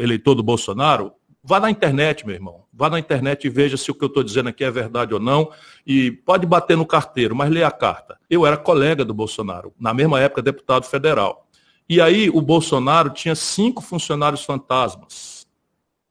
eleitor 0.00 0.34
do 0.34 0.42
Bolsonaro, 0.42 1.12
Vá 1.48 1.58
na 1.58 1.70
internet, 1.70 2.26
meu 2.26 2.34
irmão. 2.34 2.64
Vá 2.70 2.90
na 2.90 2.98
internet 2.98 3.46
e 3.46 3.48
veja 3.48 3.78
se 3.78 3.90
o 3.90 3.94
que 3.94 4.04
eu 4.04 4.08
estou 4.08 4.22
dizendo 4.22 4.50
aqui 4.50 4.62
é 4.62 4.70
verdade 4.70 5.14
ou 5.14 5.18
não. 5.18 5.50
E 5.86 6.12
pode 6.12 6.46
bater 6.46 6.76
no 6.76 6.84
carteiro, 6.84 7.34
mas 7.34 7.48
leia 7.50 7.66
a 7.66 7.70
carta. 7.70 8.18
Eu 8.28 8.44
era 8.44 8.54
colega 8.54 9.02
do 9.02 9.14
Bolsonaro, 9.14 9.72
na 9.80 9.94
mesma 9.94 10.20
época 10.20 10.42
deputado 10.42 10.84
federal. 10.84 11.48
E 11.88 12.02
aí 12.02 12.28
o 12.28 12.42
Bolsonaro 12.42 13.08
tinha 13.08 13.34
cinco 13.34 13.80
funcionários 13.80 14.44
fantasmas 14.44 15.46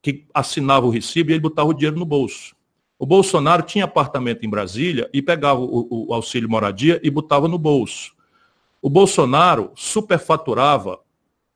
que 0.02 0.26
assinavam 0.34 0.90
o 0.90 0.92
recibo 0.92 1.30
e 1.30 1.34
ele 1.34 1.42
botava 1.42 1.70
o 1.70 1.74
dinheiro 1.76 2.00
no 2.00 2.06
bolso. 2.06 2.56
O 2.98 3.06
Bolsonaro 3.06 3.62
tinha 3.62 3.86
apartamento 3.86 4.44
em 4.44 4.50
Brasília 4.50 5.08
e 5.14 5.22
pegava 5.22 5.60
o, 5.60 6.08
o 6.10 6.14
auxílio 6.16 6.50
moradia 6.50 7.00
e 7.04 7.12
botava 7.12 7.48
no 7.48 7.60
bolso. 7.60 8.12
O 8.82 8.90
Bolsonaro 8.90 9.72
superfaturava 9.76 11.00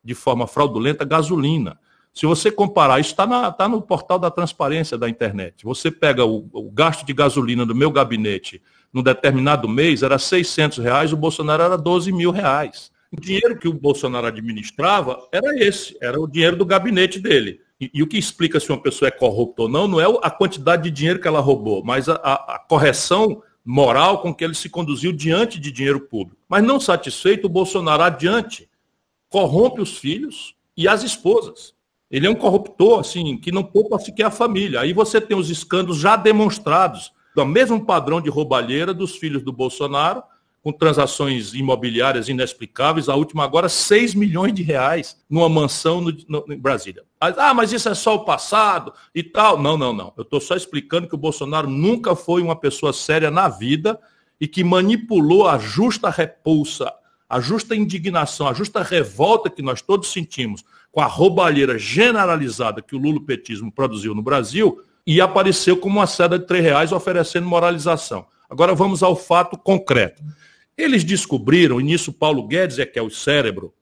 de 0.04 0.14
forma 0.14 0.46
fraudulenta 0.46 1.04
gasolina. 1.04 1.80
Se 2.12 2.26
você 2.26 2.50
comparar, 2.50 3.00
isso 3.00 3.10
está 3.10 3.50
tá 3.52 3.68
no 3.68 3.80
portal 3.80 4.18
da 4.18 4.30
transparência 4.30 4.98
da 4.98 5.08
internet. 5.08 5.64
Você 5.64 5.90
pega 5.90 6.24
o, 6.24 6.46
o, 6.52 6.70
gasto 6.70 7.06
de 7.06 7.12
gasolina 7.12 7.64
do 7.64 7.74
meu 7.74 7.90
gabinete 7.90 8.60
num 8.92 9.02
determinado 9.02 9.66
mês, 9.66 10.02
era 10.02 10.18
600 10.18 10.78
reais, 10.78 11.12
o 11.12 11.16
Bolsonaro 11.16 11.62
era 11.62 11.78
12 11.78 12.12
mil 12.12 12.30
reais. 12.30 12.92
O 13.10 13.18
dinheiro 13.18 13.58
que 13.58 13.66
o 13.66 13.72
Bolsonaro 13.72 14.26
administrava 14.26 15.26
era 15.32 15.56
esse, 15.58 15.96
era 16.02 16.20
o 16.20 16.26
dinheiro 16.26 16.56
do 16.56 16.66
gabinete 16.66 17.18
dele. 17.18 17.60
E, 17.80 17.90
e 17.94 18.02
o 18.02 18.06
que 18.06 18.18
explica 18.18 18.60
se 18.60 18.70
uma 18.70 18.80
pessoa 18.80 19.08
é 19.08 19.10
corrupta 19.10 19.62
ou 19.62 19.68
não, 19.68 19.88
não 19.88 20.00
é 20.00 20.04
a 20.22 20.30
quantidade 20.30 20.84
de 20.84 20.90
dinheiro 20.90 21.20
que 21.20 21.26
ela 21.26 21.40
roubou, 21.40 21.82
mas 21.82 22.08
a, 22.08 22.14
a, 22.16 22.56
a 22.56 22.58
correção 22.58 23.42
moral 23.64 24.20
com 24.20 24.34
que 24.34 24.44
ele 24.44 24.54
se 24.54 24.68
conduziu 24.68 25.12
diante 25.12 25.58
de 25.58 25.72
dinheiro 25.72 26.00
público. 26.00 26.40
Mas 26.48 26.62
não 26.62 26.78
satisfeito, 26.78 27.46
o 27.46 27.50
Bolsonaro 27.50 28.02
adiante 28.02 28.68
corrompe 29.28 29.80
os 29.80 29.96
filhos 29.96 30.54
e 30.76 30.86
as 30.86 31.02
esposas. 31.02 31.74
Ele 32.12 32.26
é 32.26 32.30
um 32.30 32.34
corruptor, 32.34 33.00
assim, 33.00 33.38
que 33.38 33.50
não 33.50 33.64
poupa 33.64 33.98
sequer 33.98 34.26
a 34.26 34.30
família. 34.30 34.80
Aí 34.80 34.92
você 34.92 35.18
tem 35.18 35.34
os 35.34 35.48
escândalos 35.48 35.96
já 35.96 36.14
demonstrados, 36.14 37.10
do 37.34 37.46
mesmo 37.46 37.86
padrão 37.86 38.20
de 38.20 38.28
roubalheira 38.28 38.92
dos 38.92 39.16
filhos 39.16 39.42
do 39.42 39.50
Bolsonaro, 39.50 40.22
com 40.62 40.70
transações 40.70 41.54
imobiliárias 41.54 42.28
inexplicáveis, 42.28 43.08
a 43.08 43.16
última 43.16 43.42
agora 43.42 43.68
6 43.68 44.14
milhões 44.14 44.52
de 44.52 44.62
reais 44.62 45.16
numa 45.28 45.48
mansão 45.48 46.02
no, 46.02 46.14
no, 46.28 46.44
em 46.52 46.58
Brasília. 46.58 47.02
Ah, 47.18 47.54
mas 47.54 47.72
isso 47.72 47.88
é 47.88 47.94
só 47.94 48.14
o 48.14 48.24
passado 48.24 48.92
e 49.14 49.22
tal. 49.22 49.60
Não, 49.60 49.78
não, 49.78 49.94
não. 49.94 50.12
Eu 50.16 50.22
estou 50.22 50.40
só 50.40 50.54
explicando 50.54 51.08
que 51.08 51.14
o 51.14 51.18
Bolsonaro 51.18 51.68
nunca 51.68 52.14
foi 52.14 52.42
uma 52.42 52.54
pessoa 52.54 52.92
séria 52.92 53.30
na 53.30 53.48
vida 53.48 53.98
e 54.38 54.46
que 54.46 54.62
manipulou 54.62 55.48
a 55.48 55.58
justa 55.58 56.10
repulsa, 56.10 56.92
a 57.28 57.40
justa 57.40 57.74
indignação, 57.74 58.46
a 58.46 58.52
justa 58.52 58.82
revolta 58.82 59.48
que 59.48 59.62
nós 59.62 59.80
todos 59.80 60.12
sentimos 60.12 60.62
com 60.92 61.00
a 61.00 61.06
roubalheira 61.06 61.78
generalizada 61.78 62.82
que 62.82 62.94
o 62.94 62.98
lulopetismo 62.98 63.72
produziu 63.72 64.14
no 64.14 64.22
Brasil 64.22 64.78
e 65.06 65.20
apareceu 65.20 65.76
como 65.76 65.98
uma 65.98 66.06
seda 66.06 66.38
de 66.38 66.46
três 66.46 66.62
reais 66.62 66.92
oferecendo 66.92 67.48
moralização. 67.48 68.26
Agora 68.48 68.74
vamos 68.74 69.02
ao 69.02 69.16
fato 69.16 69.56
concreto. 69.56 70.22
Eles 70.76 71.02
descobriram, 71.02 71.80
e 71.80 71.84
nisso 71.84 72.12
Paulo 72.12 72.46
Guedes 72.46 72.78
é 72.78 72.84
que 72.84 72.98
é 72.98 73.02
o 73.02 73.10
cérebro, 73.10 73.72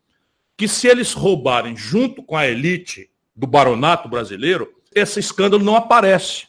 que 0.57 0.69
se 0.69 0.87
eles 0.87 1.13
roubarem 1.13 1.77
junto 1.77 2.23
com 2.23 2.37
a 2.37 2.47
elite 2.47 3.11
do 3.35 3.47
baronato 3.47 4.09
brasileiro, 4.09 4.71
esse 4.95 5.19
escândalo 5.19 5.65
não 5.65 5.75
aparece. 5.75 6.47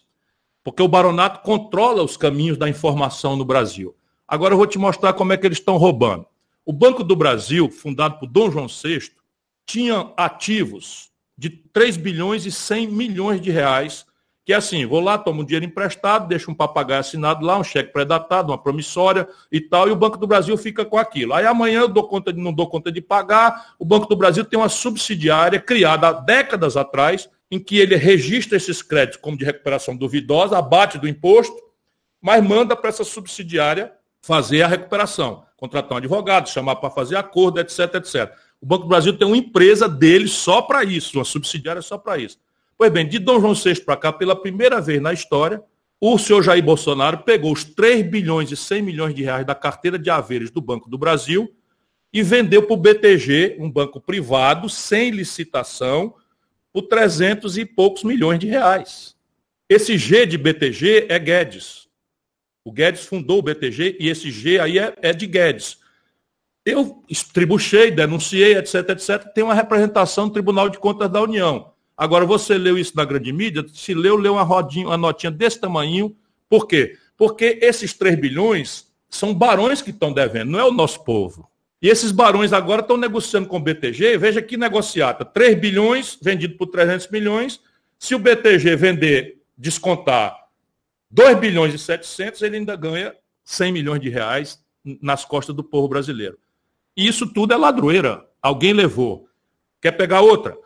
Porque 0.63 0.83
o 0.83 0.87
baronato 0.87 1.41
controla 1.41 2.03
os 2.03 2.15
caminhos 2.15 2.57
da 2.57 2.69
informação 2.69 3.35
no 3.35 3.43
Brasil. 3.43 3.95
Agora 4.27 4.53
eu 4.53 4.57
vou 4.57 4.67
te 4.67 4.77
mostrar 4.77 5.13
como 5.13 5.33
é 5.33 5.37
que 5.37 5.47
eles 5.47 5.57
estão 5.57 5.77
roubando. 5.77 6.25
O 6.63 6.71
Banco 6.71 7.03
do 7.03 7.15
Brasil, 7.15 7.69
fundado 7.69 8.19
por 8.19 8.27
Dom 8.27 8.51
João 8.51 8.67
VI, 8.67 9.11
tinha 9.71 10.11
ativos 10.17 11.09
de 11.37 11.49
3 11.49 11.95
bilhões 11.95 12.45
e 12.45 12.51
100 12.51 12.87
milhões 12.87 13.39
de 13.39 13.49
reais, 13.49 14.05
que 14.45 14.51
é 14.51 14.57
assim, 14.57 14.85
vou 14.85 14.99
lá, 14.99 15.17
tomo 15.17 15.41
um 15.41 15.45
dinheiro 15.45 15.65
emprestado, 15.65 16.27
deixo 16.27 16.51
um 16.51 16.53
papagaio 16.53 16.99
assinado 16.99 17.45
lá, 17.45 17.57
um 17.57 17.63
cheque 17.63 17.93
pré-datado, 17.93 18.51
uma 18.51 18.61
promissória 18.61 19.29
e 19.49 19.61
tal, 19.61 19.87
e 19.87 19.91
o 19.91 19.95
Banco 19.95 20.17
do 20.17 20.27
Brasil 20.27 20.57
fica 20.57 20.83
com 20.83 20.97
aquilo. 20.97 21.33
Aí 21.33 21.45
amanhã 21.45 21.79
eu 21.79 21.87
dou 21.87 22.05
conta 22.05 22.33
de, 22.33 22.41
não 22.41 22.51
dou 22.51 22.67
conta 22.67 22.91
de 22.91 22.99
pagar, 22.99 23.73
o 23.79 23.85
Banco 23.85 24.07
do 24.07 24.15
Brasil 24.15 24.43
tem 24.43 24.59
uma 24.59 24.67
subsidiária 24.67 25.57
criada 25.57 26.09
há 26.09 26.11
décadas 26.11 26.75
atrás, 26.75 27.29
em 27.49 27.57
que 27.57 27.77
ele 27.77 27.95
registra 27.95 28.57
esses 28.57 28.81
créditos 28.81 29.21
como 29.21 29.37
de 29.37 29.45
recuperação 29.45 29.95
duvidosa, 29.95 30.57
abate 30.57 30.97
do 30.97 31.07
imposto, 31.07 31.55
mas 32.21 32.43
manda 32.43 32.75
para 32.75 32.89
essa 32.89 33.05
subsidiária 33.05 33.93
fazer 34.21 34.63
a 34.63 34.67
recuperação, 34.67 35.45
contratar 35.55 35.93
um 35.93 35.97
advogado, 35.97 36.49
chamar 36.49 36.75
para 36.75 36.89
fazer 36.89 37.15
acordo, 37.15 37.61
etc, 37.61 37.95
etc. 37.95 38.35
O 38.61 38.65
Banco 38.65 38.83
do 38.83 38.89
Brasil 38.89 39.17
tem 39.17 39.27
uma 39.27 39.35
empresa 39.35 39.89
dele 39.89 40.27
só 40.27 40.61
para 40.61 40.83
isso, 40.83 41.17
uma 41.17 41.25
subsidiária 41.25 41.81
só 41.81 41.97
para 41.97 42.19
isso. 42.19 42.37
Pois 42.77 42.91
bem, 42.91 43.07
de 43.07 43.17
Dom 43.17 43.39
João 43.39 43.55
VI 43.55 43.81
para 43.81 43.97
cá, 43.97 44.13
pela 44.13 44.35
primeira 44.35 44.79
vez 44.79 45.01
na 45.01 45.11
história, 45.11 45.61
o 45.99 46.17
senhor 46.17 46.41
Jair 46.43 46.63
Bolsonaro 46.63 47.19
pegou 47.19 47.51
os 47.51 47.63
3 47.63 48.07
bilhões 48.07 48.51
e 48.51 48.55
100 48.55 48.81
milhões 48.81 49.15
de 49.15 49.23
reais 49.23 49.45
da 49.45 49.55
carteira 49.55 49.99
de 49.99 50.09
haveres 50.09 50.51
do 50.51 50.61
Banco 50.61 50.89
do 50.89 50.97
Brasil 50.97 51.51
e 52.13 52.21
vendeu 52.21 52.63
para 52.63 52.73
o 52.73 52.77
BTG, 52.77 53.57
um 53.59 53.69
banco 53.69 53.99
privado, 53.99 54.69
sem 54.69 55.11
licitação, 55.11 56.13
por 56.73 56.83
300 56.83 57.57
e 57.57 57.65
poucos 57.65 58.03
milhões 58.03 58.39
de 58.39 58.47
reais. 58.47 59.15
Esse 59.69 59.97
G 59.97 60.25
de 60.25 60.37
BTG 60.37 61.07
é 61.09 61.17
Guedes. 61.17 61.87
O 62.63 62.71
Guedes 62.71 63.05
fundou 63.05 63.39
o 63.39 63.41
BTG 63.41 63.97
e 63.99 64.09
esse 64.09 64.29
G 64.29 64.59
aí 64.59 64.77
é, 64.77 64.93
é 65.01 65.13
de 65.13 65.25
Guedes. 65.25 65.77
Eu 66.65 67.03
estribuchei, 67.09 67.89
denunciei, 67.89 68.55
etc, 68.57 68.89
etc. 68.89 69.33
Tem 69.33 69.43
uma 69.43 69.53
representação 69.53 70.25
no 70.25 70.31
Tribunal 70.31 70.69
de 70.69 70.77
Contas 70.77 71.09
da 71.09 71.21
União. 71.21 71.71
Agora, 71.97 72.25
você 72.25 72.57
leu 72.57 72.77
isso 72.77 72.95
na 72.95 73.05
grande 73.05 73.31
mídia, 73.33 73.65
se 73.73 73.93
leu, 73.93 74.15
leu 74.15 74.33
uma 74.33 74.43
rodinha, 74.43 74.87
uma 74.87 74.97
notinha 74.97 75.31
desse 75.31 75.59
tamanho. 75.59 76.15
Por 76.47 76.67
quê? 76.67 76.97
Porque 77.17 77.59
esses 77.61 77.93
3 77.93 78.19
bilhões 78.19 78.91
são 79.09 79.33
barões 79.33 79.81
que 79.81 79.91
estão 79.91 80.13
devendo, 80.13 80.51
não 80.51 80.59
é 80.59 80.65
o 80.65 80.71
nosso 80.71 81.03
povo. 81.03 81.49
E 81.81 81.89
esses 81.89 82.11
barões 82.11 82.53
agora 82.53 82.81
estão 82.81 82.95
negociando 82.95 83.47
com 83.47 83.57
o 83.57 83.59
BTG, 83.59 84.17
veja 84.17 84.41
que 84.41 84.55
negociata, 84.55 85.25
3 85.25 85.59
bilhões 85.59 86.17
vendido 86.21 86.55
por 86.55 86.67
300 86.67 87.09
milhões, 87.09 87.59
se 87.97 88.15
o 88.15 88.19
BTG 88.19 88.75
vender, 88.75 89.41
descontar 89.57 90.35
2 91.09 91.37
bilhões 91.39 91.73
e 91.73 91.79
700, 91.79 92.41
ele 92.41 92.57
ainda 92.57 92.75
ganha 92.75 93.13
100 93.43 93.71
milhões 93.71 93.99
de 93.99 94.09
reais 94.09 94.63
nas 95.01 95.25
costas 95.25 95.55
do 95.55 95.63
povo 95.63 95.87
brasileiro. 95.87 96.37
E 96.95 97.07
isso 97.07 97.31
tudo 97.31 97.53
é 97.53 97.57
ladroeira. 97.57 98.25
Alguém 98.41 98.73
levou. 98.73 99.27
Quer 99.81 99.91
pegar 99.91 100.21
outra? 100.21 100.57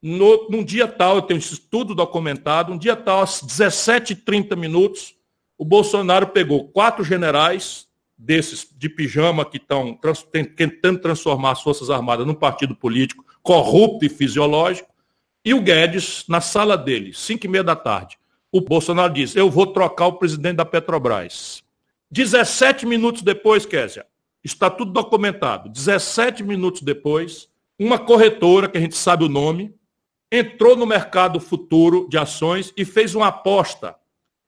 No, 0.00 0.48
num 0.50 0.62
dia 0.62 0.86
tal, 0.86 1.16
eu 1.16 1.22
tenho 1.22 1.38
isso 1.38 1.58
tudo 1.70 1.94
documentado, 1.94 2.72
um 2.72 2.76
dia 2.76 2.94
tal, 2.94 3.22
às 3.22 3.42
17h30 3.42 4.54
minutos, 4.54 5.16
o 5.56 5.64
Bolsonaro 5.64 6.26
pegou 6.26 6.68
quatro 6.68 7.02
generais 7.02 7.88
desses 8.16 8.68
de 8.76 8.88
pijama 8.90 9.44
que 9.44 9.56
estão 9.56 9.94
trans, 9.94 10.22
tentando 10.54 11.00
transformar 11.00 11.52
as 11.52 11.62
Forças 11.62 11.88
Armadas 11.88 12.26
num 12.26 12.34
partido 12.34 12.76
político 12.76 13.24
corrupto 13.42 14.04
e 14.04 14.08
fisiológico, 14.08 14.92
e 15.44 15.52
o 15.54 15.60
Guedes, 15.60 16.24
na 16.28 16.40
sala 16.40 16.76
dele, 16.76 17.12
5 17.12 17.44
e 17.44 17.48
meia 17.48 17.64
da 17.64 17.76
tarde, 17.76 18.18
o 18.50 18.60
Bolsonaro 18.60 19.12
diz, 19.12 19.34
eu 19.34 19.50
vou 19.50 19.66
trocar 19.66 20.06
o 20.06 20.18
presidente 20.18 20.56
da 20.56 20.64
Petrobras. 20.64 21.62
17 22.10 22.86
minutos 22.86 23.22
depois, 23.22 23.66
Késia, 23.66 24.06
Está 24.44 24.68
tudo 24.68 24.92
documentado. 24.92 25.70
17 25.70 26.44
minutos 26.44 26.82
depois, 26.82 27.48
uma 27.78 27.98
corretora, 27.98 28.68
que 28.68 28.76
a 28.76 28.80
gente 28.80 28.96
sabe 28.96 29.24
o 29.24 29.28
nome, 29.28 29.74
entrou 30.30 30.76
no 30.76 30.86
mercado 30.86 31.40
futuro 31.40 32.06
de 32.10 32.18
ações 32.18 32.72
e 32.76 32.84
fez 32.84 33.14
uma 33.14 33.28
aposta 33.28 33.96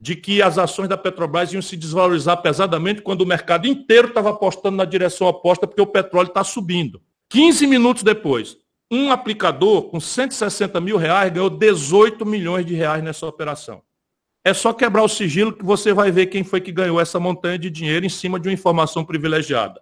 de 0.00 0.14
que 0.14 0.42
as 0.42 0.58
ações 0.58 0.88
da 0.88 0.96
Petrobras 0.96 1.52
iam 1.52 1.62
se 1.62 1.76
desvalorizar 1.76 2.42
pesadamente 2.42 3.00
quando 3.00 3.22
o 3.22 3.26
mercado 3.26 3.66
inteiro 3.66 4.08
estava 4.08 4.30
apostando 4.30 4.76
na 4.76 4.84
direção 4.84 5.26
oposta 5.26 5.66
porque 5.66 5.80
o 5.80 5.86
petróleo 5.86 6.28
está 6.28 6.44
subindo. 6.44 7.00
15 7.30 7.66
minutos 7.66 8.02
depois, 8.02 8.58
um 8.90 9.10
aplicador 9.10 9.84
com 9.84 9.98
160 9.98 10.80
mil 10.80 10.96
reais 10.96 11.32
ganhou 11.32 11.48
18 11.48 12.24
milhões 12.26 12.66
de 12.66 12.74
reais 12.74 13.02
nessa 13.02 13.26
operação. 13.26 13.82
É 14.44 14.54
só 14.54 14.72
quebrar 14.72 15.02
o 15.02 15.08
sigilo 15.08 15.52
que 15.52 15.64
você 15.64 15.92
vai 15.92 16.12
ver 16.12 16.26
quem 16.26 16.44
foi 16.44 16.60
que 16.60 16.70
ganhou 16.70 17.00
essa 17.00 17.18
montanha 17.18 17.58
de 17.58 17.68
dinheiro 17.68 18.06
em 18.06 18.10
cima 18.10 18.38
de 18.38 18.48
uma 18.48 18.54
informação 18.54 19.04
privilegiada. 19.04 19.80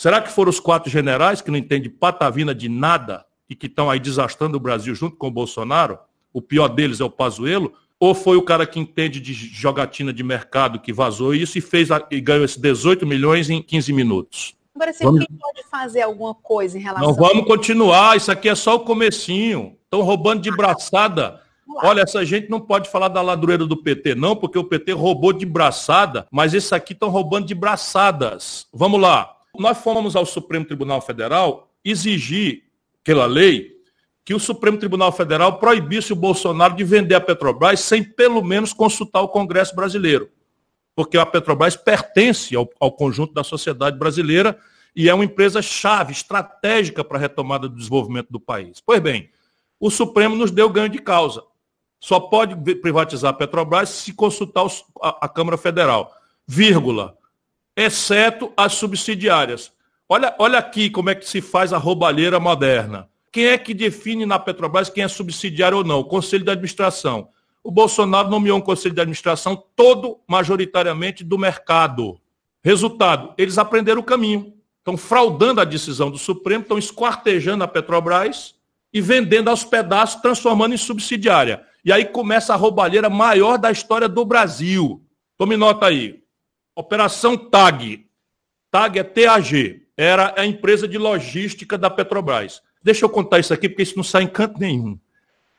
Será 0.00 0.18
que 0.22 0.32
foram 0.32 0.48
os 0.48 0.58
quatro 0.58 0.90
generais 0.90 1.42
que 1.42 1.50
não 1.50 1.58
entendem 1.58 1.90
patavina 1.90 2.54
de 2.54 2.70
nada 2.70 3.22
e 3.50 3.54
que 3.54 3.66
estão 3.66 3.90
aí 3.90 4.00
desastrando 4.00 4.56
o 4.56 4.60
Brasil 4.60 4.94
junto 4.94 5.14
com 5.14 5.26
o 5.26 5.30
Bolsonaro? 5.30 5.98
O 6.32 6.40
pior 6.40 6.68
deles 6.68 7.00
é 7.00 7.04
o 7.04 7.10
Pazuello? 7.10 7.74
Ou 7.98 8.14
foi 8.14 8.38
o 8.38 8.42
cara 8.42 8.64
que 8.64 8.80
entende 8.80 9.20
de 9.20 9.34
jogatina 9.34 10.10
de 10.10 10.24
mercado 10.24 10.80
que 10.80 10.90
vazou 10.90 11.34
isso 11.34 11.58
e 11.58 11.60
fez 11.60 11.90
e 12.10 12.18
ganhou 12.18 12.46
esses 12.46 12.56
18 12.56 13.06
milhões 13.06 13.50
em 13.50 13.60
15 13.60 13.92
minutos? 13.92 14.56
Agora, 14.74 14.90
se 14.90 15.04
vamos... 15.04 15.26
pode 15.38 15.68
fazer 15.70 16.00
alguma 16.00 16.34
coisa 16.34 16.78
em 16.78 16.80
relação 16.80 17.06
Não 17.06 17.14
vamos 17.14 17.44
continuar, 17.44 18.16
isso 18.16 18.32
aqui 18.32 18.48
é 18.48 18.54
só 18.54 18.76
o 18.76 18.80
comecinho. 18.80 19.76
Estão 19.84 20.00
roubando 20.00 20.40
de 20.40 20.50
braçada. 20.50 21.42
Olha, 21.84 22.00
essa 22.00 22.24
gente 22.24 22.48
não 22.48 22.58
pode 22.58 22.88
falar 22.88 23.08
da 23.08 23.20
ladroeira 23.20 23.66
do 23.66 23.76
PT, 23.76 24.14
não, 24.14 24.34
porque 24.34 24.58
o 24.58 24.64
PT 24.64 24.92
roubou 24.92 25.34
de 25.34 25.44
braçada, 25.44 26.26
mas 26.30 26.54
esse 26.54 26.74
aqui 26.74 26.94
estão 26.94 27.10
roubando 27.10 27.46
de 27.46 27.54
braçadas. 27.54 28.66
Vamos 28.72 28.98
lá. 28.98 29.36
Nós 29.58 29.78
fomos 29.78 30.16
ao 30.16 30.26
Supremo 30.26 30.64
Tribunal 30.64 31.00
Federal 31.00 31.70
exigir, 31.84 32.64
pela 33.02 33.26
lei, 33.26 33.72
que 34.24 34.34
o 34.34 34.40
Supremo 34.40 34.78
Tribunal 34.78 35.10
Federal 35.12 35.58
proibisse 35.58 36.12
o 36.12 36.16
Bolsonaro 36.16 36.76
de 36.76 36.84
vender 36.84 37.14
a 37.14 37.20
Petrobras 37.20 37.80
sem 37.80 38.02
pelo 38.02 38.42
menos 38.44 38.72
consultar 38.72 39.22
o 39.22 39.28
Congresso 39.28 39.74
brasileiro 39.74 40.30
porque 41.00 41.16
a 41.16 41.24
Petrobras 41.24 41.76
pertence 41.76 42.54
ao, 42.54 42.68
ao 42.78 42.92
conjunto 42.92 43.32
da 43.32 43.42
sociedade 43.42 43.98
brasileira 43.98 44.58
e 44.94 45.08
é 45.08 45.14
uma 45.14 45.24
empresa 45.24 45.62
chave, 45.62 46.12
estratégica 46.12 47.02
para 47.02 47.16
a 47.16 47.20
retomada 47.20 47.66
do 47.66 47.76
desenvolvimento 47.76 48.28
do 48.30 48.38
país. 48.38 48.82
Pois 48.84 49.00
bem, 49.00 49.30
o 49.80 49.90
Supremo 49.90 50.36
nos 50.36 50.50
deu 50.50 50.68
ganho 50.68 50.90
de 50.90 50.98
causa. 50.98 51.42
Só 51.98 52.20
pode 52.20 52.54
privatizar 52.76 53.30
a 53.30 53.34
Petrobras 53.34 53.88
se 53.88 54.12
consultar 54.12 54.66
a, 55.00 55.24
a, 55.24 55.28
Câmara 55.28 55.56
Federal, 55.56 56.12
vírgula, 56.46 57.16
exceto 57.76 58.52
as 58.56 58.74
subsidiárias. 58.74 59.72
Olha, 60.08 60.34
olha 60.38 60.58
aqui 60.58 60.90
como 60.90 61.10
é 61.10 61.14
que 61.14 61.28
se 61.28 61.40
faz 61.40 61.72
a 61.72 61.78
roubalheira 61.78 62.40
moderna. 62.40 63.08
Quem 63.32 63.46
é 63.46 63.58
que 63.58 63.72
define 63.72 64.26
na 64.26 64.38
Petrobras 64.38 64.90
quem 64.90 65.04
é 65.04 65.08
subsidiário 65.08 65.78
ou 65.78 65.84
não? 65.84 66.00
O 66.00 66.04
Conselho 66.04 66.44
de 66.44 66.50
Administração 66.50 67.28
o 67.62 67.70
Bolsonaro 67.70 68.30
nomeou 68.30 68.58
um 68.58 68.62
conselho 68.62 68.94
de 68.94 69.00
administração 69.00 69.62
todo 69.76 70.18
majoritariamente 70.26 71.22
do 71.22 71.38
mercado. 71.38 72.18
Resultado, 72.64 73.34
eles 73.36 73.58
aprenderam 73.58 74.00
o 74.00 74.04
caminho. 74.04 74.54
Estão 74.78 74.96
fraudando 74.96 75.60
a 75.60 75.64
decisão 75.64 76.10
do 76.10 76.16
Supremo, 76.16 76.62
estão 76.62 76.78
esquartejando 76.78 77.62
a 77.62 77.68
Petrobras 77.68 78.54
e 78.92 79.00
vendendo 79.00 79.48
aos 79.48 79.62
pedaços, 79.62 80.22
transformando 80.22 80.74
em 80.74 80.78
subsidiária. 80.78 81.62
E 81.84 81.92
aí 81.92 82.06
começa 82.06 82.54
a 82.54 82.56
roubalheira 82.56 83.10
maior 83.10 83.58
da 83.58 83.70
história 83.70 84.08
do 84.08 84.24
Brasil. 84.24 85.02
Tome 85.36 85.56
nota 85.56 85.86
aí. 85.86 86.19
Operação 86.80 87.36
TAG. 87.36 88.06
TAG 88.70 88.98
é 88.98 89.04
TAG. 89.04 89.82
Era 89.94 90.34
a 90.34 90.46
empresa 90.46 90.88
de 90.88 90.96
logística 90.96 91.76
da 91.76 91.90
Petrobras. 91.90 92.62
Deixa 92.82 93.04
eu 93.04 93.10
contar 93.10 93.38
isso 93.38 93.52
aqui, 93.52 93.68
porque 93.68 93.82
isso 93.82 93.98
não 93.98 94.02
sai 94.02 94.22
em 94.22 94.26
canto 94.26 94.58
nenhum. 94.58 94.98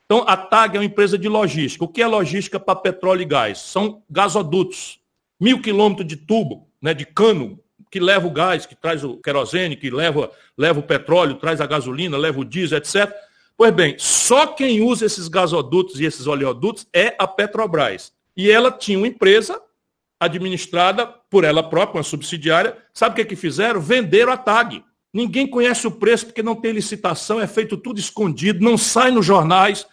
Então, 0.04 0.24
a 0.28 0.36
TAG 0.36 0.76
é 0.76 0.80
uma 0.80 0.86
empresa 0.86 1.20
de 1.20 1.30
logística. 1.30 1.86
O 1.86 1.88
que 1.88 2.02
é 2.02 2.08
logística 2.08 2.60
para 2.60 2.76
petróleo 2.76 3.22
e 3.22 3.26
gás? 3.26 3.60
São 3.60 4.02
gasodutos. 4.10 5.00
Mil 5.40 5.62
quilômetros 5.62 6.08
de 6.08 6.16
tubo, 6.16 6.68
né, 6.82 6.92
de 6.92 7.06
cano, 7.06 7.60
que 7.92 8.00
leva 8.00 8.26
o 8.26 8.32
gás, 8.32 8.66
que 8.66 8.76
traz 8.76 9.04
o 9.04 9.18
querosene, 9.18 9.76
que 9.76 9.92
leva, 9.92 10.32
leva 10.58 10.80
o 10.80 10.84
petróleo, 10.84 11.36
traz 11.36 11.62
a 11.62 11.68
gasolina, 11.68 12.18
leva 12.18 12.40
o 12.40 12.46
diesel, 12.46 12.80
etc. 12.80 13.14
Pois 13.56 13.72
bem, 13.72 13.96
só 14.00 14.48
quem 14.48 14.82
usa 14.82 15.06
esses 15.06 15.28
gasodutos 15.28 16.00
e 16.00 16.06
esses 16.06 16.26
oleodutos 16.26 16.88
é 16.92 17.16
a 17.20 17.28
Petrobras. 17.28 18.12
E 18.36 18.50
ela 18.50 18.72
tinha 18.72 18.98
uma 18.98 19.08
empresa 19.08 19.62
administrada 20.22 21.06
por 21.30 21.44
ela 21.44 21.62
própria, 21.62 21.98
uma 21.98 22.04
subsidiária. 22.04 22.78
Sabe 22.94 23.12
o 23.12 23.16
que, 23.16 23.22
é 23.22 23.26
que 23.26 23.36
fizeram? 23.36 23.82
Venderam 23.82 24.32
a 24.32 24.38
TAG. 24.38 24.82
Ninguém 25.14 25.46
conhece 25.46 25.86
o 25.86 25.92
preço 25.92 26.28
porque 26.28 26.42
não 26.42 26.56
tem 26.56 26.72
licitação, 26.72 27.42
é 27.42 27.48
feito 27.48 27.76
tudo 27.76 28.00
escondido, 28.00 28.64
não 28.64 28.78
sai 28.78 29.12
nos 29.12 29.26
jornais 29.26 29.86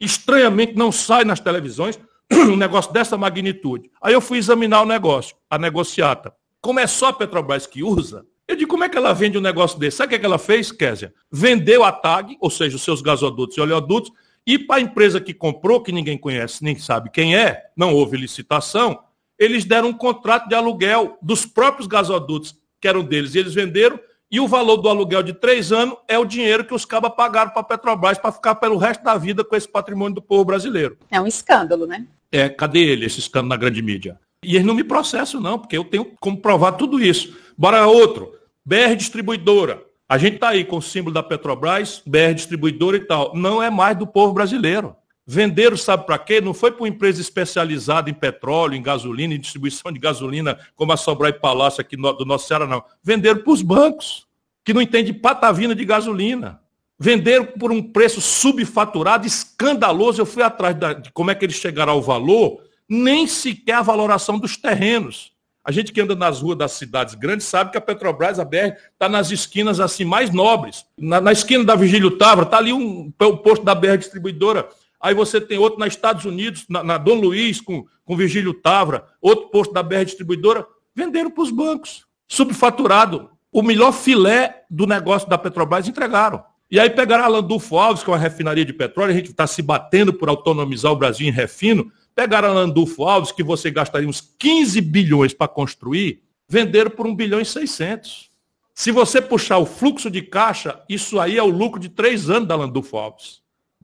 estranhamente 0.00 0.74
não 0.74 0.90
sai 0.90 1.24
nas 1.24 1.38
televisões 1.38 2.00
um 2.32 2.56
negócio 2.56 2.92
dessa 2.92 3.18
magnitude. 3.18 3.90
Aí 4.00 4.14
eu 4.14 4.20
fui 4.20 4.38
examinar 4.38 4.82
o 4.82 4.86
negócio, 4.86 5.36
a 5.48 5.58
negociata. 5.58 6.34
Como 6.60 6.80
é 6.80 6.86
só 6.86 7.08
a 7.08 7.12
Petrobras 7.12 7.66
que 7.66 7.82
usa, 7.82 8.24
eu 8.48 8.56
digo, 8.56 8.70
como 8.70 8.82
é 8.82 8.88
que 8.88 8.96
ela 8.96 9.12
vende 9.12 9.38
um 9.38 9.42
negócio 9.42 9.78
desse? 9.78 9.98
Sabe 9.98 10.06
o 10.06 10.10
que, 10.10 10.14
é 10.16 10.18
que 10.18 10.26
ela 10.26 10.38
fez, 10.38 10.72
Késia? 10.72 11.14
Vendeu 11.30 11.84
a 11.84 11.92
TAG, 11.92 12.36
ou 12.40 12.50
seja, 12.50 12.74
os 12.74 12.82
seus 12.82 13.00
gasodutos 13.00 13.56
e 13.56 13.60
oleodutos, 13.60 14.10
e 14.44 14.58
para 14.58 14.76
a 14.76 14.80
empresa 14.80 15.20
que 15.20 15.32
comprou, 15.32 15.82
que 15.82 15.92
ninguém 15.92 16.18
conhece, 16.18 16.64
nem 16.64 16.76
sabe 16.76 17.10
quem 17.10 17.36
é, 17.36 17.66
não 17.76 17.94
houve 17.94 18.16
licitação, 18.16 18.98
eles 19.40 19.64
deram 19.64 19.88
um 19.88 19.94
contrato 19.94 20.46
de 20.46 20.54
aluguel 20.54 21.16
dos 21.22 21.46
próprios 21.46 21.88
gasodutos, 21.88 22.54
que 22.78 22.86
eram 22.86 23.02
deles, 23.02 23.34
e 23.34 23.38
eles 23.38 23.54
venderam, 23.54 23.98
e 24.30 24.38
o 24.38 24.46
valor 24.46 24.76
do 24.76 24.88
aluguel 24.88 25.22
de 25.22 25.32
três 25.32 25.72
anos 25.72 25.96
é 26.06 26.18
o 26.18 26.26
dinheiro 26.26 26.64
que 26.64 26.74
os 26.74 26.84
cabas 26.84 27.12
pagaram 27.16 27.50
para 27.50 27.62
a 27.62 27.64
Petrobras 27.64 28.18
para 28.18 28.30
ficar 28.30 28.54
pelo 28.56 28.76
resto 28.76 29.02
da 29.02 29.16
vida 29.16 29.42
com 29.42 29.56
esse 29.56 29.66
patrimônio 29.66 30.14
do 30.14 30.22
povo 30.22 30.44
brasileiro. 30.44 30.96
É 31.10 31.20
um 31.20 31.26
escândalo, 31.26 31.86
né? 31.86 32.06
É, 32.30 32.48
cadê 32.48 32.80
ele, 32.80 33.06
esse 33.06 33.18
escândalo 33.18 33.48
na 33.48 33.56
grande 33.56 33.82
mídia? 33.82 34.20
E 34.44 34.54
eles 34.54 34.66
não 34.66 34.74
me 34.74 34.84
processam, 34.84 35.40
não, 35.40 35.58
porque 35.58 35.76
eu 35.76 35.84
tenho 35.84 36.12
como 36.20 36.36
provar 36.36 36.72
tudo 36.72 37.02
isso. 37.02 37.36
Bora 37.56 37.86
outro. 37.86 38.32
BR 38.64 38.94
Distribuidora. 38.96 39.82
A 40.08 40.18
gente 40.18 40.34
está 40.34 40.50
aí 40.50 40.64
com 40.64 40.76
o 40.76 40.82
símbolo 40.82 41.14
da 41.14 41.22
Petrobras, 41.22 42.02
BR 42.06 42.34
Distribuidora 42.34 42.96
e 42.96 43.00
tal. 43.00 43.34
Não 43.34 43.62
é 43.62 43.70
mais 43.70 43.96
do 43.96 44.06
povo 44.06 44.32
brasileiro. 44.32 44.94
Venderam, 45.32 45.76
sabe 45.76 46.06
para 46.06 46.18
quê? 46.18 46.40
Não 46.40 46.52
foi 46.52 46.72
para 46.72 46.82
uma 46.82 46.88
empresa 46.88 47.20
especializada 47.20 48.10
em 48.10 48.12
petróleo, 48.12 48.74
em 48.74 48.82
gasolina, 48.82 49.32
em 49.32 49.38
distribuição 49.38 49.92
de 49.92 50.00
gasolina, 50.00 50.58
como 50.74 50.90
a 50.90 50.96
Sobral 50.96 51.30
e 51.30 51.32
Palácio 51.32 51.80
aqui 51.80 51.96
do 51.96 52.24
nosso 52.24 52.48
Ceará, 52.48 52.66
não. 52.66 52.82
Venderam 53.00 53.40
para 53.40 53.52
os 53.52 53.62
bancos, 53.62 54.26
que 54.64 54.74
não 54.74 54.82
entendem 54.82 55.14
patavina 55.14 55.72
de 55.72 55.84
gasolina. 55.84 56.60
Venderam 56.98 57.46
por 57.46 57.70
um 57.70 57.80
preço 57.80 58.20
subfaturado, 58.20 59.24
escandaloso. 59.24 60.20
Eu 60.20 60.26
fui 60.26 60.42
atrás 60.42 60.74
de 61.00 61.12
como 61.12 61.30
é 61.30 61.34
que 61.36 61.44
eles 61.44 61.54
chegaram 61.54 61.92
ao 61.92 62.02
valor, 62.02 62.64
nem 62.88 63.28
sequer 63.28 63.76
a 63.76 63.82
valoração 63.82 64.36
dos 64.36 64.56
terrenos. 64.56 65.30
A 65.64 65.70
gente 65.70 65.92
que 65.92 66.00
anda 66.00 66.16
nas 66.16 66.42
ruas 66.42 66.58
das 66.58 66.72
cidades 66.72 67.14
grandes 67.14 67.46
sabe 67.46 67.70
que 67.70 67.78
a 67.78 67.80
Petrobras, 67.80 68.40
a 68.40 68.44
BR, 68.44 68.74
está 68.92 69.08
nas 69.08 69.30
esquinas 69.30 69.78
assim 69.78 70.04
mais 70.04 70.30
nobres. 70.30 70.84
Na, 70.98 71.20
na 71.20 71.30
esquina 71.30 71.62
da 71.62 71.76
Vigílio 71.76 72.18
Távora, 72.18 72.46
está 72.46 72.56
ali 72.56 72.72
um, 72.72 73.12
o 73.16 73.36
posto 73.36 73.64
da 73.64 73.76
BR 73.76 73.96
Distribuidora 73.96 74.68
Aí 75.00 75.14
você 75.14 75.40
tem 75.40 75.58
outro 75.58 75.78
nos 75.78 75.88
Estados 75.88 76.26
Unidos, 76.26 76.66
na, 76.68 76.84
na 76.84 76.98
Dom 76.98 77.18
Luiz, 77.20 77.60
com, 77.60 77.86
com 78.04 78.16
Virgílio 78.16 78.52
Tavra, 78.52 79.06
outro 79.20 79.48
posto 79.48 79.72
da 79.72 79.82
BR 79.82 80.04
Distribuidora, 80.04 80.66
venderam 80.94 81.30
para 81.30 81.42
os 81.42 81.50
bancos. 81.50 82.04
Subfaturado. 82.28 83.30
O 83.50 83.62
melhor 83.62 83.92
filé 83.92 84.64
do 84.70 84.86
negócio 84.86 85.28
da 85.28 85.38
Petrobras 85.38 85.88
entregaram. 85.88 86.44
E 86.70 86.78
aí 86.78 86.90
pegaram 86.90 87.24
a 87.24 87.28
Landulfo 87.28 87.78
Alves, 87.78 88.04
que 88.04 88.10
é 88.10 88.12
uma 88.12 88.18
refinaria 88.18 88.64
de 88.64 88.72
petróleo, 88.72 89.10
a 89.10 89.16
gente 89.16 89.30
está 89.30 89.46
se 89.46 89.60
batendo 89.60 90.12
por 90.12 90.28
autonomizar 90.28 90.92
o 90.92 90.96
Brasil 90.96 91.26
em 91.26 91.32
refino. 91.32 91.90
Pegaram 92.14 92.50
a 92.50 92.52
Landulfo 92.52 93.02
Alves, 93.02 93.32
que 93.32 93.42
você 93.42 93.70
gastaria 93.70 94.08
uns 94.08 94.20
15 94.20 94.80
bilhões 94.82 95.32
para 95.32 95.48
construir, 95.48 96.22
venderam 96.46 96.90
por 96.90 97.06
1 97.06 97.16
bilhão 97.16 97.40
e 97.40 97.44
600. 97.44 98.30
Se 98.74 98.92
você 98.92 99.20
puxar 99.20 99.58
o 99.58 99.66
fluxo 99.66 100.10
de 100.10 100.22
caixa, 100.22 100.80
isso 100.88 101.18
aí 101.18 101.38
é 101.38 101.42
o 101.42 101.48
lucro 101.48 101.80
de 101.80 101.88
três 101.88 102.30
anos 102.30 102.46
da 102.46 102.54
Landulfo 102.54 102.96
Alves 102.96 103.39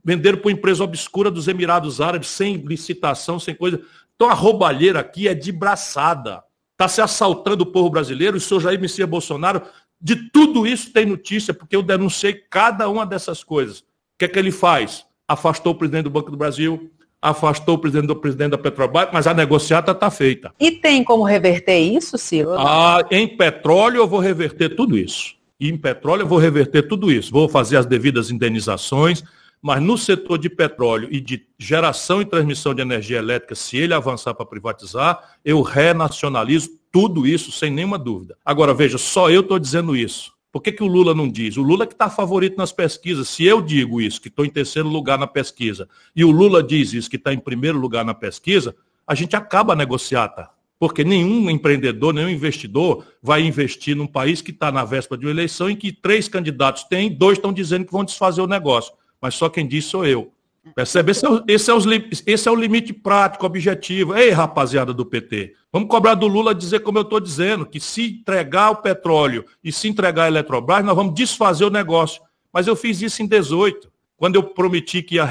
venderam 0.06 0.38
para 0.38 0.46
uma 0.46 0.52
empresa 0.52 0.84
obscura 0.84 1.32
dos 1.32 1.48
Emirados 1.48 2.00
Árabes, 2.00 2.28
sem 2.28 2.58
licitação, 2.58 3.40
sem 3.40 3.56
coisa. 3.56 3.80
Então 4.14 4.30
a 4.30 4.34
roubalheira 4.34 5.00
aqui 5.00 5.26
é 5.26 5.34
de 5.34 5.50
braçada. 5.50 6.44
Está 6.74 6.86
se 6.86 7.00
assaltando 7.00 7.64
o 7.64 7.66
povo 7.66 7.90
brasileiro, 7.90 8.36
o 8.36 8.40
senhor 8.40 8.60
Jair 8.60 8.80
Messias 8.80 9.08
Bolsonaro, 9.08 9.62
de 10.00 10.30
tudo 10.30 10.64
isso 10.64 10.92
tem 10.92 11.06
notícia, 11.06 11.52
porque 11.52 11.74
eu 11.74 11.82
denunciei 11.82 12.34
cada 12.34 12.88
uma 12.88 13.04
dessas 13.04 13.42
coisas. 13.42 13.80
O 13.80 13.84
que 14.18 14.26
é 14.26 14.28
que 14.28 14.38
ele 14.38 14.52
faz? 14.52 15.04
Afastou 15.26 15.72
o 15.72 15.74
presidente 15.74 16.04
do 16.04 16.10
Banco 16.10 16.30
do 16.30 16.36
Brasil, 16.36 16.88
afastou 17.20 17.74
o 17.74 17.78
presidente 17.78 18.06
do 18.06 18.14
presidente 18.14 18.50
da 18.50 18.58
Petrobras, 18.58 19.08
mas 19.12 19.26
a 19.26 19.34
negociata 19.34 19.90
está 19.90 20.08
feita. 20.08 20.52
E 20.60 20.70
tem 20.70 21.02
como 21.02 21.24
reverter 21.24 21.80
isso, 21.80 22.16
Ciro? 22.16 22.52
Ah, 22.52 23.04
em 23.10 23.26
petróleo 23.26 23.96
eu 23.96 24.06
vou 24.06 24.20
reverter 24.20 24.76
tudo 24.76 24.96
isso. 24.96 25.34
E 25.58 25.68
em 25.68 25.76
petróleo 25.76 26.22
eu 26.22 26.28
vou 26.28 26.38
reverter 26.38 26.82
tudo 26.82 27.10
isso. 27.10 27.32
Vou 27.32 27.48
fazer 27.48 27.78
as 27.78 27.86
devidas 27.86 28.30
indenizações, 28.30 29.24
mas 29.66 29.82
no 29.82 29.98
setor 29.98 30.38
de 30.38 30.48
petróleo 30.48 31.08
e 31.10 31.20
de 31.20 31.44
geração 31.58 32.22
e 32.22 32.24
transmissão 32.24 32.72
de 32.72 32.82
energia 32.82 33.18
elétrica, 33.18 33.56
se 33.56 33.76
ele 33.76 33.92
avançar 33.92 34.32
para 34.32 34.46
privatizar, 34.46 35.38
eu 35.44 35.60
renacionalizo 35.60 36.70
tudo 36.92 37.26
isso 37.26 37.50
sem 37.50 37.68
nenhuma 37.68 37.98
dúvida. 37.98 38.38
Agora, 38.44 38.72
veja, 38.72 38.96
só 38.96 39.28
eu 39.28 39.40
estou 39.40 39.58
dizendo 39.58 39.96
isso. 39.96 40.32
Por 40.52 40.62
que, 40.62 40.70
que 40.70 40.84
o 40.84 40.86
Lula 40.86 41.12
não 41.16 41.28
diz? 41.28 41.56
O 41.56 41.64
Lula 41.64 41.84
que 41.84 41.94
está 41.94 42.08
favorito 42.08 42.56
nas 42.56 42.70
pesquisas. 42.70 43.28
Se 43.28 43.44
eu 43.44 43.60
digo 43.60 44.00
isso, 44.00 44.20
que 44.20 44.28
estou 44.28 44.44
em 44.44 44.50
terceiro 44.50 44.88
lugar 44.88 45.18
na 45.18 45.26
pesquisa, 45.26 45.88
e 46.14 46.24
o 46.24 46.30
Lula 46.30 46.62
diz 46.62 46.92
isso, 46.92 47.10
que 47.10 47.16
está 47.16 47.34
em 47.34 47.40
primeiro 47.40 47.76
lugar 47.76 48.04
na 48.04 48.14
pesquisa, 48.14 48.72
a 49.04 49.16
gente 49.16 49.34
acaba 49.34 49.72
a 49.72 49.76
negociata. 49.76 50.48
Porque 50.78 51.02
nenhum 51.02 51.50
empreendedor, 51.50 52.14
nenhum 52.14 52.30
investidor 52.30 53.04
vai 53.20 53.42
investir 53.42 53.96
num 53.96 54.06
país 54.06 54.40
que 54.40 54.52
está 54.52 54.70
na 54.70 54.84
véspera 54.84 55.18
de 55.18 55.26
uma 55.26 55.32
eleição 55.32 55.68
em 55.68 55.74
que 55.74 55.90
três 55.90 56.28
candidatos 56.28 56.84
têm, 56.84 57.10
dois 57.10 57.36
estão 57.36 57.52
dizendo 57.52 57.84
que 57.84 57.92
vão 57.92 58.04
desfazer 58.04 58.40
o 58.40 58.46
negócio. 58.46 58.94
Mas 59.26 59.34
só 59.34 59.48
quem 59.48 59.66
diz 59.66 59.86
sou 59.86 60.06
eu. 60.06 60.32
Percebe? 60.72 61.10
Esse 61.10 61.26
é, 61.26 61.28
o, 61.28 61.44
esse, 61.48 61.68
é 61.68 61.74
os, 61.74 61.84
esse 62.24 62.48
é, 62.48 62.52
o, 62.52 62.54
limite 62.54 62.92
prático, 62.92 63.44
objetivo. 63.44 64.16
Ei, 64.16 64.30
rapaziada 64.30 64.94
do 64.94 65.04
PT, 65.04 65.52
vamos 65.72 65.88
cobrar 65.88 66.14
do 66.14 66.28
Lula 66.28 66.54
dizer 66.54 66.78
como 66.78 66.98
eu 66.98 67.02
estou 67.02 67.18
dizendo, 67.18 67.66
que 67.66 67.80
se 67.80 68.20
entregar 68.20 68.70
o 68.70 68.76
petróleo 68.76 69.44
e 69.64 69.72
se 69.72 69.88
entregar 69.88 70.26
a 70.26 70.28
Eletrobras, 70.28 70.84
nós 70.84 70.94
vamos 70.94 71.12
desfazer 71.12 71.64
o 71.64 71.70
negócio. 71.70 72.22
Mas 72.52 72.68
eu 72.68 72.76
fiz 72.76 73.02
isso 73.02 73.20
em 73.20 73.26
18, 73.26 73.90
quando 74.16 74.36
eu 74.36 74.44
prometi 74.44 75.02
que 75.02 75.16
ia 75.16 75.28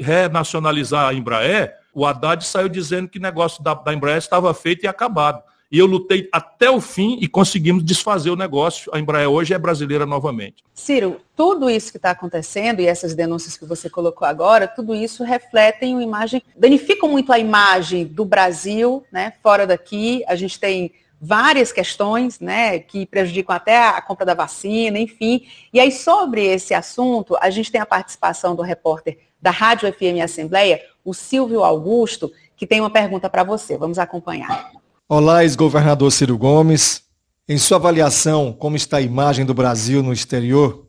renacionalizar 0.00 1.08
a 1.08 1.14
Embraer, 1.14 1.72
o 1.94 2.04
Haddad 2.04 2.44
saiu 2.44 2.68
dizendo 2.68 3.08
que 3.08 3.20
o 3.20 3.22
negócio 3.22 3.62
da, 3.62 3.74
da 3.74 3.94
Embraer 3.94 4.18
estava 4.18 4.52
feito 4.52 4.82
e 4.82 4.88
acabado. 4.88 5.40
E 5.70 5.78
eu 5.78 5.86
lutei 5.86 6.28
até 6.32 6.70
o 6.70 6.80
fim 6.80 7.18
e 7.20 7.26
conseguimos 7.26 7.84
desfazer 7.84 8.30
o 8.30 8.36
negócio. 8.36 8.90
A 8.94 8.98
Embraer 8.98 9.28
hoje 9.28 9.52
é 9.52 9.58
brasileira 9.58 10.06
novamente. 10.06 10.62
Ciro, 10.72 11.20
tudo 11.34 11.68
isso 11.68 11.90
que 11.90 11.98
está 11.98 12.10
acontecendo 12.10 12.80
e 12.80 12.86
essas 12.86 13.14
denúncias 13.14 13.56
que 13.56 13.64
você 13.64 13.90
colocou 13.90 14.26
agora, 14.26 14.68
tudo 14.68 14.94
isso 14.94 15.24
refletem 15.24 15.94
uma 15.94 16.02
imagem, 16.02 16.42
danificam 16.56 17.08
muito 17.08 17.32
a 17.32 17.38
imagem 17.38 18.04
do 18.04 18.24
Brasil, 18.24 19.04
né? 19.10 19.32
Fora 19.42 19.66
daqui, 19.66 20.22
a 20.28 20.36
gente 20.36 20.58
tem 20.60 20.92
várias 21.20 21.72
questões, 21.72 22.38
né, 22.38 22.78
que 22.78 23.06
prejudicam 23.06 23.56
até 23.56 23.88
a 23.88 24.00
compra 24.02 24.26
da 24.26 24.34
vacina, 24.34 24.98
enfim. 24.98 25.46
E 25.72 25.80
aí, 25.80 25.90
sobre 25.90 26.44
esse 26.44 26.74
assunto, 26.74 27.36
a 27.40 27.50
gente 27.50 27.72
tem 27.72 27.80
a 27.80 27.86
participação 27.86 28.54
do 28.54 28.62
repórter 28.62 29.18
da 29.40 29.50
Rádio 29.50 29.92
FM 29.92 30.22
Assembleia, 30.22 30.80
o 31.04 31.14
Silvio 31.14 31.64
Augusto, 31.64 32.30
que 32.56 32.66
tem 32.66 32.80
uma 32.80 32.90
pergunta 32.90 33.28
para 33.28 33.44
você. 33.44 33.76
Vamos 33.76 33.98
acompanhar. 33.98 34.72
Olá, 35.08 35.44
ex-governador 35.44 36.10
Ciro 36.10 36.36
Gomes. 36.36 37.04
Em 37.48 37.56
sua 37.58 37.76
avaliação, 37.76 38.52
como 38.52 38.74
está 38.74 38.96
a 38.96 39.00
imagem 39.00 39.46
do 39.46 39.54
Brasil 39.54 40.02
no 40.02 40.12
exterior? 40.12 40.84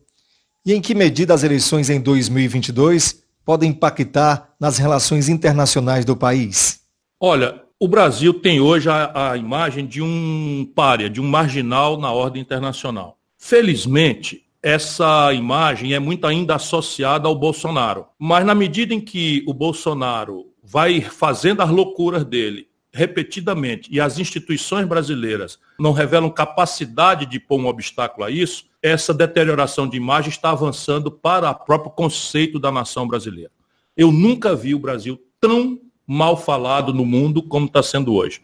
E 0.66 0.74
em 0.74 0.82
que 0.82 0.96
medida 0.96 1.36
as 1.36 1.44
eleições 1.44 1.88
em 1.88 2.02
2022 2.02 3.22
podem 3.46 3.70
impactar 3.70 4.56
nas 4.60 4.80
relações 4.80 5.30
internacionais 5.30 6.04
do 6.04 6.18
país? 6.18 6.82
Olha, 7.20 7.62
o 7.80 7.88
Brasil 7.88 8.34
tem 8.34 8.60
hoje 8.60 8.90
a, 8.90 9.34
a 9.34 9.38
imagem 9.38 9.86
de 9.86 10.02
um 10.02 10.68
párea, 10.76 11.12
de 11.12 11.22
um 11.22 11.28
marginal 11.28 11.96
na 11.96 12.12
ordem 12.12 12.42
internacional. 12.42 13.20
Felizmente, 13.38 14.42
essa 14.64 15.32
imagem 15.32 15.94
é 15.94 16.00
muito 16.00 16.26
ainda 16.26 16.56
associada 16.56 17.28
ao 17.28 17.36
Bolsonaro. 17.36 18.08
Mas 18.18 18.44
na 18.44 18.56
medida 18.56 18.96
em 18.96 19.00
que 19.00 19.44
o 19.48 19.54
Bolsonaro 19.54 20.48
vai 20.64 21.02
fazendo 21.02 21.62
as 21.62 21.70
loucuras 21.70 22.26
dele 22.26 22.66
repetidamente 22.94 23.90
e 23.92 24.00
as 24.00 24.18
instituições 24.18 24.88
brasileiras 24.88 25.60
não 25.80 25.92
revelam 25.92 26.30
capacidade 26.30 27.26
de 27.26 27.40
pôr 27.40 27.60
um 27.60 27.68
obstáculo 27.68 28.26
a 28.26 28.32
isso, 28.32 28.66
essa 28.82 29.14
deterioração 29.14 29.88
de 29.88 29.98
imagem 29.98 30.30
está 30.30 30.52
avançando 30.52 31.12
para 31.12 31.52
o 31.52 31.56
próprio 31.56 31.92
conceito 31.92 32.60
da 32.60 32.72
nação 32.72 33.08
brasileira. 33.08 33.52
Eu 33.96 34.12
nunca 34.12 34.56
vi 34.56 34.74
o 34.74 34.80
Brasil 34.80 35.20
tão 35.40 35.80
mal 36.06 36.38
falado 36.38 36.94
no 36.94 37.06
mundo 37.06 37.44
como 37.44 37.66
está 37.66 37.84
sendo 37.84 38.14
hoje. 38.14 38.42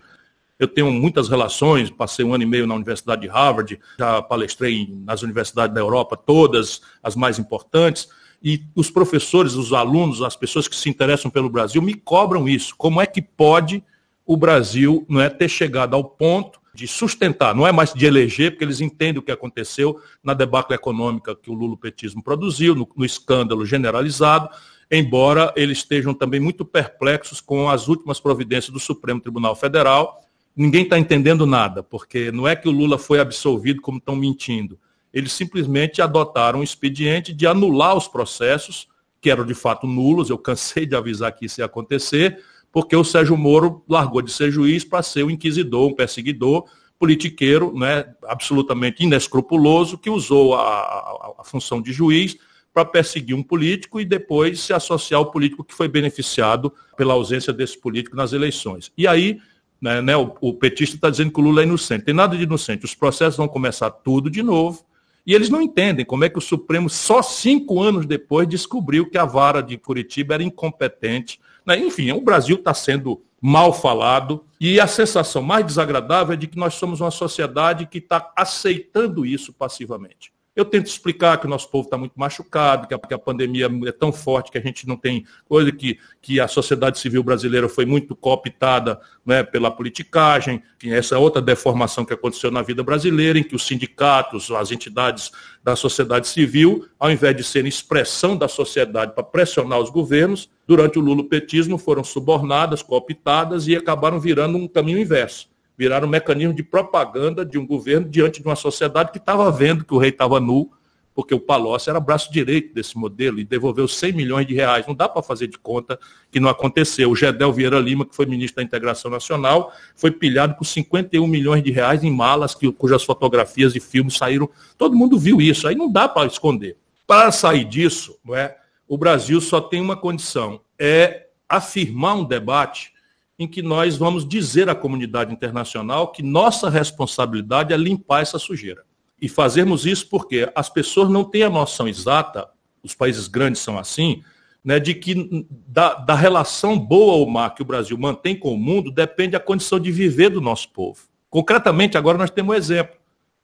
Eu 0.59 0.67
tenho 0.67 0.91
muitas 0.91 1.29
relações, 1.29 1.89
passei 1.89 2.23
um 2.23 2.33
ano 2.33 2.43
e 2.43 2.47
meio 2.47 2.67
na 2.67 2.75
Universidade 2.75 3.21
de 3.21 3.27
Harvard, 3.27 3.79
já 3.97 4.21
palestrei 4.21 4.87
nas 5.05 5.21
universidades 5.21 5.73
da 5.73 5.81
Europa, 5.81 6.15
todas 6.15 6.81
as 7.01 7.15
mais 7.15 7.39
importantes, 7.39 8.07
e 8.41 8.61
os 8.75 8.91
professores, 8.91 9.53
os 9.53 9.71
alunos, 9.71 10.21
as 10.21 10.35
pessoas 10.35 10.67
que 10.67 10.75
se 10.75 10.89
interessam 10.89 11.31
pelo 11.31 11.49
Brasil 11.49 11.81
me 11.81 11.93
cobram 11.93 12.47
isso. 12.47 12.75
Como 12.77 13.01
é 13.01 13.05
que 13.05 13.21
pode 13.21 13.81
o 14.25 14.37
Brasil 14.37 15.05
não 15.09 15.21
é 15.21 15.29
ter 15.29 15.49
chegado 15.49 15.95
ao 15.95 16.03
ponto 16.03 16.59
de 16.73 16.87
sustentar, 16.87 17.53
não 17.53 17.67
é 17.67 17.71
mais 17.71 17.93
de 17.93 18.05
eleger, 18.05 18.51
porque 18.51 18.63
eles 18.63 18.81
entendem 18.81 19.19
o 19.19 19.21
que 19.21 19.31
aconteceu 19.31 20.01
na 20.23 20.33
debacle 20.33 20.75
econômica 20.75 21.35
que 21.35 21.51
o 21.51 21.53
lulopetismo 21.53 22.23
produziu, 22.23 22.73
no, 22.73 22.89
no 22.95 23.05
escândalo 23.05 23.65
generalizado, 23.65 24.49
embora 24.89 25.53
eles 25.55 25.79
estejam 25.79 26.13
também 26.13 26.39
muito 26.39 26.65
perplexos 26.65 27.39
com 27.39 27.69
as 27.69 27.87
últimas 27.87 28.19
providências 28.19 28.73
do 28.73 28.79
Supremo 28.79 29.21
Tribunal 29.21 29.55
Federal, 29.55 30.21
ninguém 30.55 30.83
está 30.83 30.97
entendendo 30.97 31.45
nada, 31.45 31.83
porque 31.83 32.31
não 32.31 32.47
é 32.47 32.55
que 32.55 32.67
o 32.67 32.71
Lula 32.71 32.97
foi 32.97 33.19
absolvido 33.19 33.81
como 33.81 33.99
estão 33.99 34.15
mentindo. 34.15 34.79
Eles 35.13 35.31
simplesmente 35.31 36.01
adotaram 36.01 36.59
um 36.59 36.63
expediente 36.63 37.33
de 37.33 37.45
anular 37.45 37.95
os 37.95 38.07
processos, 38.07 38.87
que 39.21 39.29
eram 39.29 39.45
de 39.45 39.53
fato 39.53 39.85
nulos, 39.85 40.29
eu 40.29 40.37
cansei 40.37 40.85
de 40.87 40.95
avisar 40.95 41.31
que 41.33 41.45
isso 41.45 41.61
ia 41.61 41.65
acontecer, 41.65 42.43
porque 42.73 42.95
o 42.95 43.03
Sérgio 43.03 43.37
Moro 43.37 43.83
largou 43.87 44.21
de 44.21 44.31
ser 44.31 44.51
juiz 44.51 44.83
para 44.83 45.03
ser 45.03 45.23
um 45.23 45.29
inquisidor, 45.29 45.87
um 45.87 45.93
perseguidor, 45.93 46.65
politiqueiro, 46.99 47.71
né, 47.77 48.05
absolutamente 48.27 49.03
inescrupuloso, 49.03 49.97
que 49.97 50.09
usou 50.09 50.55
a, 50.55 50.61
a, 50.61 51.33
a 51.39 51.43
função 51.43 51.81
de 51.81 51.93
juiz 51.93 52.35
para 52.73 52.83
perseguir 52.83 53.35
um 53.35 53.43
político 53.43 54.01
e 54.01 54.05
depois 54.05 54.59
se 54.59 54.73
associar 54.73 55.19
ao 55.19 55.31
político 55.31 55.63
que 55.63 55.73
foi 55.73 55.87
beneficiado 55.87 56.73
pela 56.97 57.13
ausência 57.13 57.53
desse 57.53 57.79
político 57.79 58.15
nas 58.15 58.33
eleições. 58.33 58.91
E 58.97 59.07
aí 59.07 59.39
né, 59.79 60.01
né, 60.01 60.17
o, 60.17 60.33
o 60.41 60.53
petista 60.53 60.95
está 60.95 61.09
dizendo 61.09 61.31
que 61.31 61.39
o 61.39 61.43
Lula 61.43 61.61
é 61.61 61.65
inocente. 61.65 62.05
Tem 62.05 62.13
nada 62.13 62.35
de 62.35 62.43
inocente. 62.43 62.85
Os 62.85 62.95
processos 62.95 63.37
vão 63.37 63.49
começar 63.49 63.91
tudo 63.91 64.29
de 64.31 64.41
novo. 64.41 64.83
E 65.27 65.33
eles 65.33 65.49
não 65.49 65.61
entendem 65.61 66.05
como 66.05 66.23
é 66.23 66.29
que 66.29 66.37
o 66.37 66.41
Supremo, 66.41 66.89
só 66.89 67.21
cinco 67.21 67.81
anos 67.81 68.05
depois, 68.05 68.47
descobriu 68.47 69.09
que 69.09 69.17
a 69.17 69.25
vara 69.25 69.61
de 69.61 69.77
Curitiba 69.77 70.33
era 70.33 70.43
incompetente. 70.43 71.39
Né? 71.65 71.77
Enfim, 71.77 72.11
o 72.11 72.21
Brasil 72.21 72.57
está 72.57 72.73
sendo 72.73 73.21
mal 73.41 73.73
falado. 73.73 74.45
E 74.59 74.79
a 74.79 74.87
sensação 74.87 75.41
mais 75.41 75.65
desagradável 75.65 76.33
é 76.33 76.37
de 76.37 76.47
que 76.47 76.57
nós 76.57 76.73
somos 76.75 77.01
uma 77.01 77.11
sociedade 77.11 77.85
que 77.85 77.97
está 77.97 78.31
aceitando 78.35 79.25
isso 79.25 79.53
passivamente. 79.53 80.32
Eu 80.55 80.65
tento 80.65 80.85
explicar 80.85 81.39
que 81.39 81.47
o 81.47 81.49
nosso 81.49 81.67
povo 81.67 81.85
está 81.85 81.97
muito 81.97 82.13
machucado, 82.15 82.87
que 82.87 82.93
a, 82.93 82.99
que 82.99 83.13
a, 83.13 83.17
pandemia 83.17 83.67
é 83.87 83.91
tão 83.91 84.13
forte 84.13 84.51
que 84.51 84.57
a 84.57 84.61
gente 84.61 84.87
não 84.87 84.95
tem 84.95 85.25
coisa, 85.45 85.71
que, 85.71 85.97
que 86.21 86.39
a 86.39 86.47
sociedade 86.47 86.99
civil 86.99 87.23
brasileira 87.23 87.67
foi 87.67 87.87
muito 87.87 88.15
cooptada 88.15 89.01
né, 89.25 89.41
pela 89.41 89.71
politicagem, 89.71 90.61
que 90.77 90.93
essa 90.93 91.17
outra 91.17 91.41
deformação 91.41 92.05
que 92.05 92.13
aconteceu 92.13 92.51
na 92.51 92.61
vida 92.61 92.83
brasileira, 92.83 93.39
em 93.39 93.43
que 93.43 93.55
os 93.55 93.65
sindicatos, 93.65 94.51
as 94.51 94.71
entidades 94.71 95.31
da 95.63 95.75
sociedade 95.75 96.27
civil, 96.27 96.87
ao 96.99 97.11
invés 97.11 97.35
de 97.35 97.43
serem 97.43 97.69
expressão 97.69 98.37
da 98.37 98.47
sociedade 98.47 99.15
para 99.15 99.23
pressionar 99.23 99.79
os 99.79 99.89
governos, 99.89 100.51
durante 100.67 100.99
o 100.99 101.01
lulopetismo 101.01 101.79
foram 101.79 102.03
subornadas, 102.03 102.83
cooptadas 102.83 103.67
e 103.67 103.75
acabaram 103.75 104.19
virando 104.19 104.55
um 104.59 104.67
caminho 104.67 104.99
inverso 104.99 105.52
viraram 105.77 106.07
um 106.07 106.11
mecanismo 106.11 106.53
de 106.53 106.63
propaganda 106.63 107.45
de 107.45 107.57
um 107.57 107.65
governo 107.65 108.07
diante 108.07 108.41
de 108.41 108.47
uma 108.47 108.55
sociedade 108.55 109.11
que 109.11 109.17
estava 109.17 109.51
vendo 109.51 109.83
que 109.83 109.93
o 109.93 109.97
rei 109.97 110.09
estava 110.09 110.39
nu, 110.39 110.71
porque 111.15 111.33
o 111.33 111.39
Palocci 111.39 111.89
era 111.89 111.99
braço 111.99 112.31
direito 112.31 112.73
desse 112.73 112.97
modelo 112.97 113.39
e 113.39 113.43
devolveu 113.43 113.87
100 113.87 114.13
milhões 114.13 114.47
de 114.47 114.53
reais. 114.53 114.87
Não 114.87 114.95
dá 114.95 115.07
para 115.07 115.21
fazer 115.21 115.47
de 115.47 115.57
conta 115.57 115.99
que 116.31 116.39
não 116.39 116.49
aconteceu. 116.49 117.11
O 117.11 117.15
Gedel 117.15 117.53
Vieira 117.53 117.79
Lima, 117.79 118.05
que 118.05 118.15
foi 118.15 118.25
ministro 118.25 118.57
da 118.57 118.63
Integração 118.63 119.11
Nacional, 119.11 119.71
foi 119.95 120.09
pilhado 120.09 120.55
por 120.55 120.65
51 120.65 121.25
milhões 121.27 121.63
de 121.63 121.71
reais 121.71 122.03
em 122.03 122.11
malas, 122.11 122.55
que, 122.55 122.71
cujas 122.71 123.03
fotografias 123.03 123.75
e 123.75 123.79
filmes 123.79 124.17
saíram. 124.17 124.49
Todo 124.77 124.95
mundo 124.95 125.19
viu 125.19 125.39
isso. 125.39 125.67
Aí 125.67 125.75
não 125.75 125.91
dá 125.91 126.07
para 126.07 126.27
esconder. 126.27 126.77
Para 127.05 127.31
sair 127.31 127.65
disso, 127.65 128.17
não 128.25 128.35
é, 128.35 128.55
o 128.87 128.97
Brasil 128.97 129.39
só 129.41 129.61
tem 129.61 129.81
uma 129.81 129.95
condição, 129.95 130.61
é 130.79 131.27
afirmar 131.47 132.15
um 132.15 132.23
debate 132.23 132.92
em 133.37 133.47
que 133.47 133.61
nós 133.61 133.97
vamos 133.97 134.27
dizer 134.27 134.69
à 134.69 134.75
comunidade 134.75 135.33
internacional 135.33 136.11
que 136.11 136.21
nossa 136.21 136.69
responsabilidade 136.69 137.73
é 137.73 137.77
limpar 137.77 138.21
essa 138.21 138.37
sujeira. 138.37 138.83
E 139.21 139.27
fazermos 139.27 139.85
isso 139.85 140.07
porque 140.09 140.51
as 140.53 140.69
pessoas 140.69 141.09
não 141.09 141.23
têm 141.23 141.43
a 141.43 141.49
noção 141.49 141.87
exata, 141.87 142.47
os 142.83 142.93
países 142.93 143.27
grandes 143.27 143.61
são 143.61 143.79
assim, 143.79 144.21
né, 144.63 144.79
de 144.79 144.93
que 144.93 145.45
da, 145.67 145.95
da 145.95 146.15
relação 146.15 146.77
boa 146.77 147.13
ou 147.13 147.29
má 147.29 147.49
que 147.49 147.61
o 147.61 147.65
Brasil 147.65 147.97
mantém 147.97 148.37
com 148.37 148.53
o 148.53 148.57
mundo 148.57 148.91
depende 148.91 149.35
a 149.35 149.39
condição 149.39 149.79
de 149.79 149.91
viver 149.91 150.29
do 150.29 150.39
nosso 150.39 150.69
povo. 150.69 151.01
Concretamente, 151.29 151.97
agora 151.97 152.17
nós 152.17 152.29
temos 152.29 152.53
um 152.53 152.57
exemplo. 152.57 152.95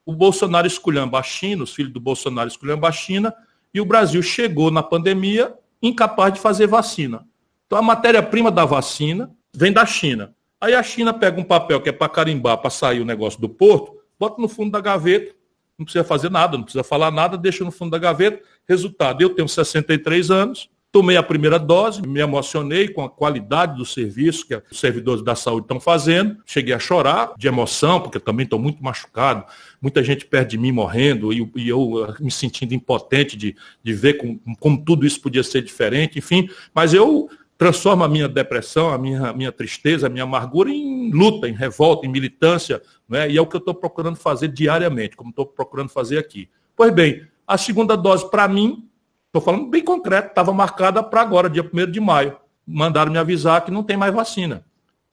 O 0.05 0.13
Bolsonaro 0.13 0.67
esculhamba 0.67 1.19
a 1.19 1.23
China, 1.23 1.63
os 1.63 1.73
filhos 1.73 1.91
do 1.91 1.99
Bolsonaro 1.99 2.47
esculhamba 2.47 2.87
a 2.87 2.91
China, 2.91 3.33
e 3.73 3.81
o 3.81 3.85
Brasil 3.85 4.21
chegou 4.21 4.71
na 4.71 4.81
pandemia 4.81 5.53
incapaz 5.81 6.33
de 6.33 6.39
fazer 6.39 6.67
vacina. 6.67 7.25
Então, 7.65 7.77
a 7.77 7.81
matéria-prima 7.81 8.51
da 8.51 8.65
vacina 8.65 9.31
vem 9.53 9.71
da 9.71 9.85
China. 9.85 10.33
Aí 10.61 10.73
a 10.73 10.83
China 10.83 11.13
pega 11.13 11.39
um 11.39 11.43
papel 11.43 11.81
que 11.81 11.89
é 11.89 11.91
para 11.91 12.09
carimbar, 12.09 12.57
para 12.57 12.69
sair 12.69 12.99
o 12.99 13.05
negócio 13.05 13.39
do 13.39 13.47
porto, 13.47 13.93
bota 14.19 14.41
no 14.41 14.47
fundo 14.47 14.71
da 14.71 14.81
gaveta, 14.81 15.33
não 15.77 15.85
precisa 15.85 16.03
fazer 16.03 16.29
nada, 16.29 16.57
não 16.57 16.63
precisa 16.63 16.83
falar 16.83 17.09
nada, 17.09 17.37
deixa 17.37 17.63
no 17.63 17.71
fundo 17.71 17.91
da 17.91 17.97
gaveta. 17.97 18.43
Resultado, 18.67 19.21
eu 19.21 19.29
tenho 19.29 19.47
63 19.47 20.29
anos, 20.29 20.69
tomei 20.91 21.15
a 21.15 21.23
primeira 21.23 21.57
dose, 21.57 22.01
me 22.01 22.19
emocionei 22.19 22.89
com 22.89 23.01
a 23.01 23.09
qualidade 23.09 23.77
do 23.77 23.85
serviço 23.85 24.45
que 24.45 24.61
os 24.69 24.79
servidores 24.79 25.23
da 25.23 25.35
saúde 25.35 25.65
estão 25.65 25.79
fazendo. 25.79 26.37
Cheguei 26.45 26.73
a 26.73 26.79
chorar 26.79 27.33
de 27.37 27.47
emoção, 27.47 28.01
porque 28.01 28.19
também 28.19 28.43
estou 28.43 28.59
muito 28.59 28.83
machucado. 28.83 29.45
Muita 29.81 30.03
gente 30.03 30.25
perto 30.25 30.49
de 30.49 30.57
mim 30.57 30.73
morrendo 30.73 31.31
e, 31.31 31.49
e 31.55 31.69
eu 31.69 31.79
uh, 31.79 32.15
me 32.19 32.31
sentindo 32.31 32.73
impotente 32.73 33.37
de, 33.37 33.55
de 33.81 33.93
ver 33.93 34.15
como, 34.15 34.41
como 34.59 34.83
tudo 34.83 35.05
isso 35.05 35.21
podia 35.21 35.43
ser 35.43 35.61
diferente, 35.61 36.17
enfim. 36.19 36.49
Mas 36.73 36.93
eu 36.93 37.29
transforma 37.59 38.05
a 38.05 38.07
minha 38.07 38.29
depressão, 38.29 38.89
a 38.89 38.97
minha, 38.97 39.33
minha 39.33 39.51
tristeza, 39.51 40.07
a 40.07 40.09
minha 40.09 40.23
amargura 40.23 40.69
em 40.69 41.11
luta, 41.11 41.45
em 41.45 41.51
revolta, 41.51 42.07
em 42.07 42.09
militância, 42.09 42.81
né? 43.07 43.29
e 43.29 43.37
é 43.37 43.41
o 43.41 43.45
que 43.45 43.57
eu 43.57 43.59
estou 43.59 43.73
procurando 43.73 44.15
fazer 44.15 44.47
diariamente, 44.47 45.17
como 45.17 45.29
estou 45.29 45.45
procurando 45.45 45.89
fazer 45.89 46.17
aqui. 46.17 46.47
Pois 46.73 46.93
bem, 46.93 47.27
a 47.45 47.57
segunda 47.57 47.97
dose, 47.97 48.31
para 48.31 48.47
mim, 48.47 48.87
estou 49.27 49.41
falando 49.41 49.67
bem 49.67 49.83
concreto, 49.83 50.29
estava 50.29 50.53
marcada 50.53 51.03
para 51.03 51.19
agora, 51.19 51.49
dia 51.49 51.61
1 51.61 51.91
de 51.91 51.99
maio. 51.99 52.37
Mandaram 52.65 53.11
me 53.11 53.17
avisar 53.17 53.65
que 53.65 53.71
não 53.71 53.83
tem 53.83 53.97
mais 53.97 54.13
vacina. 54.13 54.63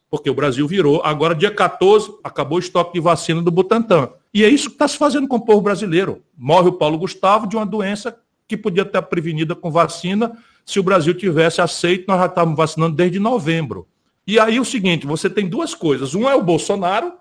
Porque 0.08 0.30
o 0.30 0.34
Brasil 0.34 0.68
virou. 0.68 1.02
Agora, 1.02 1.34
dia 1.34 1.50
14, 1.50 2.16
acabou 2.22 2.58
o 2.58 2.60
estoque 2.60 2.92
de 2.92 3.00
vacina 3.00 3.42
do 3.42 3.50
Butantan. 3.50 4.10
E 4.32 4.44
é 4.44 4.48
isso 4.48 4.68
que 4.68 4.76
está 4.76 4.86
se 4.86 4.96
fazendo 4.96 5.26
com 5.26 5.34
o 5.34 5.44
povo 5.44 5.62
brasileiro. 5.62 6.22
Morre 6.38 6.68
o 6.68 6.74
Paulo 6.74 6.96
Gustavo 6.96 7.48
de 7.48 7.56
uma 7.56 7.66
doença 7.66 8.16
que 8.46 8.56
podia 8.56 8.84
ter 8.84 9.02
prevenida 9.02 9.56
com 9.56 9.68
vacina 9.68 10.38
se 10.66 10.80
o 10.80 10.82
Brasil 10.82 11.14
tivesse 11.14 11.60
aceito, 11.60 12.06
nós 12.08 12.18
já 12.18 12.26
estávamos 12.26 12.56
vacinando 12.56 12.96
desde 12.96 13.20
novembro. 13.20 13.86
E 14.26 14.40
aí 14.40 14.58
o 14.58 14.64
seguinte, 14.64 15.06
você 15.06 15.30
tem 15.30 15.48
duas 15.48 15.72
coisas. 15.72 16.12
Um 16.12 16.28
é 16.28 16.34
o 16.34 16.42
Bolsonaro, 16.42 17.12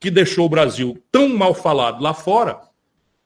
que 0.00 0.10
deixou 0.10 0.46
o 0.46 0.48
Brasil 0.48 0.98
tão 1.12 1.28
mal 1.28 1.52
falado 1.52 2.02
lá 2.02 2.14
fora, 2.14 2.58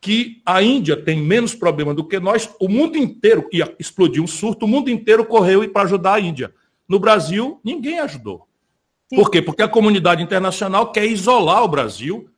que 0.01 0.43
a 0.45 0.61
Índia 0.61 0.97
tem 0.97 1.23
menos 1.23 1.55
problema 1.55 1.95
do 1.95 2.05
que 2.05 2.19
nós. 2.19 2.53
O 2.61 2.69
mundo 2.69 2.99
inteiro 2.99 3.49
ia 3.53 3.73
explodir 3.79 4.21
um 4.21 4.27
surto, 4.27 4.67
o 4.67 4.69
mundo 4.69 4.91
inteiro 4.91 5.25
correu 5.25 5.69
para 5.71 5.83
ajudar 5.83 6.15
a 6.15 6.21
Índia. 6.21 6.53
No 6.89 6.99
Brasil, 6.99 7.61
ninguém 7.65 8.01
ajudou. 8.01 8.49
Sim. 9.09 9.17
Por 9.17 9.31
quê? 9.31 9.41
Porque 9.41 9.63
a 9.63 9.69
comunidade 9.69 10.21
internacional 10.21 10.91
quer 10.91 11.07
isolar 11.07 11.63
o 11.63 11.69
Brasil 11.69 12.29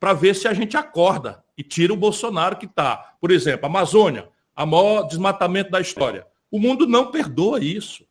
para 0.00 0.14
ver 0.14 0.34
se 0.34 0.48
a 0.48 0.54
gente 0.54 0.78
acorda 0.78 1.44
e 1.58 1.62
tira 1.62 1.92
o 1.92 1.96
Bolsonaro 1.96 2.56
que 2.56 2.64
está. 2.64 3.16
Por 3.20 3.30
exemplo, 3.30 3.66
Amazônia, 3.66 4.28
a 4.56 4.64
maior 4.64 5.02
desmatamento 5.02 5.70
da 5.70 5.80
história. 5.80 6.26
O 6.50 6.58
mundo 6.58 6.86
não 6.86 7.10
perdoa 7.10 7.62
isso. 7.62 8.04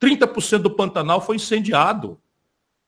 30% 0.00 0.58
do 0.58 0.70
Pantanal 0.70 1.20
foi 1.20 1.36
incendiado. 1.36 2.18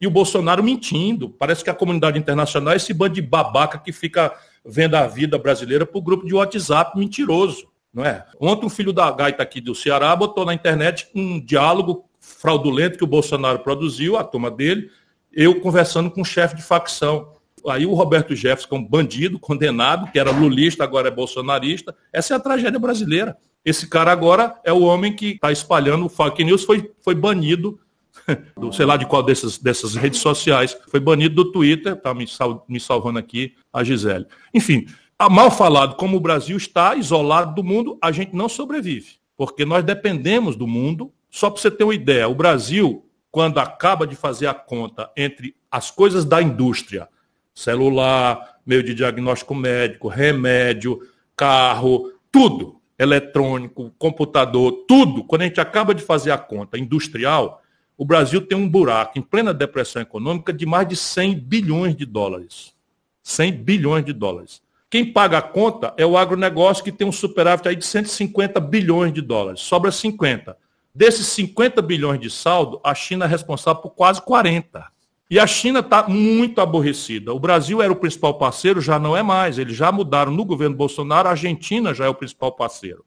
E 0.01 0.07
o 0.07 0.11
Bolsonaro 0.11 0.63
mentindo. 0.63 1.31
Parece 1.31 1.65
que 1.65 1.71
a 1.71 1.75
comunidade 1.75 2.19
internacional 2.19 2.75
é 2.75 2.77
esse 2.77 2.93
bando 2.93 3.15
de 3.15 3.23
babaca 3.23 3.79
que 3.79 3.93
fica 3.93 4.33
vendo 4.65 4.95
a 4.95 5.07
vida 5.07 5.39
brasileira 5.39 5.89
o 5.91 6.03
grupo 6.03 6.27
de 6.27 6.35
WhatsApp 6.35 6.99
mentiroso. 6.99 7.69
Não 7.93 8.05
é? 8.05 8.27
Ontem 8.39 8.67
um 8.67 8.71
filho 8.71 8.93
da 8.93 9.11
gaita 9.11 9.43
aqui 9.43 9.61
do 9.61 9.75
Ceará 9.75 10.15
botou 10.15 10.45
na 10.45 10.53
internet 10.53 11.09
um 11.15 11.41
diálogo 11.41 12.05
fraudulento 12.21 12.99
que 12.99 13.05
o 13.05 13.07
Bolsonaro 13.07 13.61
produziu, 13.61 14.19
a 14.19 14.25
turma 14.25 14.51
dele, 14.51 14.91
eu 15.33 15.61
conversando 15.61 16.11
com 16.11 16.21
o 16.21 16.25
chefe 16.25 16.57
de 16.57 16.63
facção. 16.63 17.33
Aí 17.67 17.87
o 17.87 17.95
Roberto 17.95 18.35
Jefferson, 18.35 18.77
um 18.77 18.85
bandido 18.85 19.39
condenado, 19.39 20.11
que 20.11 20.19
era 20.19 20.31
lulista, 20.31 20.85
agora 20.85 21.09
é 21.09 21.11
bolsonarista. 21.11 21.97
Essa 22.13 22.35
é 22.35 22.37
a 22.37 22.41
tragédia 22.41 22.79
brasileira. 22.79 23.37
Esse 23.67 23.89
cara 23.89 24.13
agora 24.13 24.55
é 24.65 24.73
o 24.73 24.83
homem 24.83 25.13
que 25.13 25.33
está 25.33 25.51
espalhando 25.51 26.09
fake 26.09 26.45
news, 26.45 26.63
foi, 26.63 26.89
foi 27.03 27.17
banido, 27.17 27.81
do, 28.57 28.73
sei 28.73 28.87
lá 28.87 28.97
de 28.97 29.05
qual 29.07 29.25
dessas, 29.25 29.59
dessas 29.59 29.97
redes 29.97 30.21
sociais, 30.21 30.79
foi 30.89 31.01
banido 31.01 31.35
do 31.35 31.51
Twitter, 31.51 31.95
está 31.95 32.15
me, 32.15 32.29
sal, 32.29 32.65
me 32.69 32.79
salvando 32.79 33.19
aqui 33.19 33.55
a 33.73 33.83
Gisele. 33.83 34.27
Enfim, 34.55 34.87
a 35.19 35.29
mal 35.29 35.51
falado, 35.51 35.97
como 35.97 36.17
o 36.17 36.21
Brasil 36.21 36.57
está 36.57 36.95
isolado 36.95 37.57
do 37.57 37.65
mundo, 37.65 37.99
a 38.01 38.13
gente 38.13 38.37
não 38.37 38.49
sobrevive, 38.49 39.17
porque 39.37 39.65
nós 39.65 39.83
dependemos 39.83 40.55
do 40.55 40.69
mundo. 40.69 41.13
Só 41.29 41.51
para 41.51 41.61
você 41.61 41.71
ter 41.71 41.83
uma 41.83 41.95
ideia, 41.95 42.29
o 42.29 42.37
Brasil, 42.37 43.05
quando 43.33 43.59
acaba 43.59 44.07
de 44.07 44.15
fazer 44.15 44.47
a 44.47 44.55
conta 44.55 45.11
entre 45.17 45.57
as 45.69 45.91
coisas 45.91 46.25
da 46.25 46.41
indústria, 46.41 47.09
celular, 47.53 48.59
meio 48.65 48.85
de 48.85 48.95
diagnóstico 48.95 49.57
médico, 49.57 50.07
remédio, 50.07 51.01
carro, 51.35 52.13
tudo, 52.31 52.76
eletrônico, 52.99 53.93
computador, 53.99 54.85
tudo, 54.89 55.25
quando 55.25 55.43
a 55.43 55.45
gente 55.45 55.61
acaba 55.61 55.95
de 55.95 56.03
fazer 56.03 56.31
a 56.31 56.39
conta 56.39 56.79
industrial, 56.79 57.63
o 57.97 58.05
Brasil 58.05 58.41
tem 58.41 58.57
um 58.57 58.69
buraco 58.69 59.19
em 59.19 59.23
plena 59.23 59.55
depressão 59.55 60.03
econômica 60.03 60.53
de 60.53 60.67
mais 60.67 60.87
de 60.89 60.97
100 60.97 61.35
bilhões 61.41 61.97
de 61.97 62.05
dólares. 62.05 62.75
100 63.23 63.53
bilhões 63.53 64.05
de 64.05 64.13
dólares. 64.13 64.63
Quem 64.89 65.13
paga 65.13 65.39
a 65.39 65.43
conta 65.43 65.93
é 65.97 66.07
o 66.07 66.17
agronegócio 66.17 66.85
que 66.85 66.93
tem 66.93 67.07
um 67.07 67.13
superávit 67.13 67.69
aí 67.69 67.77
de 67.77 67.85
150 67.85 68.61
bilhões 68.61 69.13
de 69.13 69.21
dólares. 69.21 69.61
Sobra 69.61 69.91
50. 69.91 70.57
Desses 70.95 71.27
50 71.27 71.83
bilhões 71.83 72.21
de 72.21 72.31
saldo, 72.31 72.81
a 72.85 72.95
China 72.95 73.25
é 73.25 73.29
responsável 73.29 73.83
por 73.83 73.91
quase 73.91 74.23
40. 74.23 74.87
E 75.29 75.41
a 75.41 75.47
China 75.47 75.81
está 75.81 76.09
muito 76.09 76.61
aborrecida. 76.61 77.35
O 77.35 77.41
Brasil 77.41 77.83
era 77.83 77.93
o 77.93 77.97
principal 77.97 78.35
parceiro, 78.39 78.81
já 78.81 78.99
não 78.99 79.17
é 79.17 79.23
mais. 79.23 79.59
Eles 79.59 79.77
já 79.77 79.91
mudaram 79.91 80.31
no 80.31 80.45
governo 80.45 80.77
Bolsonaro, 80.77 81.27
a 81.29 81.33
Argentina 81.33 81.93
já 81.93 82.07
é 82.07 82.09
o 82.09 82.15
principal 82.15 82.53
parceiro. 82.53 83.05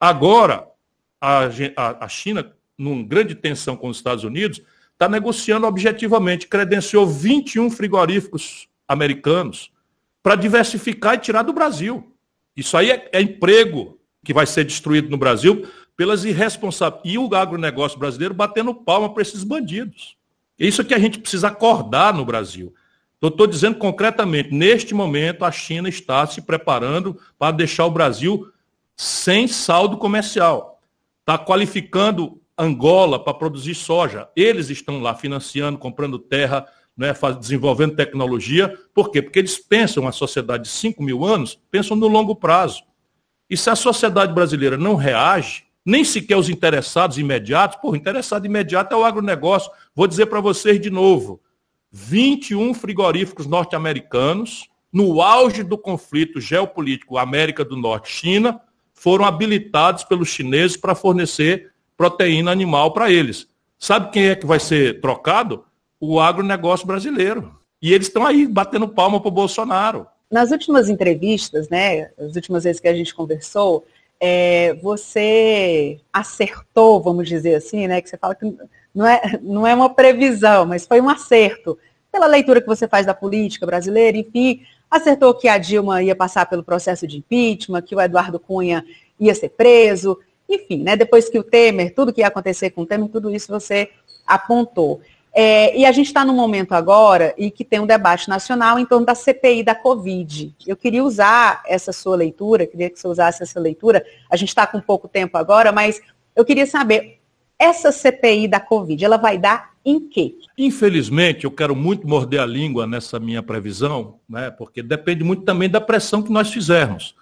Agora, 0.00 0.66
a, 1.20 1.44
a, 1.76 2.04
a 2.04 2.08
China, 2.08 2.52
numa 2.76 3.04
grande 3.04 3.36
tensão 3.36 3.76
com 3.76 3.88
os 3.88 3.96
Estados 3.96 4.24
Unidos, 4.24 4.60
está 4.92 5.08
negociando 5.08 5.66
objetivamente, 5.66 6.48
credenciou 6.48 7.06
21 7.06 7.70
frigoríficos 7.70 8.68
americanos 8.88 9.70
para 10.20 10.34
diversificar 10.34 11.14
e 11.14 11.18
tirar 11.18 11.42
do 11.42 11.52
Brasil. 11.52 12.12
Isso 12.56 12.76
aí 12.76 12.90
é, 12.90 13.08
é 13.12 13.22
emprego 13.22 14.00
que 14.24 14.34
vai 14.34 14.46
ser 14.46 14.64
destruído 14.64 15.08
no 15.08 15.16
Brasil 15.16 15.66
pelas 15.96 16.24
irresponsabilidades. 16.24 17.12
E 17.12 17.18
o 17.18 17.32
agronegócio 17.34 17.98
brasileiro 17.98 18.34
batendo 18.34 18.74
palma 18.74 19.12
para 19.12 19.22
esses 19.22 19.44
bandidos. 19.44 20.16
É 20.62 20.66
isso 20.66 20.84
que 20.84 20.94
a 20.94 20.98
gente 20.98 21.18
precisa 21.18 21.48
acordar 21.48 22.14
no 22.14 22.24
Brasil. 22.24 22.72
Estou 23.20 23.48
dizendo 23.48 23.78
concretamente, 23.78 24.54
neste 24.54 24.94
momento, 24.94 25.44
a 25.44 25.50
China 25.50 25.88
está 25.88 26.24
se 26.24 26.40
preparando 26.40 27.18
para 27.36 27.50
deixar 27.50 27.84
o 27.84 27.90
Brasil 27.90 28.46
sem 28.96 29.48
saldo 29.48 29.96
comercial. 29.96 30.80
Está 31.18 31.36
qualificando 31.36 32.40
Angola 32.56 33.18
para 33.18 33.34
produzir 33.34 33.74
soja. 33.74 34.28
Eles 34.36 34.70
estão 34.70 35.00
lá 35.00 35.16
financiando, 35.16 35.78
comprando 35.78 36.16
terra, 36.16 36.64
né, 36.96 37.12
desenvolvendo 37.40 37.96
tecnologia. 37.96 38.72
Por 38.94 39.10
quê? 39.10 39.20
Porque 39.20 39.40
eles 39.40 39.58
pensam, 39.58 40.06
a 40.06 40.12
sociedade 40.12 40.62
de 40.64 40.70
5 40.70 41.02
mil 41.02 41.24
anos, 41.24 41.58
pensam 41.72 41.96
no 41.96 42.06
longo 42.06 42.36
prazo. 42.36 42.84
E 43.50 43.56
se 43.56 43.68
a 43.68 43.74
sociedade 43.74 44.32
brasileira 44.32 44.76
não 44.76 44.94
reage, 44.94 45.64
nem 45.84 46.04
sequer 46.04 46.36
os 46.36 46.48
interessados 46.48 47.18
imediatos, 47.18 47.78
pô, 47.80 47.94
interessado 47.94 48.46
imediato 48.46 48.94
é 48.94 48.96
o 48.96 49.04
agronegócio. 49.04 49.70
Vou 49.94 50.06
dizer 50.06 50.26
para 50.26 50.40
vocês 50.40 50.80
de 50.80 50.90
novo: 50.90 51.40
21 51.90 52.74
frigoríficos 52.74 53.46
norte-americanos, 53.46 54.68
no 54.92 55.20
auge 55.20 55.62
do 55.62 55.76
conflito 55.76 56.40
geopolítico 56.40 57.18
América 57.18 57.64
do 57.64 57.76
Norte-China, 57.76 58.60
foram 58.94 59.24
habilitados 59.24 60.04
pelos 60.04 60.28
chineses 60.28 60.76
para 60.76 60.94
fornecer 60.94 61.72
proteína 61.96 62.50
animal 62.50 62.92
para 62.92 63.10
eles. 63.10 63.48
Sabe 63.78 64.10
quem 64.12 64.28
é 64.28 64.36
que 64.36 64.46
vai 64.46 64.60
ser 64.60 65.00
trocado? 65.00 65.64
O 65.98 66.20
agronegócio 66.20 66.86
brasileiro. 66.86 67.58
E 67.80 67.92
eles 67.92 68.06
estão 68.06 68.24
aí 68.24 68.46
batendo 68.46 68.88
palma 68.88 69.20
para 69.20 69.28
o 69.28 69.32
Bolsonaro. 69.32 70.06
Nas 70.30 70.50
últimas 70.52 70.88
entrevistas, 70.88 71.68
né, 71.68 72.10
as 72.18 72.36
últimas 72.36 72.64
vezes 72.64 72.80
que 72.80 72.88
a 72.88 72.94
gente 72.94 73.14
conversou, 73.14 73.84
é, 74.24 74.74
você 74.74 75.98
acertou, 76.12 77.02
vamos 77.02 77.28
dizer 77.28 77.56
assim, 77.56 77.88
né? 77.88 78.00
Que 78.00 78.08
você 78.08 78.16
fala 78.16 78.36
que 78.36 78.56
não 78.94 79.04
é, 79.04 79.20
não 79.42 79.66
é 79.66 79.74
uma 79.74 79.92
previsão, 79.92 80.64
mas 80.64 80.86
foi 80.86 81.00
um 81.00 81.08
acerto. 81.08 81.76
Pela 82.12 82.26
leitura 82.26 82.60
que 82.60 82.68
você 82.68 82.86
faz 82.86 83.04
da 83.04 83.14
política 83.14 83.66
brasileira, 83.66 84.16
enfim, 84.16 84.62
acertou 84.88 85.34
que 85.34 85.48
a 85.48 85.58
Dilma 85.58 86.04
ia 86.04 86.14
passar 86.14 86.46
pelo 86.46 86.62
processo 86.62 87.04
de 87.04 87.18
impeachment, 87.18 87.82
que 87.82 87.96
o 87.96 88.00
Eduardo 88.00 88.38
Cunha 88.38 88.84
ia 89.18 89.34
ser 89.34 89.48
preso, 89.48 90.16
enfim, 90.48 90.84
né? 90.84 90.94
Depois 90.94 91.28
que 91.28 91.40
o 91.40 91.42
Temer, 91.42 91.92
tudo 91.92 92.12
que 92.12 92.20
ia 92.20 92.28
acontecer 92.28 92.70
com 92.70 92.82
o 92.82 92.86
Temer, 92.86 93.08
tudo 93.08 93.34
isso 93.34 93.48
você 93.48 93.90
apontou. 94.24 95.00
É, 95.34 95.76
e 95.78 95.86
a 95.86 95.92
gente 95.92 96.08
está 96.08 96.24
num 96.24 96.34
momento 96.34 96.72
agora 96.72 97.34
e 97.38 97.50
que 97.50 97.64
tem 97.64 97.80
um 97.80 97.86
debate 97.86 98.28
nacional 98.28 98.78
em 98.78 98.84
torno 98.84 99.06
da 99.06 99.14
CPI 99.14 99.62
da 99.62 99.74
Covid. 99.74 100.54
Eu 100.66 100.76
queria 100.76 101.02
usar 101.02 101.62
essa 101.66 101.90
sua 101.92 102.16
leitura, 102.16 102.66
queria 102.66 102.90
que 102.90 102.98
você 102.98 103.08
usasse 103.08 103.42
essa 103.42 103.58
leitura. 103.58 104.04
A 104.30 104.36
gente 104.36 104.50
está 104.50 104.66
com 104.66 104.80
pouco 104.80 105.08
tempo 105.08 105.38
agora, 105.38 105.72
mas 105.72 106.00
eu 106.36 106.44
queria 106.44 106.66
saber, 106.66 107.18
essa 107.58 107.92
CPI 107.92 108.48
da 108.48 108.58
Covid, 108.58 109.04
ela 109.04 109.16
vai 109.16 109.38
dar 109.38 109.70
em 109.84 110.08
quê? 110.08 110.34
Infelizmente, 110.58 111.44
eu 111.44 111.50
quero 111.50 111.76
muito 111.76 112.06
morder 112.08 112.40
a 112.40 112.46
língua 112.46 112.86
nessa 112.86 113.20
minha 113.20 113.42
previsão, 113.42 114.18
né, 114.28 114.50
porque 114.50 114.82
depende 114.82 115.22
muito 115.24 115.44
também 115.44 115.68
da 115.68 115.80
pressão 115.80 116.22
que 116.22 116.32
nós 116.32 116.50
fizermos. 116.50 117.14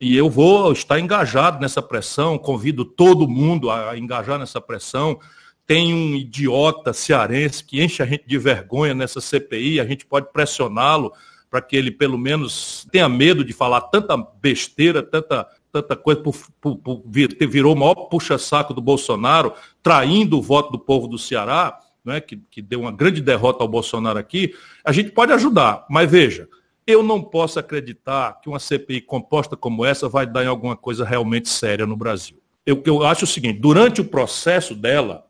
E 0.00 0.16
eu 0.16 0.28
vou 0.28 0.72
estar 0.72 0.98
engajado 0.98 1.60
nessa 1.60 1.80
pressão, 1.80 2.38
convido 2.38 2.84
todo 2.84 3.28
mundo 3.28 3.70
a 3.70 3.96
engajar 3.96 4.38
nessa 4.38 4.60
pressão 4.60 5.20
tem 5.66 5.94
um 5.94 6.14
idiota 6.14 6.92
cearense 6.92 7.64
que 7.64 7.82
enche 7.82 8.02
a 8.02 8.06
gente 8.06 8.26
de 8.26 8.38
vergonha 8.38 8.94
nessa 8.94 9.20
CPI, 9.20 9.80
a 9.80 9.84
gente 9.84 10.04
pode 10.04 10.32
pressioná-lo 10.32 11.12
para 11.50 11.60
que 11.60 11.76
ele 11.76 11.90
pelo 11.90 12.16
menos 12.16 12.86
tenha 12.90 13.08
medo 13.08 13.44
de 13.44 13.52
falar 13.52 13.82
tanta 13.82 14.16
besteira, 14.16 15.02
tanta, 15.02 15.46
tanta 15.70 15.94
coisa, 15.94 16.20
por, 16.22 16.34
por, 16.60 16.76
por 16.78 17.02
vir, 17.06 17.36
virou 17.48 17.74
o 17.74 17.78
maior 17.78 17.94
puxa-saco 17.94 18.72
do 18.72 18.80
Bolsonaro, 18.80 19.52
traindo 19.82 20.38
o 20.38 20.42
voto 20.42 20.72
do 20.72 20.78
povo 20.78 21.06
do 21.06 21.18
Ceará, 21.18 21.78
né, 22.02 22.20
que, 22.20 22.36
que 22.50 22.62
deu 22.62 22.80
uma 22.80 22.90
grande 22.90 23.20
derrota 23.20 23.62
ao 23.62 23.68
Bolsonaro 23.68 24.18
aqui, 24.18 24.54
a 24.84 24.92
gente 24.92 25.10
pode 25.10 25.32
ajudar, 25.32 25.84
mas 25.90 26.10
veja, 26.10 26.48
eu 26.86 27.02
não 27.02 27.22
posso 27.22 27.58
acreditar 27.58 28.40
que 28.40 28.48
uma 28.48 28.58
CPI 28.58 29.02
composta 29.02 29.56
como 29.56 29.84
essa 29.84 30.08
vai 30.08 30.26
dar 30.26 30.42
em 30.42 30.48
alguma 30.48 30.76
coisa 30.76 31.04
realmente 31.04 31.48
séria 31.48 31.86
no 31.86 31.96
Brasil. 31.96 32.38
eu, 32.66 32.82
eu 32.86 33.04
acho 33.04 33.24
o 33.24 33.28
seguinte, 33.28 33.60
durante 33.60 34.00
o 34.00 34.04
processo 34.04 34.74
dela, 34.74 35.26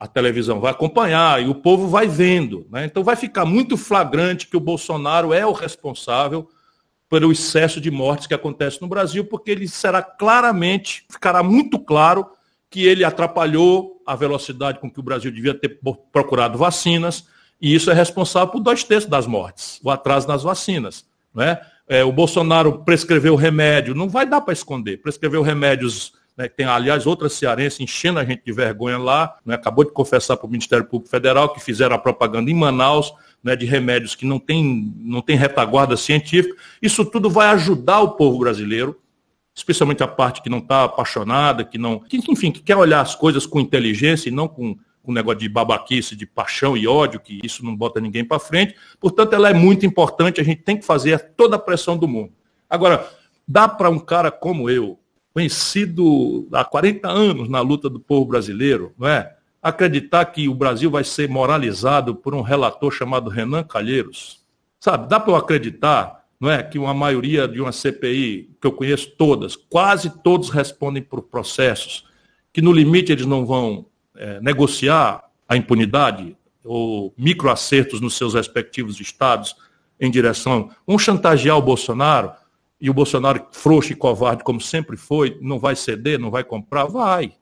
a 0.00 0.06
televisão 0.06 0.58
vai 0.58 0.70
acompanhar 0.70 1.42
e 1.42 1.48
o 1.48 1.54
povo 1.54 1.86
vai 1.86 2.08
vendo. 2.08 2.66
Né? 2.70 2.86
Então 2.86 3.04
vai 3.04 3.14
ficar 3.16 3.44
muito 3.44 3.76
flagrante 3.76 4.46
que 4.46 4.56
o 4.56 4.60
Bolsonaro 4.60 5.34
é 5.34 5.44
o 5.44 5.52
responsável 5.52 6.48
pelo 7.06 7.30
excesso 7.30 7.78
de 7.80 7.90
mortes 7.90 8.26
que 8.26 8.32
acontece 8.32 8.80
no 8.80 8.88
Brasil, 8.88 9.26
porque 9.26 9.50
ele 9.50 9.68
será 9.68 10.00
claramente, 10.00 11.04
ficará 11.10 11.42
muito 11.42 11.78
claro 11.78 12.26
que 12.70 12.86
ele 12.86 13.04
atrapalhou 13.04 14.00
a 14.06 14.16
velocidade 14.16 14.78
com 14.78 14.90
que 14.90 15.00
o 15.00 15.02
Brasil 15.02 15.30
devia 15.30 15.52
ter 15.52 15.80
procurado 16.10 16.56
vacinas, 16.56 17.26
e 17.60 17.74
isso 17.74 17.90
é 17.90 17.94
responsável 17.94 18.48
por 18.48 18.60
dois 18.60 18.84
terços 18.84 19.10
das 19.10 19.26
mortes, 19.26 19.80
o 19.82 19.90
atraso 19.90 20.26
nas 20.26 20.44
vacinas. 20.44 21.04
Né? 21.34 21.60
É, 21.86 22.04
o 22.04 22.12
Bolsonaro 22.12 22.84
prescreveu 22.84 23.34
remédio, 23.34 23.94
não 23.94 24.08
vai 24.08 24.24
dar 24.24 24.40
para 24.40 24.54
esconder, 24.54 25.02
prescreveu 25.02 25.42
remédios 25.42 26.12
né, 26.40 26.48
tem, 26.48 26.64
aliás, 26.64 27.06
outra 27.06 27.28
cearense 27.28 27.82
enchendo 27.82 28.18
a 28.18 28.24
gente 28.24 28.42
de 28.42 28.50
vergonha 28.50 28.96
lá, 28.96 29.36
né, 29.44 29.56
acabou 29.56 29.84
de 29.84 29.92
confessar 29.92 30.38
para 30.38 30.46
o 30.46 30.50
Ministério 30.50 30.86
Público 30.86 31.10
Federal 31.10 31.52
que 31.52 31.60
fizeram 31.60 31.94
a 31.94 31.98
propaganda 31.98 32.50
em 32.50 32.54
Manaus 32.54 33.12
né, 33.44 33.54
de 33.54 33.66
remédios 33.66 34.14
que 34.14 34.24
não 34.24 34.38
tem, 34.38 34.94
não 34.96 35.20
tem 35.20 35.36
retaguarda 35.36 35.98
científica. 35.98 36.56
Isso 36.80 37.04
tudo 37.04 37.28
vai 37.28 37.48
ajudar 37.48 38.00
o 38.00 38.12
povo 38.12 38.38
brasileiro, 38.38 38.98
especialmente 39.54 40.02
a 40.02 40.08
parte 40.08 40.40
que 40.40 40.48
não 40.48 40.58
está 40.58 40.84
apaixonada, 40.84 41.62
que 41.62 41.76
não. 41.76 41.98
Que, 41.98 42.16
enfim, 42.16 42.50
que 42.50 42.60
quer 42.60 42.76
olhar 42.76 43.02
as 43.02 43.14
coisas 43.14 43.44
com 43.44 43.60
inteligência 43.60 44.30
e 44.30 44.32
não 44.32 44.48
com 44.48 44.78
com 45.02 45.12
negócio 45.12 45.40
de 45.40 45.48
babaquice, 45.48 46.14
de 46.14 46.26
paixão 46.26 46.76
e 46.76 46.86
ódio, 46.86 47.20
que 47.20 47.40
isso 47.42 47.64
não 47.64 47.74
bota 47.74 47.98
ninguém 48.00 48.22
para 48.22 48.38
frente. 48.38 48.76
Portanto, 49.00 49.32
ela 49.32 49.48
é 49.48 49.54
muito 49.54 49.86
importante, 49.86 50.42
a 50.42 50.44
gente 50.44 50.60
tem 50.62 50.76
que 50.76 50.84
fazer 50.84 51.32
toda 51.36 51.56
a 51.56 51.58
pressão 51.58 51.96
do 51.96 52.06
mundo. 52.06 52.34
Agora, 52.68 53.08
dá 53.48 53.66
para 53.66 53.88
um 53.88 53.98
cara 53.98 54.30
como 54.30 54.68
eu, 54.68 55.00
conhecido 55.32 56.48
há 56.52 56.64
40 56.64 57.08
anos 57.08 57.48
na 57.48 57.60
luta 57.60 57.88
do 57.88 58.00
povo 58.00 58.26
brasileiro, 58.26 58.92
não 58.98 59.08
é? 59.08 59.36
Acreditar 59.62 60.24
que 60.26 60.48
o 60.48 60.54
Brasil 60.54 60.90
vai 60.90 61.04
ser 61.04 61.28
moralizado 61.28 62.14
por 62.14 62.34
um 62.34 62.40
relator 62.40 62.90
chamado 62.90 63.30
Renan 63.30 63.62
Calheiros. 63.62 64.40
Sabe, 64.80 65.08
dá 65.08 65.20
para 65.20 65.32
eu 65.32 65.36
acreditar, 65.36 66.24
não 66.40 66.50
é, 66.50 66.62
que 66.62 66.78
uma 66.78 66.94
maioria 66.94 67.46
de 67.46 67.60
uma 67.60 67.70
CPI, 67.70 68.50
que 68.60 68.66
eu 68.66 68.72
conheço 68.72 69.10
todas, 69.18 69.54
quase 69.56 70.10
todos 70.22 70.48
respondem 70.48 71.02
por 71.02 71.22
processos, 71.22 72.06
que 72.52 72.62
no 72.62 72.72
limite 72.72 73.12
eles 73.12 73.26
não 73.26 73.44
vão 73.44 73.86
é, 74.16 74.40
negociar 74.40 75.22
a 75.46 75.56
impunidade 75.56 76.36
ou 76.64 77.14
microacertos 77.16 78.00
nos 78.00 78.16
seus 78.16 78.34
respectivos 78.34 78.98
estados 78.98 79.54
em 80.00 80.10
direção, 80.10 80.70
vão 80.86 80.98
chantagear 80.98 81.58
o 81.58 81.62
Bolsonaro, 81.62 82.32
e 82.80 82.88
o 82.88 82.94
Bolsonaro, 82.94 83.46
frouxo 83.52 83.92
e 83.92 83.96
covarde, 83.96 84.42
como 84.42 84.60
sempre 84.60 84.96
foi, 84.96 85.36
não 85.40 85.58
vai 85.58 85.76
ceder, 85.76 86.18
não 86.18 86.30
vai 86.30 86.42
comprar? 86.42 86.86
Vai. 86.86 87.34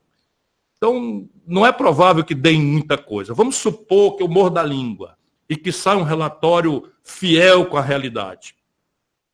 Então, 0.75 1.29
não 1.47 1.65
é 1.65 1.71
provável 1.71 2.23
que 2.23 2.35
deem 2.35 2.61
muita 2.61 2.97
coisa. 2.97 3.33
Vamos 3.33 3.55
supor 3.55 4.17
que 4.17 4.23
eu 4.23 4.27
morro 4.27 4.49
da 4.49 4.63
língua 4.63 5.17
e 5.49 5.55
que 5.55 5.71
saia 5.71 5.97
um 5.97 6.03
relatório 6.03 6.91
fiel 7.03 7.65
com 7.65 7.77
a 7.77 7.81
realidade. 7.81 8.55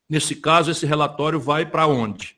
Nesse 0.07 0.35
caso, 0.35 0.71
esse 0.71 0.85
relatório 0.85 1.39
vai 1.39 1.65
para 1.65 1.87
onde? 1.87 2.35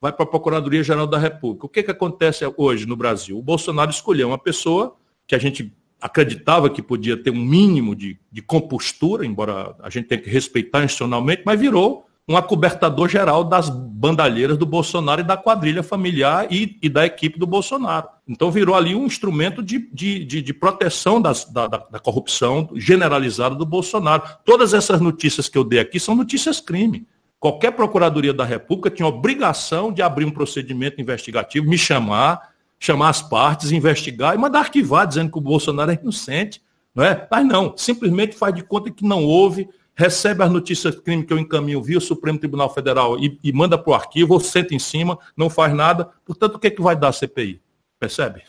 Vai 0.00 0.12
para 0.12 0.24
a 0.24 0.28
Procuradoria-Geral 0.28 1.06
da 1.06 1.18
República. 1.18 1.66
O 1.66 1.68
que, 1.68 1.82
que 1.82 1.90
acontece 1.90 2.44
hoje 2.56 2.86
no 2.86 2.96
Brasil? 2.96 3.38
O 3.38 3.42
Bolsonaro 3.42 3.90
escolheu 3.90 4.28
uma 4.28 4.38
pessoa 4.38 4.96
que 5.26 5.34
a 5.34 5.38
gente 5.38 5.72
acreditava 6.00 6.68
que 6.68 6.82
podia 6.82 7.16
ter 7.16 7.30
um 7.30 7.42
mínimo 7.42 7.94
de, 7.94 8.18
de 8.30 8.42
compostura, 8.42 9.24
embora 9.24 9.74
a 9.80 9.88
gente 9.88 10.08
tenha 10.08 10.20
que 10.20 10.28
respeitar 10.28 10.84
institucionalmente, 10.84 11.42
mas 11.44 11.58
virou 11.58 12.06
um 12.28 12.36
acobertador 12.36 13.08
geral 13.08 13.44
das 13.44 13.70
bandalheiras 13.70 14.58
do 14.58 14.66
Bolsonaro 14.66 15.20
e 15.20 15.24
da 15.24 15.36
quadrilha 15.36 15.82
familiar 15.82 16.48
e, 16.50 16.76
e 16.82 16.88
da 16.88 17.06
equipe 17.06 17.38
do 17.38 17.46
Bolsonaro. 17.46 18.08
Então 18.26 18.50
virou 18.50 18.74
ali 18.74 18.96
um 18.96 19.06
instrumento 19.06 19.62
de, 19.62 19.88
de, 19.92 20.24
de, 20.24 20.42
de 20.42 20.52
proteção 20.52 21.20
das, 21.20 21.44
da, 21.44 21.68
da, 21.68 22.00
corrupção 22.00 22.68
generalizada 22.74 23.54
do 23.54 23.64
Bolsonaro. 23.64 24.24
Todas 24.44 24.74
essas 24.74 25.00
notícias 25.00 25.48
que 25.48 25.56
eu 25.56 25.62
dei 25.62 25.78
aqui 25.78 26.00
são 26.00 26.16
notícias 26.16 26.60
crime. 26.60 27.06
Qualquer 27.38 27.70
Procuradoria 27.70 28.32
da 28.32 28.44
República 28.44 28.90
tinha 28.90 29.06
obrigação 29.06 29.92
de 29.92 30.02
abrir 30.02 30.24
um 30.24 30.30
procedimento 30.32 31.00
investigativo, 31.00 31.68
me 31.68 31.78
chamar, 31.78 32.50
chamar 32.80 33.10
as 33.10 33.22
partes, 33.22 33.70
investigar 33.70 34.34
e 34.34 34.38
mandar 34.38 34.60
arquivar, 34.60 35.06
dizendo 35.06 35.30
que 35.30 35.38
o 35.38 35.40
Bolsonaro 35.42 35.92
é 35.92 35.98
inocente. 36.00 36.60
Não 36.92 37.04
é? 37.04 37.28
Mas 37.30 37.46
não, 37.46 37.76
simplesmente 37.76 38.34
faz 38.34 38.52
de 38.52 38.64
conta 38.64 38.90
que 38.90 39.04
não 39.04 39.22
houve 39.22 39.68
recebe 39.96 40.44
as 40.44 40.50
notícias 40.50 40.94
de 40.94 41.00
crime 41.00 41.24
que 41.24 41.32
eu 41.32 41.38
encaminho 41.38 41.82
via 41.82 41.96
o 41.96 42.00
Supremo 42.00 42.38
Tribunal 42.38 42.72
Federal 42.72 43.18
e, 43.18 43.38
e 43.42 43.52
manda 43.52 43.78
para 43.78 43.90
o 43.90 43.94
arquivo, 43.94 44.34
ou 44.34 44.40
senta 44.40 44.74
em 44.74 44.78
cima, 44.78 45.18
não 45.34 45.48
faz 45.48 45.74
nada. 45.74 46.10
Portanto, 46.24 46.56
o 46.56 46.58
que, 46.58 46.66
é 46.66 46.70
que 46.70 46.82
vai 46.82 46.94
dar 46.94 47.08
a 47.08 47.12
CPI? 47.12 47.62
Percebe? 47.98 48.42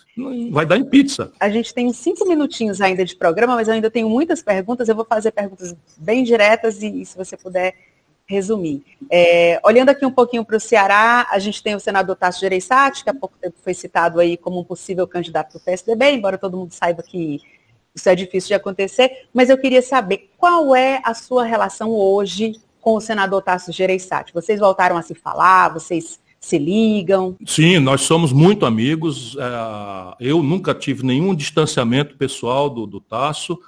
Vai 0.52 0.66
dar 0.66 0.76
em 0.76 0.84
pizza. 0.84 1.32
A 1.40 1.50
gente 1.50 1.74
tem 1.74 1.92
cinco 1.94 2.28
minutinhos 2.28 2.82
ainda 2.82 3.06
de 3.06 3.16
programa, 3.16 3.56
mas 3.56 3.70
eu 3.70 3.74
ainda 3.74 3.90
tenho 3.90 4.10
muitas 4.10 4.44
perguntas. 4.44 4.90
Eu 4.90 4.96
vou 4.96 5.06
fazer 5.06 5.32
perguntas 5.32 5.74
bem 5.98 6.22
diretas 6.22 6.84
e, 6.84 7.02
e 7.02 7.06
se 7.06 7.16
você 7.16 7.38
puder 7.38 7.74
resumir. 8.28 8.84
É, 9.10 9.58
olhando 9.64 9.88
aqui 9.88 10.06
um 10.06 10.12
pouquinho 10.12 10.44
para 10.44 10.58
o 10.58 10.60
Ceará, 10.60 11.28
a 11.32 11.40
gente 11.40 11.64
tem 11.64 11.76
o 11.76 11.80
senador 11.80 12.18
Tasso 12.18 12.42
Gereissati, 12.42 13.06
que 13.06 13.10
há 13.10 13.14
pouco 13.14 13.38
tempo 13.40 13.56
foi 13.64 13.74
citado 13.74 14.20
aí 14.20 14.36
como 14.36 14.60
um 14.60 14.66
possível 14.66 15.08
candidato 15.08 15.54
do 15.54 15.62
PSDB, 15.62 16.12
embora 16.12 16.38
todo 16.38 16.58
mundo 16.58 16.74
saiba 16.74 17.02
que 17.02 17.40
isso 17.98 18.10
é 18.10 18.16
difícil 18.16 18.50
de 18.50 18.54
acontecer, 18.54 19.26
mas 19.34 19.50
eu 19.50 19.58
queria 19.58 19.82
saber 19.82 20.30
qual 20.38 20.76
é 20.76 21.02
a 21.04 21.14
sua 21.14 21.44
relação 21.44 21.90
hoje 21.92 22.54
com 22.80 22.96
o 22.96 23.02
senador 23.02 23.42
Tasso 23.42 23.72
Gereissati. 23.72 24.34
Vocês 24.34 24.60
voltaram 24.60 24.96
a 24.96 25.02
se 25.02 25.16
falar, 25.16 25.74
vocês 25.74 26.20
se 26.40 26.58
ligam? 26.58 27.36
Sim, 27.46 27.80
nós 27.80 28.02
somos 28.02 28.32
muito 28.32 28.66
amigos. 28.66 29.36
É, 29.38 30.28
eu 30.30 30.44
nunca 30.44 30.74
tive 30.74 31.04
nenhum 31.04 31.34
distanciamento 31.36 32.16
pessoal 32.16 32.70
do, 32.70 32.86
do 32.86 33.02
Tasso. 33.02 33.60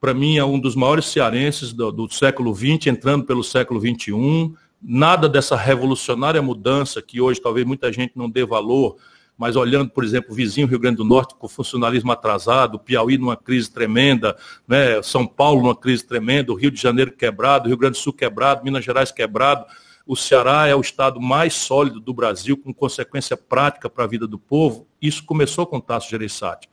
Para 0.00 0.12
mim, 0.12 0.36
é 0.36 0.44
um 0.44 0.58
dos 0.58 0.74
maiores 0.74 1.06
cearenses 1.06 1.72
do, 1.72 1.90
do 1.90 2.12
século 2.12 2.54
XX, 2.54 2.88
entrando 2.88 3.24
pelo 3.24 3.42
século 3.42 3.80
XXI. 3.80 4.52
Nada 4.82 5.28
dessa 5.28 5.56
revolucionária 5.56 6.42
mudança 6.42 7.00
que 7.00 7.20
hoje 7.20 7.40
talvez 7.40 7.64
muita 7.64 7.92
gente 7.92 8.12
não 8.16 8.28
dê 8.28 8.44
valor 8.44 8.96
mas 9.36 9.56
olhando, 9.56 9.90
por 9.90 10.02
exemplo, 10.02 10.32
o 10.32 10.34
vizinho 10.34 10.66
Rio 10.66 10.78
Grande 10.78 10.96
do 10.96 11.04
Norte 11.04 11.34
com 11.38 11.46
funcionalismo 11.46 12.10
atrasado, 12.10 12.78
Piauí 12.78 13.18
numa 13.18 13.36
crise 13.36 13.70
tremenda, 13.70 14.36
né? 14.66 15.02
São 15.02 15.26
Paulo 15.26 15.62
numa 15.62 15.76
crise 15.76 16.04
tremenda, 16.04 16.52
o 16.52 16.54
Rio 16.54 16.70
de 16.70 16.80
Janeiro 16.80 17.12
quebrado, 17.12 17.68
Rio 17.68 17.76
Grande 17.76 17.98
do 17.98 18.02
Sul 18.02 18.12
quebrado, 18.12 18.64
Minas 18.64 18.84
Gerais 18.84 19.12
quebrado. 19.12 19.66
O 20.06 20.16
Ceará 20.16 20.66
é 20.66 20.74
o 20.74 20.80
estado 20.80 21.20
mais 21.20 21.52
sólido 21.52 22.00
do 22.00 22.14
Brasil, 22.14 22.56
com 22.56 22.72
consequência 22.72 23.36
prática 23.36 23.90
para 23.90 24.04
a 24.04 24.06
vida 24.06 24.26
do 24.26 24.38
povo. 24.38 24.86
Isso 25.02 25.24
começou 25.24 25.66
com 25.66 25.78
o 25.78 25.80
Tasso 25.80 26.08
Gereissati. 26.08 26.68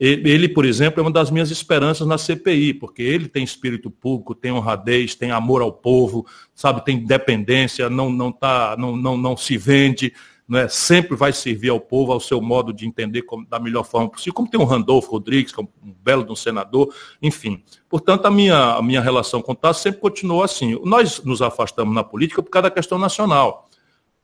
Ele, 0.00 0.48
por 0.48 0.64
exemplo, 0.64 0.98
é 0.98 1.02
uma 1.02 1.10
das 1.10 1.30
minhas 1.30 1.50
esperanças 1.50 2.06
na 2.06 2.16
CPI, 2.16 2.72
porque 2.72 3.02
ele 3.02 3.28
tem 3.28 3.44
espírito 3.44 3.90
público, 3.90 4.34
tem 4.34 4.50
honradez, 4.50 5.14
tem 5.14 5.30
amor 5.30 5.60
ao 5.60 5.70
povo, 5.70 6.26
sabe, 6.54 6.82
tem 6.82 6.96
independência, 6.96 7.90
não, 7.90 8.08
não, 8.08 8.32
tá, 8.32 8.76
não, 8.78 8.96
não, 8.96 9.14
não 9.14 9.36
se 9.36 9.58
vende, 9.58 10.14
né, 10.50 10.66
sempre 10.66 11.16
vai 11.16 11.32
servir 11.32 11.68
ao 11.68 11.78
povo, 11.78 12.10
ao 12.10 12.18
seu 12.18 12.40
modo 12.42 12.72
de 12.72 12.84
entender 12.84 13.22
como, 13.22 13.46
da 13.46 13.60
melhor 13.60 13.84
forma 13.84 14.10
possível, 14.10 14.34
como 14.34 14.50
tem 14.50 14.60
o 14.60 14.64
Randolfo 14.64 15.08
Rodrigues, 15.08 15.52
que 15.52 15.60
é 15.60 15.62
um 15.62 15.94
belo 16.02 16.24
de 16.24 16.32
um 16.32 16.34
senador, 16.34 16.92
enfim. 17.22 17.62
Portanto, 17.88 18.26
a 18.26 18.30
minha, 18.32 18.74
a 18.74 18.82
minha 18.82 19.00
relação 19.00 19.40
com 19.40 19.52
o 19.52 19.54
Tasso 19.54 19.80
sempre 19.80 20.00
continuou 20.00 20.42
assim. 20.42 20.76
Nós 20.84 21.22
nos 21.22 21.40
afastamos 21.40 21.94
na 21.94 22.02
política 22.02 22.42
por 22.42 22.50
causa 22.50 22.64
da 22.64 22.70
questão 22.74 22.98
nacional. 22.98 23.70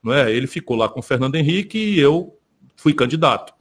É? 0.09 0.33
Ele 0.33 0.49
ficou 0.49 0.77
lá 0.77 0.89
com 0.89 0.99
o 0.99 1.03
Fernando 1.03 1.37
Henrique 1.37 1.79
e 1.79 2.01
eu 2.01 2.37
fui 2.75 2.93
candidato. 2.93 3.55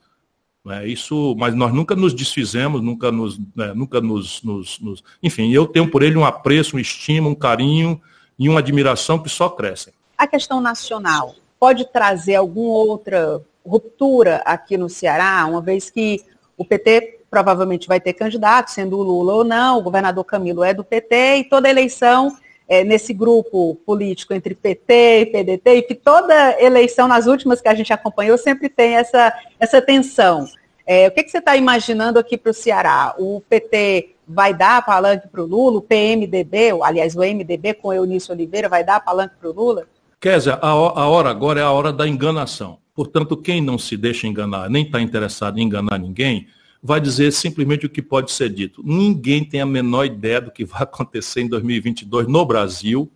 É? 0.67 0.87
Isso, 0.87 1.35
mas 1.37 1.53
nós 1.53 1.71
nunca 1.71 1.95
nos 1.95 2.15
desfizemos, 2.15 2.81
nunca 2.81 3.11
nos. 3.11 3.37
Né, 3.55 3.75
nunca 3.75 4.01
nos, 4.01 4.41
nos, 4.41 4.79
nos, 4.79 5.03
Enfim, 5.21 5.51
eu 5.51 5.67
tenho 5.67 5.87
por 5.91 6.01
ele 6.01 6.17
um 6.17 6.25
apreço, 6.25 6.77
um 6.77 6.79
estima, 6.79 7.29
um 7.29 7.35
carinho 7.35 8.01
e 8.39 8.49
uma 8.49 8.57
admiração 8.57 9.19
que 9.19 9.29
só 9.29 9.49
crescem. 9.49 9.93
A 10.17 10.25
questão 10.25 10.59
nacional 10.59 11.35
pode 11.59 11.85
trazer 11.85 12.35
alguma 12.35 12.75
outra 12.75 13.41
ruptura 13.65 14.41
aqui 14.45 14.77
no 14.77 14.89
Ceará, 14.89 15.45
uma 15.45 15.61
vez 15.61 15.89
que 15.89 16.23
o 16.57 16.63
PT 16.63 17.19
provavelmente 17.29 17.87
vai 17.87 17.99
ter 17.99 18.13
candidato, 18.13 18.71
sendo 18.71 18.97
o 18.97 19.03
Lula 19.03 19.33
ou 19.33 19.43
não, 19.43 19.79
o 19.79 19.81
governador 19.81 20.23
Camilo 20.23 20.63
é 20.63 20.73
do 20.73 20.83
PT, 20.83 21.37
e 21.37 21.43
toda 21.43 21.69
eleição 21.69 22.35
é, 22.67 22.83
nesse 22.83 23.13
grupo 23.13 23.75
político 23.85 24.33
entre 24.33 24.55
PT 24.55 25.21
e 25.21 25.25
PDT, 25.25 25.75
e 25.75 25.81
que 25.81 25.95
toda 25.95 26.61
eleição, 26.61 27.07
nas 27.07 27.27
últimas 27.27 27.59
que 27.59 27.67
a 27.67 27.75
gente 27.75 27.91
acompanhou, 27.91 28.37
sempre 28.37 28.69
tem 28.69 28.95
essa, 28.95 29.33
essa 29.59 29.81
tensão. 29.81 30.47
É, 30.85 31.07
o 31.07 31.11
que, 31.11 31.23
que 31.23 31.31
você 31.31 31.39
está 31.39 31.57
imaginando 31.57 32.19
aqui 32.19 32.37
para 32.37 32.51
o 32.51 32.53
Ceará? 32.53 33.15
O 33.17 33.41
PT 33.49 34.15
vai 34.27 34.53
dar 34.53 34.85
palanque 34.85 35.27
para 35.27 35.41
o 35.41 35.45
Lula, 35.45 35.79
o 35.79 35.81
PMDB, 35.81 36.71
aliás, 36.81 37.15
o 37.15 37.19
MDB 37.19 37.73
com 37.75 37.93
Eunício 37.93 38.33
Oliveira 38.33 38.69
vai 38.69 38.83
dar 38.83 38.99
palanque 38.99 39.35
para 39.39 39.49
o 39.49 39.53
Lula? 39.53 39.87
Kézia, 40.25 40.57
a 40.59 40.73
hora 40.73 41.29
agora 41.29 41.59
é 41.59 41.63
a 41.63 41.69
hora 41.69 41.93
da 41.93 42.07
enganação. 42.07 42.79
Portanto, 42.95 43.37
quem 43.37 43.61
não 43.61 43.77
se 43.77 43.95
deixa 43.95 44.25
enganar, 44.25 44.67
nem 44.71 44.83
está 44.83 44.99
interessado 44.99 45.59
em 45.59 45.61
enganar 45.61 45.99
ninguém, 45.99 46.47
vai 46.81 46.99
dizer 46.99 47.31
simplesmente 47.31 47.85
o 47.85 47.89
que 47.91 48.01
pode 48.01 48.31
ser 48.31 48.49
dito. 48.49 48.81
Ninguém 48.83 49.45
tem 49.45 49.61
a 49.61 49.67
menor 49.67 50.03
ideia 50.07 50.41
do 50.41 50.49
que 50.49 50.65
vai 50.65 50.81
acontecer 50.81 51.41
em 51.41 51.47
2022 51.47 52.27
no 52.27 52.43
Brasil, 52.43 53.07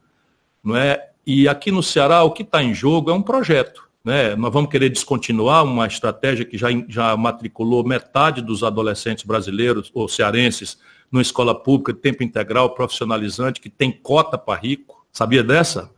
não 0.63 0.75
é? 0.75 1.09
E 1.25 1.47
aqui 1.47 1.71
no 1.71 1.81
Ceará, 1.81 2.21
o 2.21 2.29
que 2.29 2.43
está 2.43 2.61
em 2.61 2.75
jogo 2.75 3.09
é 3.09 3.13
um 3.15 3.23
projeto. 3.23 3.89
Né? 4.05 4.35
Nós 4.35 4.53
vamos 4.53 4.69
querer 4.69 4.89
descontinuar 4.89 5.63
uma 5.63 5.87
estratégia 5.87 6.45
que 6.45 6.59
já, 6.59 6.67
já 6.87 7.17
matriculou 7.17 7.83
metade 7.83 8.39
dos 8.39 8.63
adolescentes 8.63 9.23
brasileiros 9.23 9.89
ou 9.95 10.07
cearenses 10.07 10.77
numa 11.11 11.23
escola 11.23 11.55
pública 11.55 11.91
tempo 11.91 12.21
integral, 12.21 12.75
profissionalizante, 12.75 13.59
que 13.59 13.67
tem 13.67 13.91
cota 13.91 14.37
para 14.37 14.59
rico. 14.59 15.07
Sabia 15.11 15.43
dessa? 15.43 15.89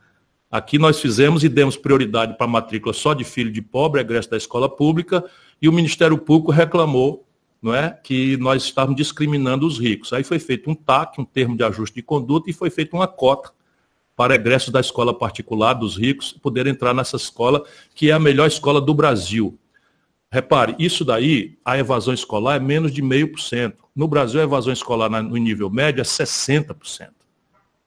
Aqui 0.52 0.78
nós 0.78 1.00
fizemos 1.00 1.46
e 1.46 1.50
demos 1.50 1.78
prioridade 1.78 2.36
para 2.36 2.46
a 2.46 2.50
matrícula 2.50 2.94
só 2.94 3.14
de 3.14 3.24
filho 3.24 3.50
de 3.50 3.62
pobre, 3.62 4.02
egresso 4.02 4.30
da 4.30 4.36
escola 4.36 4.68
pública, 4.68 5.24
e 5.62 5.70
o 5.70 5.72
Ministério 5.72 6.18
Público 6.18 6.52
reclamou 6.52 7.26
não 7.62 7.74
é, 7.74 7.92
que 8.04 8.36
nós 8.38 8.64
estávamos 8.64 8.98
discriminando 8.98 9.66
os 9.68 9.80
ricos. 9.80 10.12
Aí 10.12 10.24
foi 10.24 10.40
feito 10.40 10.70
um 10.70 10.74
TAC, 10.74 11.22
um 11.22 11.24
termo 11.24 11.56
de 11.56 11.64
ajuste 11.64 11.96
de 11.96 12.02
conduta, 12.02 12.50
e 12.50 12.54
foi 12.54 12.70
feita 12.70 12.96
uma 12.96 13.08
cota 13.08 13.52
para 14.16 14.36
egressos 14.36 14.74
da 14.74 14.80
escola 14.80 15.18
particular 15.18 15.74
dos 15.74 15.96
ricos 15.96 16.34
poder 16.34 16.68
entrar 16.68 16.94
nessa 16.94 17.16
escola, 17.16 17.64
que 17.94 18.10
é 18.10 18.14
a 18.14 18.20
melhor 18.20 18.48
escola 18.48 18.82
do 18.82 18.94
Brasil. 18.94 19.58
Repare, 20.30 20.76
isso 20.80 21.06
daí, 21.06 21.58
a 21.64 21.78
evasão 21.78 22.14
escolar 22.14 22.56
é 22.56 22.60
menos 22.60 22.92
de 22.92 23.02
meio 23.02 23.32
por 23.32 23.40
cento. 23.40 23.84
No 23.96 24.08
Brasil, 24.08 24.42
a 24.42 24.44
evasão 24.44 24.74
escolar 24.74 25.10
no 25.10 25.38
nível 25.38 25.70
médio 25.70 26.02
é 26.02 26.04
60% 26.04 27.21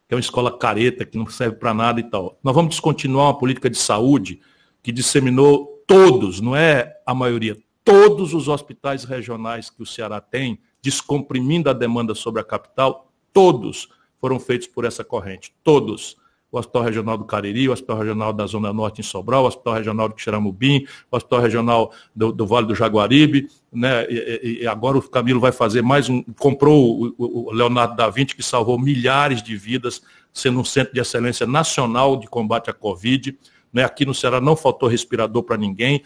que 0.07 0.15
é 0.15 0.17
uma 0.17 0.21
escola 0.21 0.57
careta, 0.57 1.05
que 1.05 1.17
não 1.17 1.27
serve 1.27 1.57
para 1.57 1.75
nada 1.75 2.01
e 2.01 2.05
tal. 2.05 2.39
Nós 2.43 2.55
vamos 2.55 2.71
descontinuar 2.71 3.27
uma 3.27 3.39
política 3.39 3.71
de 3.71 3.79
saúde 3.79 4.41
que 4.83 4.93
disseminou 4.93 5.83
todos, 5.87 6.41
não 6.41 6.55
é 6.55 6.95
a 7.07 7.15
maioria, 7.15 7.57
todos 7.85 8.33
os 8.35 8.49
hospitais 8.49 9.05
regionais 9.05 9.71
que 9.71 9.83
o 9.83 9.87
Ceará 9.87 10.21
tem, 10.21 10.59
descomprimindo 10.81 11.69
a 11.69 11.73
demanda 11.73 12.15
sobre 12.15 12.41
a 12.41 12.45
capital, 12.45 13.13
todos 13.33 13.89
foram 14.19 14.39
feitos 14.41 14.67
por 14.67 14.85
essa 14.85 15.05
corrente, 15.05 15.55
todos 15.63 16.17
o 16.55 16.59
Hospital 16.59 16.83
Regional 16.83 17.19
do 17.19 17.25
Cariri, 17.25 17.69
o 17.69 17.73
Hospital 17.73 17.99
Regional 17.99 18.33
da 18.33 18.47
Zona 18.47 18.73
Norte 18.73 19.01
em 19.01 19.05
Sobral, 19.05 19.43
o 19.43 19.49
Hospital 19.49 19.75
Regional 19.75 20.09
do 20.09 20.15
Xeramubim, 20.17 20.87
o 21.11 21.17
Hospital 21.17 21.41
Regional 21.41 21.93
do, 22.15 22.31
do 22.31 22.47
Vale 22.47 22.69
do 22.69 22.77
Jaguaribe, 22.77 23.49
né? 23.73 24.07
E, 24.09 24.61
e, 24.63 24.67
agora 24.67 24.97
o 24.97 25.03
Camilo 25.03 25.41
vai 25.41 25.51
fazer 25.51 25.83
mais 25.83 26.09
um, 26.09 26.23
comprou 26.39 27.13
o, 27.19 27.49
o 27.49 27.53
Leonardo 27.53 27.97
da 27.97 28.09
Vinci, 28.09 28.37
que 28.37 28.43
salvou 28.43 28.79
milhares 28.79 29.43
de 29.43 29.57
vidas, 29.57 30.01
sendo 30.33 30.61
um 30.61 30.65
centro 30.65 30.95
de 30.95 31.01
excelência 31.01 31.45
nacional 31.45 32.17
de 32.17 32.29
combate 32.29 32.71
à 32.71 32.73
Covid. 32.73 33.37
Né? 33.73 33.83
Aqui 33.83 34.07
no 34.07 34.15
Ceará 34.15 34.41
não 34.41 34.55
faltou 34.55 34.89
respirador 34.89 35.43
para 35.43 35.57
ninguém. 35.57 36.05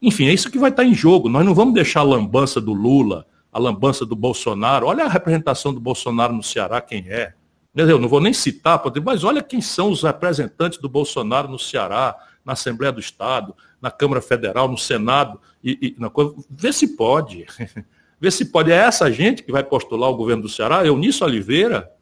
Enfim, 0.00 0.28
é 0.28 0.32
isso 0.32 0.48
que 0.48 0.60
vai 0.60 0.70
estar 0.70 0.84
em 0.84 0.94
jogo. 0.94 1.28
Nós 1.28 1.44
não 1.44 1.54
vamos 1.54 1.74
deixar 1.74 2.00
a 2.00 2.04
lambança 2.04 2.60
do 2.60 2.72
Lula, 2.72 3.26
a 3.52 3.58
lambança 3.58 4.06
do 4.06 4.14
Bolsonaro. 4.14 4.86
Olha 4.86 5.06
a 5.06 5.08
representação 5.08 5.74
do 5.74 5.80
Bolsonaro 5.80 6.32
no 6.32 6.42
Ceará, 6.42 6.80
quem 6.80 7.04
é. 7.08 7.34
Eu 7.86 7.98
não 7.98 8.08
vou 8.08 8.20
nem 8.20 8.32
citar, 8.32 8.82
mas 9.04 9.22
olha 9.24 9.42
quem 9.42 9.60
são 9.60 9.90
os 9.90 10.02
representantes 10.02 10.78
do 10.78 10.88
Bolsonaro 10.88 11.48
no 11.48 11.58
Ceará, 11.58 12.16
na 12.44 12.54
Assembleia 12.54 12.92
do 12.92 13.00
Estado, 13.00 13.54
na 13.80 13.90
Câmara 13.90 14.20
Federal, 14.20 14.68
no 14.68 14.78
Senado, 14.78 15.40
e, 15.62 15.94
e 15.96 16.00
na 16.00 16.10
coisa. 16.10 16.34
Vê 16.50 16.72
se 16.72 16.96
pode. 16.96 17.46
Vê 18.20 18.30
se 18.30 18.46
pode. 18.46 18.72
É 18.72 18.76
essa 18.76 19.12
gente 19.12 19.42
que 19.42 19.52
vai 19.52 19.62
postular 19.62 20.10
o 20.10 20.16
governo 20.16 20.42
do 20.42 20.48
Ceará, 20.48 20.84
Eunício 20.84 21.24
Oliveira. 21.24 21.92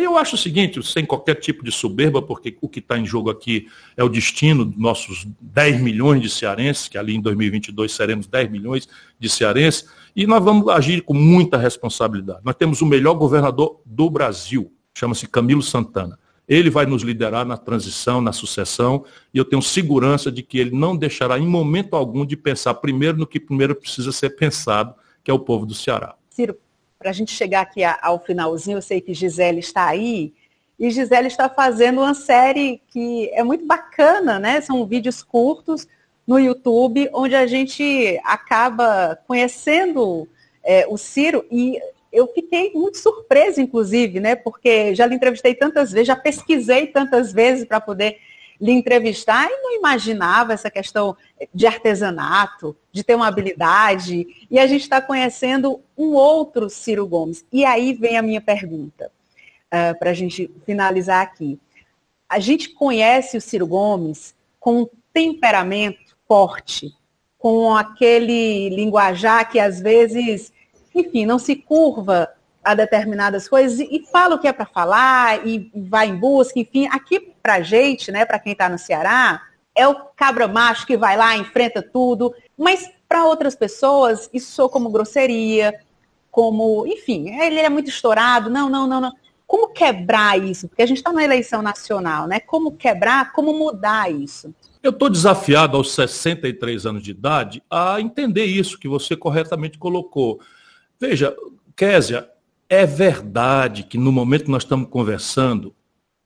Eu 0.00 0.16
acho 0.16 0.34
o 0.34 0.38
seguinte, 0.38 0.82
sem 0.82 1.04
qualquer 1.04 1.34
tipo 1.34 1.62
de 1.62 1.70
soberba, 1.70 2.20
porque 2.20 2.56
o 2.60 2.68
que 2.68 2.80
está 2.80 2.98
em 2.98 3.06
jogo 3.06 3.30
aqui 3.30 3.68
é 3.96 4.02
o 4.02 4.08
destino 4.08 4.64
dos 4.64 4.76
nossos 4.76 5.26
10 5.40 5.80
milhões 5.80 6.20
de 6.20 6.28
cearenses, 6.28 6.88
que 6.88 6.98
ali 6.98 7.14
em 7.14 7.20
2022 7.20 7.92
seremos 7.92 8.26
10 8.26 8.50
milhões 8.50 8.88
de 9.18 9.28
cearenses, 9.28 9.88
e 10.16 10.26
nós 10.26 10.42
vamos 10.42 10.66
agir 10.68 11.02
com 11.02 11.14
muita 11.14 11.56
responsabilidade. 11.56 12.40
Nós 12.42 12.56
temos 12.56 12.80
o 12.80 12.86
melhor 12.86 13.14
governador 13.14 13.80
do 13.86 14.10
Brasil, 14.10 14.72
chama-se 15.00 15.26
Camilo 15.26 15.62
Santana. 15.62 16.18
Ele 16.46 16.68
vai 16.68 16.84
nos 16.84 17.02
liderar 17.02 17.46
na 17.46 17.56
transição, 17.56 18.20
na 18.20 18.32
sucessão, 18.32 19.04
e 19.32 19.38
eu 19.38 19.44
tenho 19.44 19.62
segurança 19.62 20.30
de 20.30 20.42
que 20.42 20.58
ele 20.58 20.72
não 20.76 20.96
deixará 20.96 21.38
em 21.38 21.46
momento 21.46 21.96
algum 21.96 22.26
de 22.26 22.36
pensar 22.36 22.74
primeiro 22.74 23.16
no 23.16 23.26
que 23.26 23.40
primeiro 23.40 23.74
precisa 23.74 24.12
ser 24.12 24.30
pensado, 24.30 24.94
que 25.24 25.30
é 25.30 25.34
o 25.34 25.38
povo 25.38 25.64
do 25.64 25.74
Ceará. 25.74 26.14
Ciro, 26.28 26.56
para 26.98 27.10
a 27.10 27.12
gente 27.12 27.32
chegar 27.32 27.62
aqui 27.62 27.82
ao 27.84 28.22
finalzinho, 28.22 28.76
eu 28.76 28.82
sei 28.82 29.00
que 29.00 29.14
Gisele 29.14 29.60
está 29.60 29.86
aí, 29.86 30.34
e 30.78 30.90
Gisele 30.90 31.28
está 31.28 31.48
fazendo 31.48 32.00
uma 32.00 32.14
série 32.14 32.82
que 32.88 33.30
é 33.32 33.42
muito 33.42 33.66
bacana, 33.66 34.38
né? 34.38 34.60
São 34.60 34.84
vídeos 34.84 35.22
curtos 35.22 35.86
no 36.26 36.38
YouTube, 36.38 37.08
onde 37.14 37.34
a 37.34 37.46
gente 37.46 38.20
acaba 38.24 39.18
conhecendo 39.26 40.28
é, 40.62 40.86
o 40.88 40.98
Ciro 40.98 41.44
e 41.50 41.80
eu 42.12 42.26
fiquei 42.28 42.72
muito 42.72 42.98
surpresa, 42.98 43.60
inclusive, 43.60 44.20
né? 44.20 44.34
Porque 44.34 44.94
já 44.94 45.06
lhe 45.06 45.14
entrevistei 45.14 45.54
tantas 45.54 45.92
vezes, 45.92 46.08
já 46.08 46.16
pesquisei 46.16 46.86
tantas 46.88 47.32
vezes 47.32 47.64
para 47.64 47.80
poder 47.80 48.18
lhe 48.60 48.72
entrevistar 48.72 49.48
e 49.50 49.62
não 49.62 49.74
imaginava 49.76 50.52
essa 50.52 50.70
questão 50.70 51.16
de 51.54 51.66
artesanato, 51.66 52.76
de 52.92 53.02
ter 53.02 53.14
uma 53.14 53.28
habilidade. 53.28 54.26
E 54.50 54.58
a 54.58 54.66
gente 54.66 54.82
está 54.82 55.00
conhecendo 55.00 55.80
um 55.96 56.12
outro 56.12 56.68
Ciro 56.68 57.06
Gomes. 57.06 57.44
E 57.50 57.64
aí 57.64 57.94
vem 57.94 58.18
a 58.18 58.22
minha 58.22 58.40
pergunta, 58.40 59.10
uh, 59.66 59.98
para 59.98 60.10
a 60.10 60.14
gente 60.14 60.50
finalizar 60.66 61.22
aqui. 61.22 61.58
A 62.28 62.38
gente 62.38 62.68
conhece 62.70 63.36
o 63.36 63.40
Ciro 63.40 63.66
Gomes 63.66 64.34
com 64.58 64.82
um 64.82 64.88
temperamento 65.12 66.16
forte, 66.28 66.92
com 67.38 67.74
aquele 67.74 68.68
linguajar 68.68 69.50
que 69.50 69.58
às 69.58 69.80
vezes 69.80 70.52
enfim, 70.94 71.26
não 71.26 71.38
se 71.38 71.56
curva 71.56 72.28
a 72.62 72.74
determinadas 72.74 73.48
coisas 73.48 73.80
e 73.80 74.06
fala 74.10 74.34
o 74.34 74.38
que 74.38 74.48
é 74.48 74.52
para 74.52 74.66
falar 74.66 75.46
e 75.46 75.70
vai 75.74 76.08
em 76.08 76.16
busca, 76.16 76.58
enfim. 76.58 76.86
Aqui 76.88 77.32
para 77.42 77.62
gente, 77.62 78.12
né, 78.12 78.24
para 78.24 78.38
quem 78.38 78.52
está 78.52 78.68
no 78.68 78.78
Ceará, 78.78 79.42
é 79.74 79.86
o 79.88 79.94
cabra 80.16 80.46
macho 80.46 80.86
que 80.86 80.96
vai 80.96 81.16
lá, 81.16 81.36
enfrenta 81.36 81.82
tudo, 81.82 82.34
mas 82.56 82.90
para 83.08 83.24
outras 83.24 83.56
pessoas 83.56 84.28
isso 84.32 84.52
soa 84.52 84.68
como 84.68 84.90
grosseria, 84.90 85.74
como, 86.30 86.86
enfim, 86.86 87.30
ele 87.40 87.58
é 87.58 87.68
muito 87.68 87.88
estourado, 87.88 88.50
não, 88.50 88.68
não, 88.68 88.86
não, 88.86 89.00
não. 89.00 89.12
Como 89.46 89.70
quebrar 89.70 90.40
isso? 90.40 90.68
Porque 90.68 90.82
a 90.82 90.86
gente 90.86 90.98
está 90.98 91.12
na 91.12 91.24
eleição 91.24 91.60
nacional, 91.60 92.28
né? 92.28 92.38
Como 92.38 92.76
quebrar, 92.76 93.32
como 93.32 93.52
mudar 93.52 94.08
isso? 94.12 94.54
Eu 94.80 94.90
estou 94.90 95.10
desafiado 95.10 95.76
aos 95.76 95.92
63 95.92 96.86
anos 96.86 97.02
de 97.02 97.10
idade 97.10 97.62
a 97.68 98.00
entender 98.00 98.44
isso 98.44 98.78
que 98.78 98.86
você 98.86 99.16
corretamente 99.16 99.76
colocou. 99.76 100.40
Veja, 101.00 101.34
Késia, 101.74 102.28
é 102.68 102.84
verdade 102.84 103.84
que 103.84 103.96
no 103.96 104.12
momento 104.12 104.44
que 104.44 104.50
nós 104.50 104.64
estamos 104.64 104.90
conversando, 104.90 105.74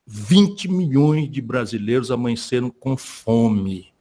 20 0.05 0.69
milhões 0.69 1.31
de 1.31 1.41
brasileiros 1.41 2.11
amanheceram 2.11 2.71
com 2.71 2.97
fome. 2.97 3.93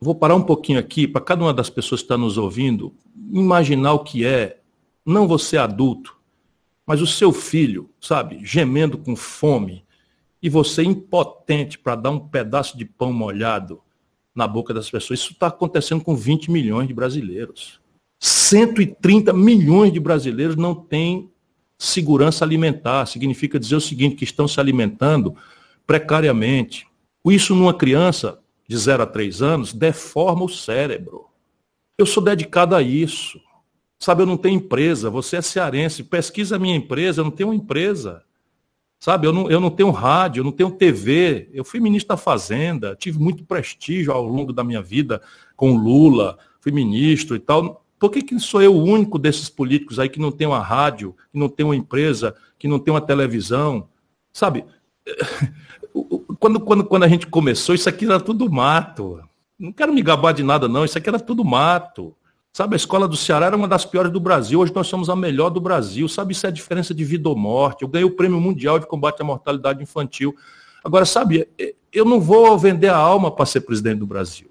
Vou 0.00 0.14
parar 0.14 0.34
um 0.34 0.42
pouquinho 0.42 0.78
aqui 0.78 1.06
para 1.06 1.20
cada 1.20 1.44
uma 1.44 1.52
das 1.52 1.68
pessoas 1.68 2.00
que 2.00 2.06
está 2.06 2.16
nos 2.16 2.38
ouvindo 2.38 2.94
imaginar 3.30 3.92
o 3.92 4.04
que 4.04 4.24
é, 4.24 4.60
não 5.04 5.28
você 5.28 5.58
adulto, 5.58 6.16
mas 6.86 7.02
o 7.02 7.06
seu 7.06 7.30
filho, 7.30 7.90
sabe, 8.00 8.40
gemendo 8.42 8.96
com 8.96 9.14
fome 9.14 9.84
e 10.42 10.48
você 10.48 10.82
impotente 10.82 11.78
para 11.78 11.94
dar 11.94 12.10
um 12.10 12.18
pedaço 12.18 12.78
de 12.78 12.86
pão 12.86 13.12
molhado 13.12 13.82
na 14.34 14.48
boca 14.48 14.72
das 14.72 14.90
pessoas. 14.90 15.20
Isso 15.20 15.32
está 15.32 15.48
acontecendo 15.48 16.02
com 16.02 16.16
20 16.16 16.50
milhões 16.50 16.88
de 16.88 16.94
brasileiros. 16.94 17.84
130 18.18 19.32
milhões 19.32 19.92
de 19.92 20.00
brasileiros 20.00 20.56
não 20.56 20.74
têm 20.74 21.30
segurança 21.78 22.44
alimentar. 22.44 23.06
Significa 23.06 23.58
dizer 23.58 23.76
o 23.76 23.80
seguinte, 23.80 24.16
que 24.16 24.24
estão 24.24 24.48
se 24.48 24.58
alimentando 24.60 25.36
precariamente. 25.86 26.86
Isso 27.24 27.54
numa 27.54 27.74
criança 27.74 28.38
de 28.68 28.76
0 28.76 29.02
a 29.02 29.06
3 29.06 29.42
anos 29.42 29.72
deforma 29.72 30.44
o 30.44 30.48
cérebro. 30.48 31.26
Eu 31.98 32.06
sou 32.06 32.22
dedicado 32.22 32.74
a 32.74 32.82
isso. 32.82 33.40
Sabe, 33.98 34.22
eu 34.22 34.26
não 34.26 34.36
tenho 34.36 34.56
empresa, 34.56 35.08
você 35.08 35.36
é 35.36 35.42
cearense, 35.42 36.04
pesquisa 36.04 36.56
a 36.56 36.58
minha 36.58 36.76
empresa, 36.76 37.20
eu 37.20 37.24
não 37.24 37.30
tenho 37.30 37.52
empresa. 37.54 38.22
Sabe, 38.98 39.26
eu 39.26 39.32
não, 39.32 39.50
eu 39.50 39.60
não 39.60 39.70
tenho 39.70 39.90
rádio, 39.90 40.40
eu 40.40 40.44
não 40.44 40.52
tenho 40.52 40.70
TV, 40.70 41.48
eu 41.52 41.64
fui 41.64 41.80
ministro 41.80 42.08
da 42.08 42.16
Fazenda, 42.16 42.96
tive 42.96 43.18
muito 43.18 43.44
prestígio 43.44 44.12
ao 44.12 44.24
longo 44.24 44.52
da 44.52 44.64
minha 44.64 44.82
vida 44.82 45.22
com 45.54 45.76
Lula, 45.76 46.38
fui 46.60 46.72
ministro 46.72 47.36
e 47.36 47.38
tal. 47.38 47.85
Por 47.98 48.10
que, 48.10 48.22
que 48.22 48.38
sou 48.38 48.62
eu 48.62 48.74
o 48.74 48.84
único 48.84 49.18
desses 49.18 49.48
políticos 49.48 49.98
aí 49.98 50.08
que 50.08 50.20
não 50.20 50.30
tem 50.30 50.46
uma 50.46 50.60
rádio, 50.60 51.14
que 51.32 51.38
não 51.38 51.48
tem 51.48 51.64
uma 51.64 51.76
empresa, 51.76 52.34
que 52.58 52.68
não 52.68 52.78
tem 52.78 52.92
uma 52.92 53.00
televisão? 53.00 53.88
Sabe, 54.32 54.64
quando, 56.38 56.60
quando, 56.60 56.84
quando 56.84 57.02
a 57.04 57.08
gente 57.08 57.26
começou, 57.26 57.74
isso 57.74 57.88
aqui 57.88 58.04
era 58.04 58.20
tudo 58.20 58.50
mato. 58.50 59.20
Não 59.58 59.72
quero 59.72 59.92
me 59.92 60.02
gabar 60.02 60.32
de 60.32 60.42
nada, 60.42 60.68
não. 60.68 60.84
Isso 60.84 60.98
aqui 60.98 61.08
era 61.08 61.18
tudo 61.18 61.44
mato. 61.44 62.14
Sabe, 62.52 62.74
a 62.74 62.76
escola 62.76 63.06
do 63.06 63.16
Ceará 63.16 63.46
era 63.46 63.56
uma 63.56 63.68
das 63.68 63.84
piores 63.84 64.10
do 64.10 64.20
Brasil. 64.20 64.60
Hoje 64.60 64.72
nós 64.74 64.86
somos 64.86 65.10
a 65.10 65.16
melhor 65.16 65.50
do 65.50 65.60
Brasil. 65.60 66.08
Sabe, 66.08 66.32
isso 66.32 66.46
é 66.46 66.48
a 66.48 66.52
diferença 66.52 66.94
de 66.94 67.04
vida 67.04 67.28
ou 67.28 67.36
morte. 67.36 67.82
Eu 67.82 67.88
ganhei 67.88 68.06
o 68.06 68.16
Prêmio 68.16 68.40
Mundial 68.40 68.78
de 68.78 68.86
Combate 68.86 69.20
à 69.20 69.24
Mortalidade 69.24 69.82
Infantil. 69.82 70.34
Agora, 70.84 71.04
sabe, 71.04 71.48
eu 71.92 72.04
não 72.04 72.20
vou 72.20 72.56
vender 72.58 72.88
a 72.88 72.96
alma 72.96 73.30
para 73.30 73.46
ser 73.46 73.62
presidente 73.62 73.98
do 73.98 74.06
Brasil. 74.06 74.48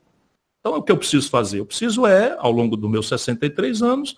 Então, 0.66 0.80
o 0.80 0.82
que 0.82 0.92
eu 0.92 0.98
preciso 0.98 1.30
fazer? 1.30 1.60
Eu 1.60 1.66
preciso 1.68 2.08
é, 2.08 2.36
ao 2.40 2.52
longo 2.52 2.76
dos 2.76 2.90
meus 2.90 3.08
63 3.08 3.84
anos, 3.84 4.18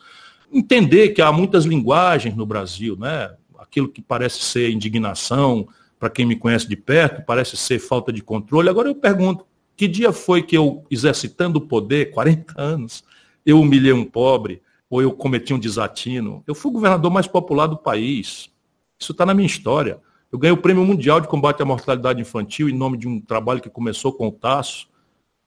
entender 0.50 1.10
que 1.10 1.22
há 1.22 1.30
muitas 1.30 1.66
linguagens 1.66 2.38
no 2.38 2.45
Brasil, 2.45 2.95
né? 2.98 3.36
Aquilo 3.60 3.89
que 3.89 4.02
parece 4.02 4.39
ser 4.39 4.72
indignação, 4.72 5.68
para 6.00 6.10
quem 6.10 6.26
me 6.26 6.38
conhece 6.38 6.66
de 6.66 6.78
perto, 6.78 7.26
parece 7.26 7.58
ser 7.58 7.80
falta 7.80 8.14
de 8.14 8.22
controle. 8.22 8.70
Agora 8.70 8.88
eu 8.88 8.95
pergunto, 8.95 9.45
Que 9.76 9.89
dia 9.89 10.14
foi 10.14 10.41
que 10.41 10.58
eu, 10.58 10.86
exercitando 10.89 11.60
o 11.60 11.68
poder, 11.68 12.12
40 12.12 12.54
anos, 12.60 13.04
eu 13.45 13.60
humilhei 13.60 13.91
um 13.91 14.06
pobre 14.06 14.62
ou 14.89 15.02
eu 15.02 15.12
cometi 15.12 15.54
um 15.54 15.60
desatino? 15.60 16.45
Eu 16.48 16.56
fui 16.56 16.72
o 16.72 16.74
governador 16.74 17.12
mais 17.12 17.28
popular 17.28 17.68
do 17.68 17.78
país. 17.78 18.50
Isso 18.98 19.12
está 19.12 19.26
na 19.26 19.34
minha 19.34 19.45
história. 19.45 20.00
Eu 20.32 20.39
ganhei 20.39 20.54
o 20.54 20.62
Prêmio 20.62 20.86
Mundial 20.86 21.20
de 21.20 21.28
Combate 21.28 21.62
à 21.62 21.66
Mortalidade 21.66 22.22
Infantil 22.22 22.70
em 22.70 22.74
nome 22.74 22.98
de 22.98 23.06
um 23.06 23.20
trabalho 23.20 23.60
que 23.60 23.70
começou 23.70 24.14
com 24.14 24.30
o 24.30 24.32
Tasso. 24.32 24.88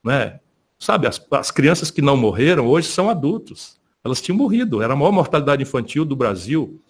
Né? 0.04 0.38
Sabe, 0.80 1.06
as, 1.06 1.24
as 1.30 1.50
crianças 1.50 1.90
que 1.90 2.02
não 2.02 2.16
morreram 2.16 2.66
hoje 2.66 2.88
são 2.88 3.08
adultos. 3.08 3.78
Elas 4.02 4.20
tinham 4.20 4.36
morrido. 4.36 4.82
Era 4.82 4.94
a 4.94 4.96
maior 4.96 5.12
mortalidade 5.12 5.62
infantil 5.62 6.04
do 6.04 6.16
Brasil. 6.16 6.82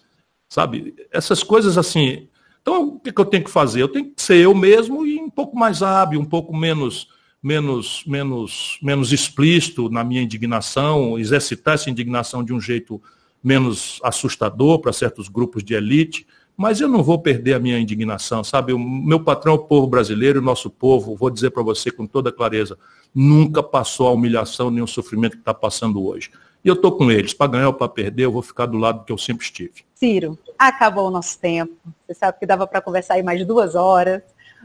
Sabe, 0.47 0.95
essas 1.11 1.43
coisas 1.43 1.77
assim. 1.77 2.29
Então, 2.61 2.87
o 2.87 2.99
que, 2.99 3.11
que 3.11 3.21
eu 3.21 3.25
tenho 3.25 3.43
que 3.43 3.51
fazer? 3.51 3.81
Eu 3.81 3.89
tenho 3.89 4.05
que 4.05 4.21
ser 4.21 4.37
eu 4.37 4.55
mesmo 4.55 5.05
e 5.05 5.19
um 5.19 5.29
pouco 5.29 5.57
mais 5.57 5.83
hábil, 5.83 6.19
um 6.19 6.25
pouco 6.25 6.55
menos 6.55 7.07
menos, 7.41 8.03
menos, 8.05 8.77
menos 8.83 9.11
explícito 9.11 9.89
na 9.89 10.03
minha 10.03 10.21
indignação, 10.21 11.17
exercitar 11.17 11.73
essa 11.73 11.89
indignação 11.89 12.43
de 12.43 12.53
um 12.53 12.61
jeito 12.61 13.01
menos 13.43 13.99
assustador 14.03 14.79
para 14.79 14.93
certos 14.93 15.27
grupos 15.27 15.63
de 15.63 15.73
elite, 15.73 16.27
mas 16.55 16.79
eu 16.79 16.87
não 16.87 17.01
vou 17.01 17.19
perder 17.19 17.53
a 17.53 17.59
minha 17.59 17.79
indignação, 17.79 18.43
sabe? 18.43 18.73
O 18.73 18.79
meu 18.79 19.23
patrão 19.23 19.53
é 19.53 19.55
o 19.55 19.59
povo 19.59 19.87
brasileiro, 19.87 20.39
o 20.39 20.43
nosso 20.43 20.69
povo, 20.69 21.15
vou 21.15 21.29
dizer 21.29 21.51
para 21.51 21.63
você 21.63 21.89
com 21.89 22.05
toda 22.05 22.31
clareza, 22.31 22.77
nunca 23.13 23.63
passou 23.63 24.07
a 24.07 24.11
humilhação 24.11 24.69
nem 24.69 24.83
o 24.83 24.87
sofrimento 24.87 25.33
que 25.33 25.41
está 25.41 25.53
passando 25.53 26.05
hoje. 26.05 26.31
E 26.63 26.67
eu 26.67 26.75
estou 26.75 26.91
com 26.91 27.09
eles, 27.11 27.33
para 27.33 27.51
ganhar 27.51 27.67
ou 27.67 27.73
para 27.73 27.87
perder, 27.87 28.25
eu 28.25 28.31
vou 28.31 28.43
ficar 28.43 28.67
do 28.67 28.77
lado 28.77 29.03
que 29.03 29.11
eu 29.11 29.17
sempre 29.17 29.43
estive. 29.43 29.83
Ciro, 29.95 30.37
acabou 30.57 31.07
o 31.07 31.11
nosso 31.11 31.39
tempo. 31.39 31.73
Você 32.05 32.13
sabe 32.13 32.37
que 32.37 32.45
dava 32.45 32.67
para 32.67 32.81
conversar 32.81 33.15
aí 33.15 33.23
mais 33.23 33.43
duas 33.45 33.73
horas, 33.73 34.21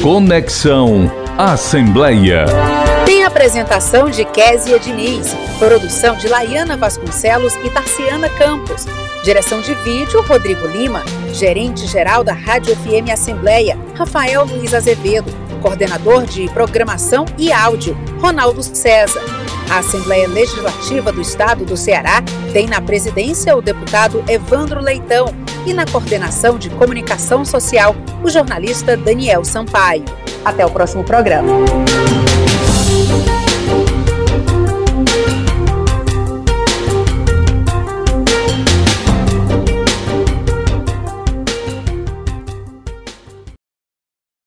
Conexão 0.02 1.10
Assembleia. 1.38 2.46
Tem 3.06 3.24
apresentação 3.24 4.10
de 4.10 4.24
Késia 4.24 4.78
Diniz, 4.78 5.32
produção 5.58 6.16
de 6.16 6.28
Laiana 6.28 6.76
Vasconcelos 6.76 7.54
e 7.56 7.70
Tarciana 7.70 8.28
Campos, 8.30 8.86
direção 9.22 9.60
de 9.60 9.74
vídeo 9.74 10.22
Rodrigo 10.22 10.66
Lima, 10.66 11.02
gerente-geral 11.32 12.24
da 12.24 12.32
Rádio 12.32 12.74
FM 12.76 13.10
Assembleia, 13.12 13.78
Rafael 13.94 14.44
Luiz 14.44 14.72
Azevedo, 14.72 15.30
coordenador 15.60 16.24
de 16.24 16.48
programação 16.50 17.26
e 17.36 17.52
áudio, 17.52 17.96
Ronaldo 18.20 18.62
César. 18.62 19.22
A 19.70 19.78
Assembleia 19.78 20.26
Legislativa 20.26 21.12
do 21.12 21.20
Estado 21.20 21.64
do 21.64 21.76
Ceará 21.76 22.22
tem 22.52 22.66
na 22.66 22.80
presidência 22.80 23.56
o 23.56 23.62
deputado 23.62 24.24
Evandro 24.28 24.80
Leitão 24.80 25.26
e 25.66 25.72
na 25.72 25.86
coordenação 25.86 26.58
de 26.58 26.70
comunicação 26.70 27.44
social 27.44 27.94
o 28.24 28.30
jornalista 28.30 28.96
Daniel 28.96 29.44
Sampaio. 29.44 30.04
Até 30.44 30.64
o 30.64 30.70
próximo 30.70 31.04
programa. 31.04 31.52